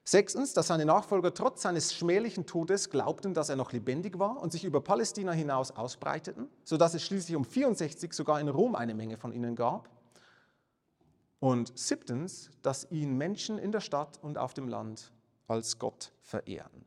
Sechstens, 0.04 0.54
dass 0.54 0.68
seine 0.68 0.86
Nachfolger 0.86 1.34
trotz 1.34 1.64
seines 1.64 1.94
schmählichen 1.94 2.46
Todes 2.46 2.90
glaubten, 2.90 3.34
dass 3.34 3.50
er 3.50 3.56
noch 3.56 3.72
lebendig 3.72 4.20
war 4.20 4.40
und 4.42 4.52
sich 4.52 4.64
über 4.64 4.82
Palästina 4.82 5.32
hinaus 5.32 5.72
ausbreiteten, 5.72 6.48
sodass 6.64 6.94
es 6.94 7.04
schließlich 7.04 7.36
um 7.36 7.44
64 7.46 8.14
sogar 8.14 8.40
in 8.40 8.50
Rom 8.50 8.76
eine 8.76 8.94
Menge 8.94 9.18
von 9.18 9.32
ihnen 9.32 9.56
gab. 9.56 9.90
Und 11.40 11.78
siebtens, 11.78 12.50
dass 12.62 12.90
ihn 12.92 13.18
Menschen 13.18 13.58
in 13.58 13.72
der 13.72 13.82
Stadt 13.82 14.20
und 14.22 14.38
auf 14.38 14.54
dem 14.54 14.68
Land 14.68 15.12
als 15.48 15.78
Gott 15.78 16.12
verehren. 16.22 16.86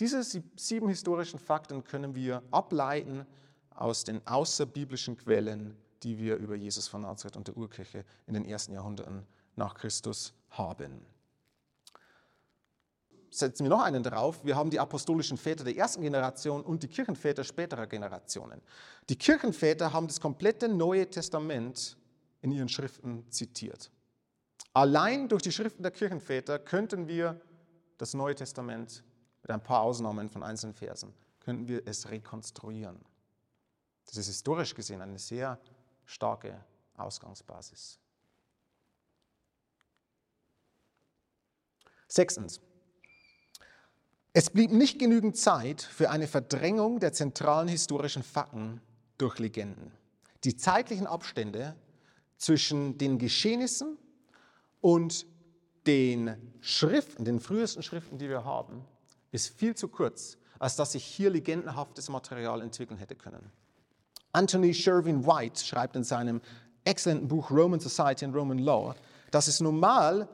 Diese 0.00 0.22
sieben 0.56 0.88
historischen 0.88 1.38
Fakten 1.38 1.84
können 1.84 2.14
wir 2.14 2.42
ableiten 2.50 3.26
aus 3.70 4.04
den 4.04 4.26
außerbiblischen 4.26 5.16
Quellen, 5.16 5.76
die 6.02 6.18
wir 6.18 6.36
über 6.36 6.54
Jesus 6.54 6.88
von 6.88 7.02
Nazareth 7.02 7.36
und 7.36 7.48
der 7.48 7.56
Urkirche 7.56 8.04
in 8.26 8.34
den 8.34 8.44
ersten 8.44 8.72
Jahrhunderten 8.72 9.26
nach 9.56 9.74
Christus 9.74 10.32
haben. 10.50 11.04
Setzen 13.30 13.64
wir 13.64 13.70
noch 13.70 13.82
einen 13.82 14.02
drauf. 14.02 14.44
Wir 14.44 14.56
haben 14.56 14.68
die 14.68 14.80
apostolischen 14.80 15.38
Väter 15.38 15.64
der 15.64 15.76
ersten 15.76 16.02
Generation 16.02 16.62
und 16.62 16.82
die 16.82 16.88
Kirchenväter 16.88 17.44
späterer 17.44 17.86
Generationen. 17.86 18.60
Die 19.08 19.16
Kirchenväter 19.16 19.92
haben 19.92 20.06
das 20.06 20.20
komplette 20.20 20.68
Neue 20.68 21.08
Testament 21.08 21.96
in 22.42 22.52
ihren 22.52 22.68
Schriften 22.68 23.24
zitiert. 23.30 23.90
Allein 24.74 25.28
durch 25.28 25.42
die 25.42 25.52
Schriften 25.52 25.82
der 25.82 25.92
Kirchenväter 25.92 26.58
könnten 26.58 27.08
wir 27.08 27.40
das 27.98 28.14
Neue 28.14 28.34
Testament 28.34 29.04
mit 29.42 29.50
ein 29.50 29.62
paar 29.62 29.80
Ausnahmen 29.80 30.28
von 30.28 30.42
einzelnen 30.42 30.74
Versen, 30.74 31.14
könnten 31.40 31.68
wir 31.68 31.86
es 31.86 32.10
rekonstruieren. 32.10 32.98
Das 34.06 34.16
ist 34.16 34.26
historisch 34.26 34.74
gesehen 34.74 35.00
eine 35.00 35.18
sehr 35.18 35.58
starke 36.04 36.64
Ausgangsbasis. 36.96 37.98
Sechstens. 42.08 42.60
Es 44.34 44.50
blieb 44.50 44.70
nicht 44.72 44.98
genügend 44.98 45.36
Zeit 45.36 45.82
für 45.82 46.10
eine 46.10 46.26
Verdrängung 46.26 47.00
der 47.00 47.12
zentralen 47.12 47.68
historischen 47.68 48.22
Fakten 48.22 48.80
durch 49.18 49.38
Legenden. 49.38 49.92
Die 50.44 50.56
zeitlichen 50.56 51.06
Abstände 51.06 51.76
zwischen 52.42 52.98
den 52.98 53.18
Geschehnissen 53.18 53.96
und 54.80 55.26
den 55.86 56.36
Schriften, 56.60 57.24
den 57.24 57.38
frühesten 57.38 57.84
Schriften, 57.84 58.18
die 58.18 58.28
wir 58.28 58.44
haben, 58.44 58.84
ist 59.30 59.56
viel 59.56 59.76
zu 59.76 59.86
kurz, 59.86 60.38
als 60.58 60.74
dass 60.74 60.92
sich 60.92 61.04
hier 61.04 61.30
legendenhaftes 61.30 62.08
Material 62.08 62.60
entwickeln 62.60 62.98
hätte 62.98 63.14
können. 63.14 63.52
Anthony 64.32 64.74
Sherwin 64.74 65.24
White 65.24 65.64
schreibt 65.64 65.94
in 65.94 66.02
seinem 66.02 66.40
exzellenten 66.82 67.28
Buch 67.28 67.48
Roman 67.52 67.78
Society 67.78 68.24
and 68.24 68.34
Roman 68.34 68.58
Law, 68.58 68.96
dass 69.30 69.46
es 69.46 69.60
normal 69.60 70.28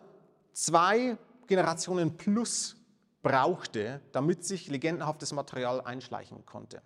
zwei 0.55 1.19
Generationen 1.47 2.17
plus 2.17 2.77
brauchte, 3.23 4.01
damit 4.13 4.47
sich 4.47 4.69
legendenhaftes 4.69 5.35
Material 5.35 5.83
einschleichen 5.83 6.47
konnte. 6.47 6.81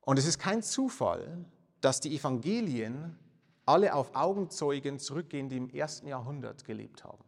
Und 0.00 0.18
es 0.18 0.26
ist 0.26 0.38
kein 0.38 0.62
Zufall, 0.62 1.44
dass 1.82 2.00
die 2.00 2.16
Evangelien 2.16 3.18
alle 3.66 3.94
auf 3.94 4.14
Augenzeugen 4.14 4.98
zurückgehen, 4.98 5.48
die 5.48 5.56
im 5.56 5.70
ersten 5.70 6.06
Jahrhundert 6.08 6.64
gelebt 6.64 7.04
haben. 7.04 7.22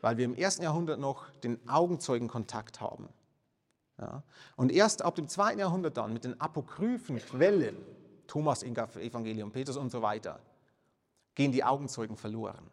Weil 0.00 0.16
wir 0.16 0.24
im 0.24 0.34
ersten 0.34 0.62
Jahrhundert 0.62 1.00
noch 1.00 1.30
den 1.42 1.58
Augenzeugenkontakt 1.68 2.80
haben. 2.80 3.08
Ja? 3.98 4.22
Und 4.56 4.72
erst 4.72 5.02
ab 5.02 5.14
dem 5.14 5.28
zweiten 5.28 5.58
Jahrhundert 5.58 5.96
dann 5.96 6.12
mit 6.12 6.24
den 6.24 6.40
apokryphen 6.40 7.18
Quellen, 7.18 7.76
Thomas 8.26 8.62
Evangelium, 8.62 9.52
Petrus 9.52 9.76
und 9.76 9.90
so 9.90 10.02
weiter, 10.02 10.40
gehen 11.34 11.52
die 11.52 11.64
Augenzeugen 11.64 12.16
verloren. 12.16 12.70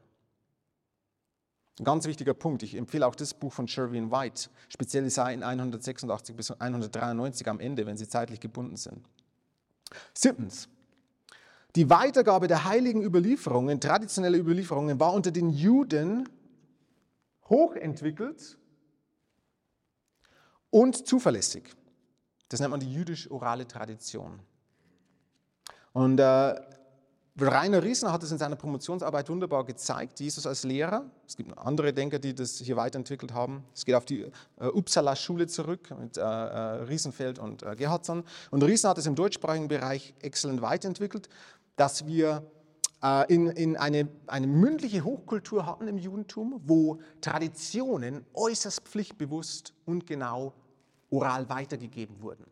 Ein 1.79 1.85
ganz 1.85 2.05
wichtiger 2.05 2.35
Punkt. 2.35 2.61
Ich 2.61 2.75
empfehle 2.75 3.07
auch 3.07 3.15
das 3.15 3.33
Buch 3.33 3.51
von 3.51 3.67
Sherwin 3.67 4.11
White, 4.11 4.49
speziell 4.69 5.03
die 5.03 5.09
Seiten 5.09 5.41
186 5.41 6.35
bis 6.35 6.51
193 6.51 7.47
am 7.49 7.59
Ende, 7.59 7.85
wenn 7.85 7.97
sie 7.97 8.07
zeitlich 8.07 8.39
gebunden 8.39 8.77
sind. 8.77 9.03
Siebtens, 10.13 10.69
die 11.75 11.89
Weitergabe 11.89 12.47
der 12.47 12.65
heiligen 12.65 13.01
Überlieferungen, 13.01 13.79
traditionelle 13.79 14.37
Überlieferungen, 14.37 14.99
war 14.99 15.13
unter 15.13 15.31
den 15.31 15.49
Juden 15.49 16.29
hochentwickelt 17.49 18.57
und 20.69 21.07
zuverlässig. 21.07 21.75
Das 22.49 22.59
nennt 22.59 22.71
man 22.71 22.79
die 22.79 22.93
jüdisch-orale 22.93 23.67
Tradition. 23.67 24.39
Und 25.93 26.19
äh, 26.19 26.55
Rainer 27.39 27.81
Riesner 27.81 28.11
hat 28.11 28.21
es 28.21 28.31
in 28.31 28.37
seiner 28.37 28.55
Promotionsarbeit 28.55 29.27
wunderbar 29.27 29.65
gezeigt, 29.65 30.19
Jesus 30.19 30.45
als 30.45 30.63
Lehrer. 30.63 31.09
Es 31.27 31.35
gibt 31.35 31.57
andere 31.57 31.91
Denker, 31.91 32.19
die 32.19 32.35
das 32.35 32.59
hier 32.59 32.75
weiterentwickelt 32.75 33.33
haben. 33.33 33.63
Es 33.73 33.85
geht 33.85 33.95
auf 33.95 34.05
die 34.05 34.21
äh, 34.59 34.67
Uppsala-Schule 34.67 35.47
zurück 35.47 35.89
mit 35.99 36.17
äh, 36.17 36.21
äh 36.21 36.83
Riesenfeld 36.83 37.39
und 37.39 37.63
äh, 37.63 37.75
Gerhardsson. 37.75 38.23
Und 38.51 38.63
Riesner 38.63 38.91
hat 38.91 38.99
es 38.99 39.07
im 39.07 39.15
deutschsprachigen 39.15 39.67
Bereich 39.67 40.13
exzellent 40.21 40.61
weiterentwickelt 40.61 41.27
dass 41.75 42.05
wir 42.05 42.49
äh, 43.03 43.33
in, 43.33 43.47
in 43.47 43.77
eine, 43.77 44.09
eine 44.27 44.47
mündliche 44.47 45.03
Hochkultur 45.03 45.65
hatten 45.65 45.87
im 45.87 45.97
Judentum, 45.97 46.61
wo 46.65 46.99
Traditionen 47.21 48.25
äußerst 48.33 48.81
pflichtbewusst 48.81 49.73
und 49.85 50.07
genau 50.07 50.53
oral 51.09 51.49
weitergegeben 51.49 52.21
wurden. 52.21 52.45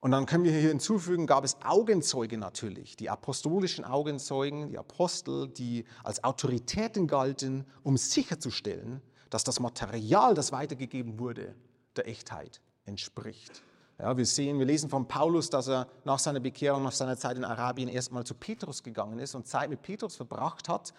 Und 0.00 0.12
dann 0.12 0.26
können 0.26 0.44
wir 0.44 0.52
hier 0.52 0.68
hinzufügen, 0.68 1.26
gab 1.26 1.44
es 1.44 1.56
Augenzeuge 1.64 2.38
natürlich, 2.38 2.96
die 2.96 3.10
apostolischen 3.10 3.84
Augenzeugen, 3.84 4.68
die 4.68 4.78
Apostel, 4.78 5.48
die 5.48 5.84
als 6.04 6.22
Autoritäten 6.22 7.08
galten, 7.08 7.66
um 7.82 7.96
sicherzustellen, 7.96 9.02
dass 9.30 9.42
das 9.42 9.58
Material, 9.58 10.34
das 10.34 10.52
weitergegeben 10.52 11.18
wurde, 11.18 11.56
der 11.96 12.06
Echtheit 12.06 12.60
entspricht. 12.84 13.62
Ja, 13.98 14.16
wir 14.16 14.26
sehen, 14.26 14.58
wir 14.58 14.66
lesen 14.66 14.90
von 14.90 15.08
Paulus, 15.08 15.48
dass 15.48 15.68
er 15.68 15.88
nach 16.04 16.18
seiner 16.18 16.40
Bekehrung, 16.40 16.82
nach 16.82 16.92
seiner 16.92 17.16
Zeit 17.16 17.38
in 17.38 17.44
Arabien 17.44 17.88
erstmal 17.88 18.24
zu 18.24 18.34
Petrus 18.34 18.82
gegangen 18.82 19.18
ist 19.18 19.34
und 19.34 19.46
Zeit 19.46 19.70
mit 19.70 19.80
Petrus 19.80 20.16
verbracht 20.16 20.68
hat. 20.68 20.92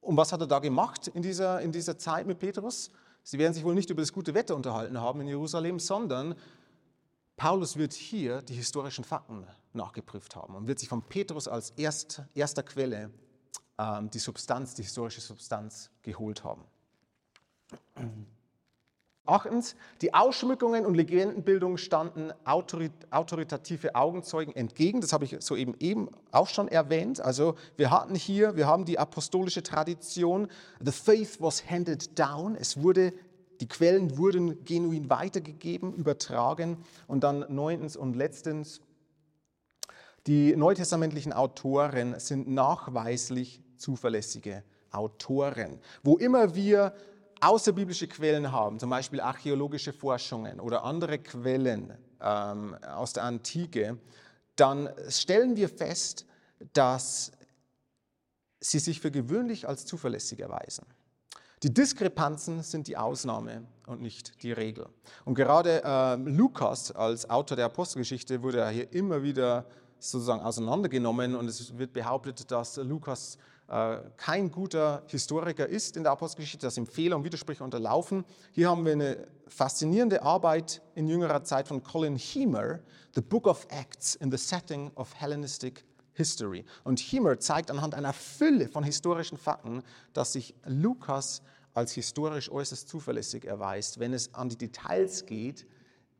Und 0.00 0.16
was 0.16 0.32
hat 0.32 0.40
er 0.40 0.48
da 0.48 0.58
gemacht 0.58 1.08
in 1.08 1.22
dieser, 1.22 1.60
in 1.60 1.70
dieser 1.70 1.98
Zeit 1.98 2.26
mit 2.26 2.40
Petrus? 2.40 2.90
Sie 3.22 3.38
werden 3.38 3.54
sich 3.54 3.64
wohl 3.64 3.74
nicht 3.74 3.90
über 3.90 4.02
das 4.02 4.12
gute 4.12 4.34
Wetter 4.34 4.56
unterhalten 4.56 5.00
haben 5.00 5.20
in 5.20 5.28
Jerusalem, 5.28 5.78
sondern 5.78 6.34
Paulus 7.36 7.76
wird 7.76 7.92
hier 7.92 8.42
die 8.42 8.54
historischen 8.54 9.04
Fakten 9.04 9.46
nachgeprüft 9.72 10.34
haben 10.34 10.54
und 10.54 10.66
wird 10.66 10.78
sich 10.78 10.88
von 10.88 11.02
Petrus 11.02 11.46
als 11.46 11.70
erst, 11.70 12.22
erster 12.34 12.62
Quelle 12.62 13.10
ähm, 13.78 14.10
die 14.10 14.18
Substanz, 14.18 14.74
die 14.74 14.82
historische 14.82 15.20
Substanz 15.20 15.90
geholt 16.02 16.42
haben. 16.42 16.64
Achtens, 19.26 19.76
die 20.02 20.14
Ausschmückungen 20.14 20.86
und 20.86 20.94
Legendenbildung 20.94 21.76
standen 21.76 22.32
autoritative 22.44 23.94
Augenzeugen 23.94 24.54
entgegen. 24.54 25.00
Das 25.00 25.12
habe 25.12 25.24
ich 25.24 25.36
soeben 25.40 25.74
eben 25.80 26.08
auch 26.30 26.48
schon 26.48 26.68
erwähnt. 26.68 27.20
Also 27.20 27.56
wir 27.76 27.90
hatten 27.90 28.14
hier, 28.14 28.56
wir 28.56 28.66
haben 28.66 28.84
die 28.84 28.98
apostolische 28.98 29.62
Tradition. 29.62 30.48
The 30.80 30.92
faith 30.92 31.40
was 31.40 31.68
handed 31.68 32.18
down. 32.18 32.56
Es 32.56 32.82
wurde, 32.82 33.12
die 33.60 33.68
Quellen 33.68 34.16
wurden 34.16 34.64
genuin 34.64 35.10
weitergegeben, 35.10 35.92
übertragen. 35.94 36.78
Und 37.06 37.24
dann 37.24 37.44
neuntens 37.48 37.96
und 37.96 38.14
letztens, 38.14 38.80
die 40.26 40.56
neutestamentlichen 40.56 41.32
Autoren 41.32 42.18
sind 42.18 42.48
nachweislich 42.48 43.60
zuverlässige 43.76 44.64
Autoren. 44.90 45.78
Wo 46.02 46.16
immer 46.16 46.54
wir 46.54 46.94
außerbiblische 47.40 48.08
Quellen 48.08 48.52
haben, 48.52 48.78
zum 48.78 48.90
Beispiel 48.90 49.20
archäologische 49.20 49.92
Forschungen 49.92 50.60
oder 50.60 50.84
andere 50.84 51.18
Quellen 51.18 51.96
ähm, 52.20 52.74
aus 52.82 53.12
der 53.12 53.24
Antike, 53.24 53.98
dann 54.56 54.88
stellen 55.08 55.56
wir 55.56 55.68
fest, 55.68 56.26
dass 56.72 57.32
sie 58.60 58.78
sich 58.78 59.00
für 59.00 59.10
gewöhnlich 59.10 59.68
als 59.68 59.84
zuverlässig 59.84 60.40
erweisen. 60.40 60.86
Die 61.62 61.72
Diskrepanzen 61.72 62.62
sind 62.62 62.86
die 62.86 62.96
Ausnahme 62.96 63.66
und 63.86 64.00
nicht 64.00 64.42
die 64.42 64.52
Regel. 64.52 64.88
Und 65.24 65.34
gerade 65.34 65.82
äh, 65.84 66.16
Lukas 66.16 66.92
als 66.92 67.28
Autor 67.28 67.56
der 67.56 67.66
Apostelgeschichte 67.66 68.42
wurde 68.42 68.68
hier 68.68 68.92
immer 68.92 69.22
wieder 69.22 69.66
sozusagen 69.98 70.42
auseinandergenommen 70.42 71.34
und 71.34 71.48
es 71.48 71.76
wird 71.78 71.92
behauptet, 71.92 72.50
dass 72.50 72.76
Lukas 72.76 73.38
kein 73.68 74.50
guter 74.52 75.02
Historiker 75.08 75.66
ist 75.66 75.96
in 75.96 76.04
der 76.04 76.12
Apostelgeschichte, 76.12 76.66
dass 76.66 76.76
ihm 76.76 76.86
Fehler 76.86 77.16
und 77.16 77.24
Widersprüche 77.24 77.64
unterlaufen. 77.64 78.24
Hier 78.52 78.70
haben 78.70 78.84
wir 78.84 78.92
eine 78.92 79.26
faszinierende 79.48 80.22
Arbeit 80.22 80.82
in 80.94 81.08
jüngerer 81.08 81.42
Zeit 81.42 81.66
von 81.66 81.82
Colin 81.82 82.16
Heemer, 82.16 82.78
The 83.14 83.22
Book 83.22 83.46
of 83.46 83.66
Acts 83.70 84.14
in 84.14 84.30
the 84.30 84.36
Setting 84.36 84.92
of 84.94 85.14
Hellenistic 85.14 85.84
History. 86.12 86.64
Und 86.84 87.00
Heemer 87.00 87.38
zeigt 87.40 87.70
anhand 87.70 87.94
einer 87.94 88.12
Fülle 88.12 88.68
von 88.68 88.84
historischen 88.84 89.36
Fakten, 89.36 89.82
dass 90.12 90.32
sich 90.32 90.54
Lukas 90.64 91.42
als 91.74 91.92
historisch 91.92 92.50
äußerst 92.50 92.88
zuverlässig 92.88 93.44
erweist, 93.44 93.98
wenn 93.98 94.14
es 94.14 94.32
an 94.32 94.48
die 94.48 94.56
Details 94.56 95.26
geht, 95.26 95.66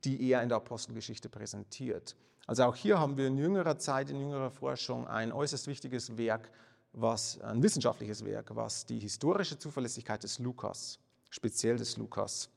die 0.04 0.30
er 0.30 0.42
in 0.42 0.48
der 0.48 0.58
Apostelgeschichte 0.58 1.28
präsentiert. 1.28 2.16
Also 2.46 2.64
auch 2.64 2.76
hier 2.76 2.98
haben 2.98 3.16
wir 3.16 3.26
in 3.26 3.38
jüngerer 3.38 3.78
Zeit, 3.78 4.10
in 4.10 4.20
jüngerer 4.20 4.50
Forschung 4.50 5.08
ein 5.08 5.32
äußerst 5.32 5.66
wichtiges 5.66 6.16
Werk 6.16 6.50
was 6.96 7.38
ein 7.42 7.62
wissenschaftliches 7.62 8.24
Werk, 8.24 8.56
was 8.56 8.86
die 8.86 8.98
historische 8.98 9.58
Zuverlässigkeit 9.58 10.22
des 10.22 10.38
Lukas, 10.38 10.98
speziell 11.30 11.76
des 11.76 11.96
Lukas, 11.98 12.48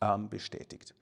ähm, 0.00 0.28
bestätigt. 0.28 0.94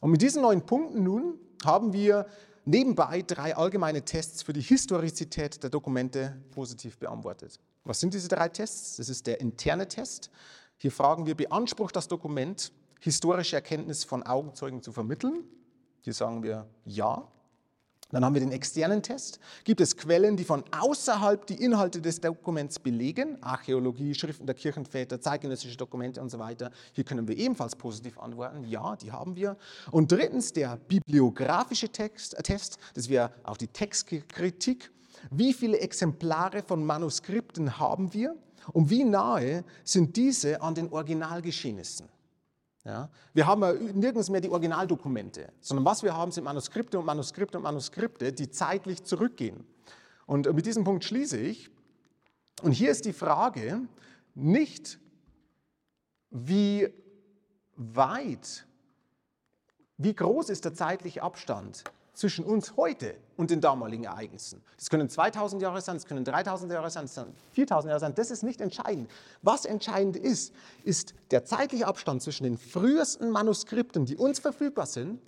Und 0.00 0.10
mit 0.10 0.20
diesen 0.20 0.42
neuen 0.42 0.66
Punkten 0.66 1.04
nun 1.04 1.38
haben 1.64 1.92
wir 1.92 2.26
nebenbei 2.64 3.22
drei 3.22 3.56
allgemeine 3.56 4.04
Tests 4.04 4.42
für 4.42 4.52
die 4.52 4.60
Historizität 4.60 5.62
der 5.62 5.70
Dokumente 5.70 6.36
positiv 6.50 6.98
beantwortet. 6.98 7.58
Was 7.84 8.00
sind 8.00 8.12
diese 8.12 8.28
drei 8.28 8.48
Tests? 8.48 8.96
Das 8.96 9.08
ist 9.08 9.26
der 9.26 9.40
interne 9.40 9.86
Test. 9.86 10.30
Hier 10.76 10.90
fragen 10.90 11.24
wir, 11.24 11.36
beansprucht 11.36 11.94
das 11.94 12.08
Dokument 12.08 12.72
historische 12.98 13.56
Erkenntnis 13.56 14.02
von 14.02 14.24
Augenzeugen 14.24 14.82
zu 14.82 14.90
vermitteln? 14.90 15.44
Hier 16.00 16.12
sagen 16.12 16.42
wir 16.42 16.66
ja. 16.84 17.26
Dann 18.10 18.24
haben 18.24 18.34
wir 18.34 18.40
den 18.40 18.52
externen 18.52 19.02
Test. 19.02 19.40
Gibt 19.64 19.80
es 19.80 19.96
Quellen, 19.96 20.36
die 20.36 20.44
von 20.44 20.62
außerhalb 20.70 21.44
die 21.46 21.62
Inhalte 21.62 22.00
des 22.00 22.20
Dokuments 22.20 22.78
belegen? 22.78 23.42
Archäologie, 23.42 24.14
Schriften 24.14 24.46
der 24.46 24.54
Kirchenväter, 24.54 25.20
zeitgenössische 25.20 25.76
Dokumente 25.76 26.20
und 26.20 26.30
so 26.30 26.38
weiter. 26.38 26.70
Hier 26.92 27.02
können 27.02 27.26
wir 27.26 27.36
ebenfalls 27.36 27.74
positiv 27.74 28.18
antworten. 28.18 28.64
Ja, 28.64 28.94
die 28.94 29.10
haben 29.10 29.34
wir. 29.34 29.56
Und 29.90 30.12
drittens 30.12 30.52
der 30.52 30.76
bibliografische 30.76 31.88
Text, 31.88 32.34
äh, 32.34 32.42
Test. 32.42 32.78
Das 32.94 33.08
wäre 33.08 33.32
auch 33.42 33.56
die 33.56 33.66
Textkritik. 33.66 34.92
Wie 35.30 35.52
viele 35.52 35.80
Exemplare 35.80 36.62
von 36.62 36.86
Manuskripten 36.86 37.78
haben 37.80 38.14
wir? 38.14 38.36
Und 38.72 38.88
wie 38.88 39.02
nahe 39.02 39.64
sind 39.82 40.16
diese 40.16 40.62
an 40.62 40.76
den 40.76 40.92
Originalgeschehnissen? 40.92 42.08
Ja? 42.86 43.10
Wir 43.34 43.46
haben 43.46 43.60
nirgends 43.98 44.30
mehr 44.30 44.40
die 44.40 44.48
Originaldokumente, 44.48 45.52
sondern 45.60 45.84
was 45.84 46.02
wir 46.04 46.16
haben, 46.16 46.30
sind 46.30 46.44
Manuskripte 46.44 46.98
und 46.98 47.04
Manuskripte 47.04 47.58
und 47.58 47.64
Manuskripte, 47.64 48.32
die 48.32 48.48
zeitlich 48.48 49.02
zurückgehen. 49.02 49.66
Und 50.24 50.52
mit 50.54 50.64
diesem 50.64 50.84
Punkt 50.84 51.04
schließe 51.04 51.36
ich. 51.36 51.68
Und 52.62 52.72
hier 52.72 52.90
ist 52.90 53.04
die 53.04 53.12
Frage 53.12 53.80
nicht, 54.34 54.98
wie 56.30 56.88
weit, 57.74 58.66
wie 59.98 60.14
groß 60.14 60.48
ist 60.50 60.64
der 60.64 60.74
zeitliche 60.74 61.22
Abstand 61.22 61.84
zwischen 62.16 62.44
uns 62.44 62.76
heute 62.76 63.14
und 63.36 63.50
den 63.50 63.60
damaligen 63.60 64.04
Ereignissen. 64.04 64.64
Das 64.76 64.90
können 64.90 65.08
2000 65.08 65.60
Jahre 65.60 65.80
sein, 65.82 65.96
das 65.96 66.06
können 66.06 66.24
3000 66.24 66.72
Jahre 66.72 66.90
sein, 66.90 67.04
das 67.04 67.14
können 67.14 67.36
4000 67.52 67.90
Jahre 67.90 68.00
sein. 68.00 68.14
Das 68.14 68.30
ist 68.30 68.42
nicht 68.42 68.60
entscheidend. 68.60 69.10
Was 69.42 69.66
entscheidend 69.66 70.16
ist, 70.16 70.54
ist 70.82 71.14
der 71.30 71.44
zeitliche 71.44 71.86
Abstand 71.86 72.22
zwischen 72.22 72.44
den 72.44 72.56
frühesten 72.56 73.30
Manuskripten, 73.30 74.06
die 74.06 74.16
uns 74.16 74.38
verfügbar 74.38 74.86
sind, 74.86 75.20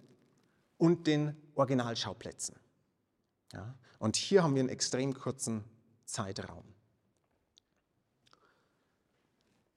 und 0.78 1.06
den 1.06 1.36
Originalschauplätzen. 1.56 2.56
Ja? 3.52 3.74
Und 3.98 4.16
hier 4.16 4.42
haben 4.42 4.54
wir 4.54 4.60
einen 4.60 4.68
extrem 4.68 5.12
kurzen 5.12 5.64
Zeitraum. 6.04 6.64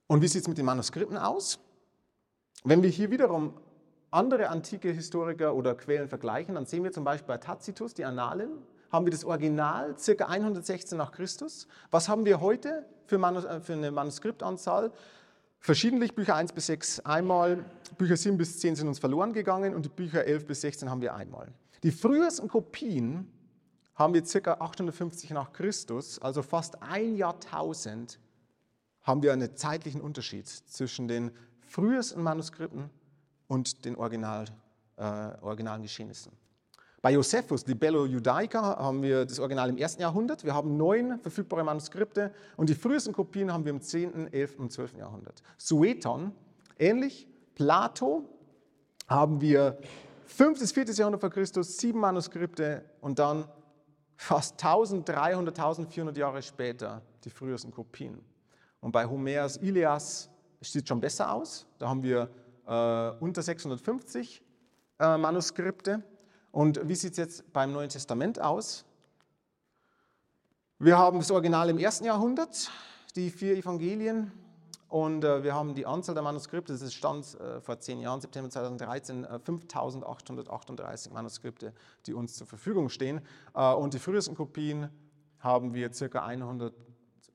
Und 0.07 0.21
wie 0.21 0.27
sieht 0.27 0.43
es 0.43 0.47
mit 0.47 0.57
den 0.57 0.65
Manuskripten 0.65 1.17
aus? 1.17 1.59
Wenn 2.63 2.83
wir 2.83 2.89
hier 2.89 3.09
wiederum 3.09 3.59
andere 4.11 4.49
antike 4.49 4.91
Historiker 4.91 5.55
oder 5.55 5.73
Quellen 5.73 6.09
vergleichen, 6.09 6.55
dann 6.55 6.65
sehen 6.65 6.83
wir 6.83 6.91
zum 6.91 7.03
Beispiel 7.03 7.27
bei 7.27 7.37
Tacitus, 7.37 7.93
die 7.93 8.05
Annalen, 8.05 8.49
haben 8.91 9.05
wir 9.05 9.11
das 9.11 9.23
Original 9.23 9.97
circa 9.97 10.25
116 10.25 10.97
nach 10.97 11.13
Christus. 11.13 11.67
Was 11.91 12.09
haben 12.09 12.25
wir 12.25 12.41
heute 12.41 12.85
für, 13.05 13.17
Manus 13.17 13.45
äh, 13.45 13.61
für 13.61 13.73
eine 13.73 13.89
Manuskriptanzahl? 13.89 14.91
Verschiedentlich 15.59 16.13
Bücher 16.13 16.35
1 16.35 16.51
bis 16.53 16.65
6 16.65 17.01
einmal, 17.01 17.63
Bücher 17.97 18.17
7 18.17 18.37
bis 18.37 18.59
10 18.59 18.75
sind 18.75 18.87
uns 18.87 18.99
verloren 18.99 19.31
gegangen 19.31 19.73
und 19.75 19.85
die 19.85 19.89
Bücher 19.89 20.25
11 20.25 20.45
bis 20.45 20.61
16 20.61 20.89
haben 20.89 21.01
wir 21.01 21.15
einmal. 21.15 21.47
Die 21.83 21.91
frühesten 21.91 22.47
Kopien 22.49 23.31
haben 23.95 24.13
wir 24.13 24.25
circa 24.25 24.55
850 24.55 25.29
nach 25.29 25.53
Christus, 25.53 26.19
also 26.19 26.41
fast 26.41 26.81
ein 26.81 27.15
Jahrtausend 27.15 28.19
haben 29.03 29.23
wir 29.23 29.33
einen 29.33 29.55
zeitlichen 29.55 30.01
Unterschied 30.01 30.47
zwischen 30.47 31.07
den 31.07 31.31
frühesten 31.61 32.21
Manuskripten 32.23 32.89
und 33.51 33.83
den 33.83 33.97
Original, 33.97 34.45
äh, 34.95 35.03
originalen 35.41 35.81
Geschehnissen. 35.81 36.31
Bei 37.01 37.11
Josephus, 37.11 37.65
die 37.65 37.75
Bello 37.75 38.05
Judaica, 38.05 38.77
haben 38.77 39.01
wir 39.01 39.25
das 39.25 39.39
Original 39.39 39.67
im 39.67 39.77
ersten 39.77 40.01
Jahrhundert. 40.01 40.45
Wir 40.45 40.55
haben 40.55 40.77
neun 40.77 41.19
verfügbare 41.19 41.61
Manuskripte 41.61 42.31
und 42.55 42.69
die 42.69 42.75
frühesten 42.75 43.11
Kopien 43.11 43.51
haben 43.51 43.65
wir 43.65 43.71
im 43.71 43.81
10., 43.81 44.31
11. 44.31 44.57
und 44.57 44.71
12. 44.71 44.93
Jahrhundert. 44.99 45.43
Sueton, 45.57 46.31
ähnlich. 46.79 47.27
Plato 47.55 48.23
haben 49.09 49.41
wir 49.41 49.77
5. 50.27 50.57
bis 50.57 50.71
4. 50.71 50.85
Jahrhundert 50.85 51.19
vor 51.19 51.29
Christus, 51.29 51.77
sieben 51.77 51.99
Manuskripte 51.99 52.85
und 53.01 53.19
dann 53.19 53.43
fast 54.15 54.53
1300, 54.63 55.59
1400 55.59 56.15
Jahre 56.15 56.41
später 56.41 57.01
die 57.25 57.29
frühesten 57.29 57.71
Kopien. 57.71 58.23
Und 58.79 58.93
bei 58.93 59.05
Homers 59.05 59.57
Ilias 59.57 60.29
sieht 60.61 60.83
es 60.83 60.87
schon 60.87 61.01
besser 61.01 61.33
aus. 61.33 61.65
Da 61.79 61.89
haben 61.89 62.01
wir 62.01 62.29
äh, 62.67 63.09
unter 63.19 63.41
650 63.41 64.41
äh, 64.99 65.17
Manuskripte. 65.17 66.03
Und 66.51 66.87
wie 66.87 66.95
sieht 66.95 67.11
es 67.11 67.17
jetzt 67.17 67.53
beim 67.53 67.71
Neuen 67.71 67.89
Testament 67.89 68.39
aus? 68.41 68.85
Wir 70.79 70.97
haben 70.97 71.19
das 71.19 71.31
Original 71.31 71.69
im 71.69 71.77
ersten 71.77 72.05
Jahrhundert, 72.05 72.71
die 73.15 73.29
vier 73.29 73.55
Evangelien. 73.55 74.31
Und 74.89 75.23
äh, 75.23 75.41
wir 75.41 75.55
haben 75.55 75.73
die 75.73 75.85
Anzahl 75.85 76.15
der 76.15 76.23
Manuskripte, 76.23 76.77
das 76.77 76.93
stand 76.93 77.39
äh, 77.39 77.61
vor 77.61 77.79
zehn 77.79 78.01
Jahren, 78.01 78.19
September 78.19 78.49
2013, 78.49 79.23
äh, 79.23 79.39
5838 79.39 81.13
Manuskripte, 81.13 81.73
die 82.05 82.13
uns 82.13 82.35
zur 82.35 82.45
Verfügung 82.45 82.89
stehen. 82.89 83.21
Äh, 83.53 83.73
und 83.73 83.93
die 83.93 83.99
frühesten 83.99 84.35
Kopien 84.35 84.89
haben 85.39 85.73
wir 85.73 85.89
ca. 85.91 86.25
100, 86.25 86.73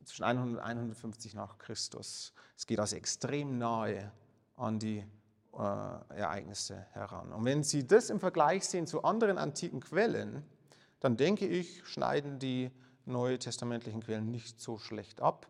zwischen 0.05 0.25
100 0.25 0.59
und 0.59 0.61
150 0.61 1.35
nach 1.35 1.57
Christus. 1.57 2.35
Es 2.59 2.67
geht 2.67 2.79
also 2.79 2.97
extrem 2.97 3.57
nahe 3.57 4.13
an 4.57 4.79
die 4.79 5.05
äh, 5.53 6.15
Ereignisse 6.15 6.87
heran. 6.93 7.33
Und 7.33 7.45
wenn 7.45 7.63
Sie 7.63 7.87
das 7.87 8.11
im 8.11 8.21
Vergleich 8.21 8.67
sehen 8.67 8.87
zu 8.87 9.05
anderen 9.05 9.39
antiken 9.39 9.81
Quellen, 9.81 10.43
dann 11.01 11.17
denke 11.17 11.47
ich, 11.47 11.87
schneiden 11.87 12.39
die 12.39 12.71
neutestamentlichen 13.05 14.01
Quellen 14.01 14.31
nicht 14.31 14.61
so 14.61 14.79
schlecht 14.79 15.21
ab. 15.21 15.47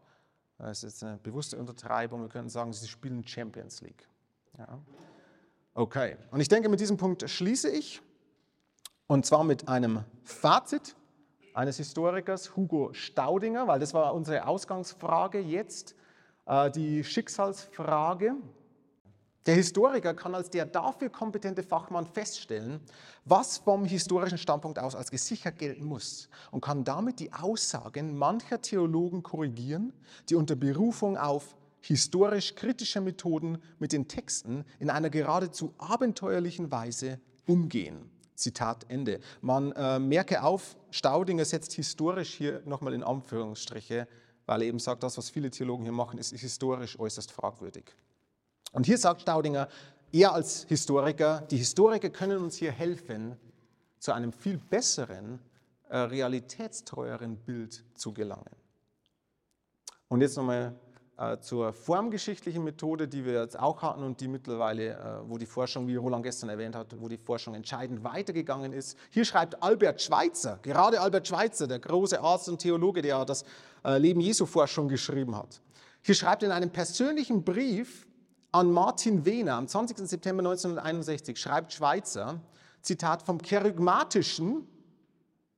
Das 0.58 0.78
ist 0.78 0.82
jetzt 0.82 1.04
eine 1.04 1.18
bewusste 1.18 1.58
Untertreibung. 1.58 2.22
Wir 2.22 2.28
können 2.28 2.48
sagen, 2.48 2.72
sie 2.72 2.88
spielen 2.88 3.26
Champions 3.26 3.80
League. 3.80 4.08
Ja. 4.58 4.78
Okay, 5.74 6.16
und 6.30 6.40
ich 6.40 6.48
denke, 6.48 6.68
mit 6.68 6.80
diesem 6.80 6.96
Punkt 6.96 7.28
schließe 7.28 7.70
ich. 7.70 8.00
Und 9.06 9.26
zwar 9.26 9.44
mit 9.44 9.68
einem 9.68 10.04
Fazit 10.24 10.96
eines 11.54 11.76
Historikers, 11.76 12.56
Hugo 12.56 12.92
Staudinger, 12.92 13.68
weil 13.68 13.78
das 13.78 13.94
war 13.94 14.14
unsere 14.14 14.46
Ausgangsfrage 14.46 15.38
jetzt. 15.38 15.94
äh, 16.46 16.70
die 16.70 17.04
Schicksalsfrage. 17.04 18.36
Der 19.46 19.54
Historiker 19.54 20.12
kann 20.12 20.34
als 20.34 20.50
der 20.50 20.66
dafür 20.66 21.08
kompetente 21.08 21.62
Fachmann 21.62 22.04
feststellen, 22.04 22.80
was 23.24 23.58
vom 23.58 23.84
historischen 23.84 24.38
Standpunkt 24.38 24.80
aus 24.80 24.96
als 24.96 25.12
gesichert 25.12 25.58
gelten 25.58 25.84
muss 25.84 26.28
und 26.50 26.62
kann 26.62 26.82
damit 26.82 27.20
die 27.20 27.32
Aussagen 27.32 28.16
mancher 28.16 28.60
Theologen 28.60 29.22
korrigieren, 29.22 29.92
die 30.28 30.34
unter 30.34 30.56
Berufung 30.56 31.16
auf 31.16 31.56
historisch 31.80 32.56
kritische 32.56 33.00
Methoden 33.00 33.58
mit 33.78 33.92
den 33.92 34.08
Texten 34.08 34.64
in 34.80 34.90
einer 34.90 35.10
geradezu 35.10 35.72
abenteuerlichen 35.78 36.72
Weise 36.72 37.20
umgehen. 37.46 38.10
Zitat 38.34 38.84
Ende. 38.88 39.20
Man 39.40 39.70
äh, 39.72 40.00
merke 40.00 40.42
auf, 40.42 40.76
Staudinger 40.90 41.44
setzt 41.44 41.72
historisch 41.72 42.34
hier 42.34 42.62
nochmal 42.64 42.94
in 42.94 43.04
Anführungsstriche, 43.04 44.08
weil 44.44 44.62
er 44.62 44.68
eben 44.68 44.80
sagt, 44.80 45.04
das, 45.04 45.16
was 45.16 45.30
viele 45.30 45.50
Theologen 45.50 45.84
hier 45.84 45.92
machen, 45.92 46.18
ist 46.18 46.36
historisch 46.36 46.98
äußerst 46.98 47.30
fragwürdig. 47.30 47.94
Und 48.76 48.84
hier 48.84 48.98
sagt 48.98 49.22
Staudinger, 49.22 49.68
er 50.12 50.34
als 50.34 50.64
Historiker, 50.64 51.40
die 51.50 51.56
Historiker 51.56 52.10
können 52.10 52.42
uns 52.42 52.56
hier 52.56 52.72
helfen, 52.72 53.34
zu 53.98 54.12
einem 54.12 54.34
viel 54.34 54.58
besseren, 54.58 55.38
äh, 55.88 55.96
realitätstreueren 55.96 57.38
Bild 57.38 57.82
zu 57.94 58.12
gelangen. 58.12 58.54
Und 60.08 60.20
jetzt 60.20 60.36
nochmal 60.36 60.78
äh, 61.16 61.38
zur 61.38 61.72
formgeschichtlichen 61.72 62.62
Methode, 62.62 63.08
die 63.08 63.24
wir 63.24 63.40
jetzt 63.40 63.58
auch 63.58 63.80
hatten 63.80 64.02
und 64.02 64.20
die 64.20 64.28
mittlerweile, 64.28 64.90
äh, 64.90 65.30
wo 65.30 65.38
die 65.38 65.46
Forschung, 65.46 65.88
wie 65.88 65.96
Roland 65.96 66.24
gestern 66.24 66.50
erwähnt 66.50 66.76
hat, 66.76 67.00
wo 67.00 67.08
die 67.08 67.16
Forschung 67.16 67.54
entscheidend 67.54 68.04
weitergegangen 68.04 68.74
ist. 68.74 68.98
Hier 69.08 69.24
schreibt 69.24 69.62
Albert 69.62 70.02
Schweitzer, 70.02 70.58
gerade 70.60 71.00
Albert 71.00 71.26
Schweitzer, 71.26 71.66
der 71.66 71.78
große 71.78 72.20
Arzt 72.20 72.50
und 72.50 72.58
Theologe, 72.58 73.00
der 73.00 73.24
das 73.24 73.42
Leben 73.84 74.20
Jesu 74.20 74.44
Forschung 74.44 74.88
geschrieben 74.88 75.34
hat. 75.34 75.62
Hier 76.02 76.14
schreibt 76.14 76.42
in 76.42 76.50
einem 76.50 76.68
persönlichen 76.68 77.42
Brief 77.42 78.05
an 78.56 78.72
Martin 78.72 79.26
Wehner 79.26 79.52
am 79.56 79.68
20. 79.68 79.98
September 80.08 80.40
1961, 80.40 81.36
schreibt 81.36 81.74
Schweitzer, 81.74 82.40
Zitat, 82.80 83.22
vom 83.22 83.42
Kerygmatischen, 83.42 84.66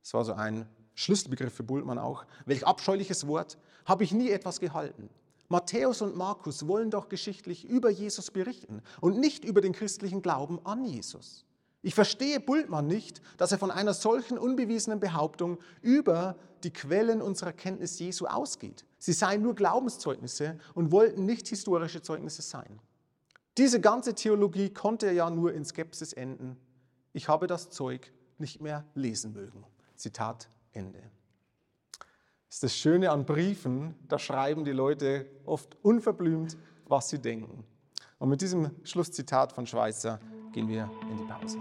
das 0.03 0.15
war 0.15 0.25
so 0.25 0.33
ein 0.33 0.67
Schlüsselbegriff 0.97 1.55
für 1.55 1.63
Bultmann 1.63 2.01
auch, 2.01 2.25
welch 2.45 2.67
abscheuliches 2.67 3.29
Wort, 3.29 3.57
habe 3.85 4.03
ich 4.03 4.11
nie 4.11 4.31
etwas 4.31 4.59
gehalten. 4.59 5.11
Matthäus 5.49 6.03
und 6.03 6.17
Markus 6.17 6.67
wollen 6.67 6.91
doch 6.91 7.09
geschichtlich 7.09 7.69
über 7.69 7.89
Jesus 7.89 8.33
berichten 8.33 8.83
und 9.01 9.21
nicht 9.21 9.45
über 9.45 9.61
den 9.61 9.73
christlichen 9.73 10.21
Glauben 10.21 10.59
an 10.67 10.85
Jesus. 10.85 11.45
Ich 11.83 11.95
verstehe 11.95 12.41
Bultmann 12.41 12.89
nicht, 12.89 13.23
dass 13.37 13.53
er 13.53 13.59
von 13.59 13.71
einer 13.71 13.95
solchen 13.95 14.39
unbewiesenen 14.39 14.99
Behauptung 14.99 15.59
über 15.83 16.35
die 16.65 16.73
Quellen 16.73 17.23
unserer 17.23 17.53
Kenntnis 17.53 18.01
Jesu 18.01 18.27
ausgeht. 18.27 18.85
Sie 18.99 19.13
seien 19.13 19.43
nur 19.43 19.55
Glaubenszeugnisse 19.55 20.59
und 20.75 20.91
wollten 20.91 21.25
nicht 21.25 21.47
historische 21.47 22.03
Zeugnisse 22.03 22.43
sein. 22.43 22.81
Diese 23.59 23.81
ganze 23.81 24.15
Theologie 24.15 24.71
konnte 24.71 25.11
ja 25.11 25.29
nur 25.31 25.53
in 25.53 25.65
Skepsis 25.65 26.13
enden. 26.13 26.57
Ich 27.13 27.29
habe 27.29 27.49
das 27.49 27.71
Zeug 27.71 28.13
nicht 28.39 28.61
mehr 28.61 28.85
lesen 28.95 29.33
mögen. 29.33 29.65
Zitat 29.97 30.49
Ende. 30.73 31.01
Das 32.47 32.57
ist 32.57 32.63
das 32.63 32.77
Schöne 32.77 33.11
an 33.11 33.27
Briefen, 33.27 33.97
da 34.07 34.19
schreiben 34.21 34.65
die 34.65 34.71
Leute 34.71 35.27
oft 35.45 35.77
unverblümt, 35.83 36.57
was 36.87 37.09
sie 37.09 37.19
denken. 37.19 37.65
Und 38.21 38.29
mit 38.29 38.41
diesem 38.41 38.71
Schlusszitat 38.85 39.53
von 39.53 39.67
Schweizer 39.67 40.21
gehen 40.53 40.69
wir 40.69 40.89
in 41.11 41.17
die 41.19 41.25
Pause. 41.25 41.59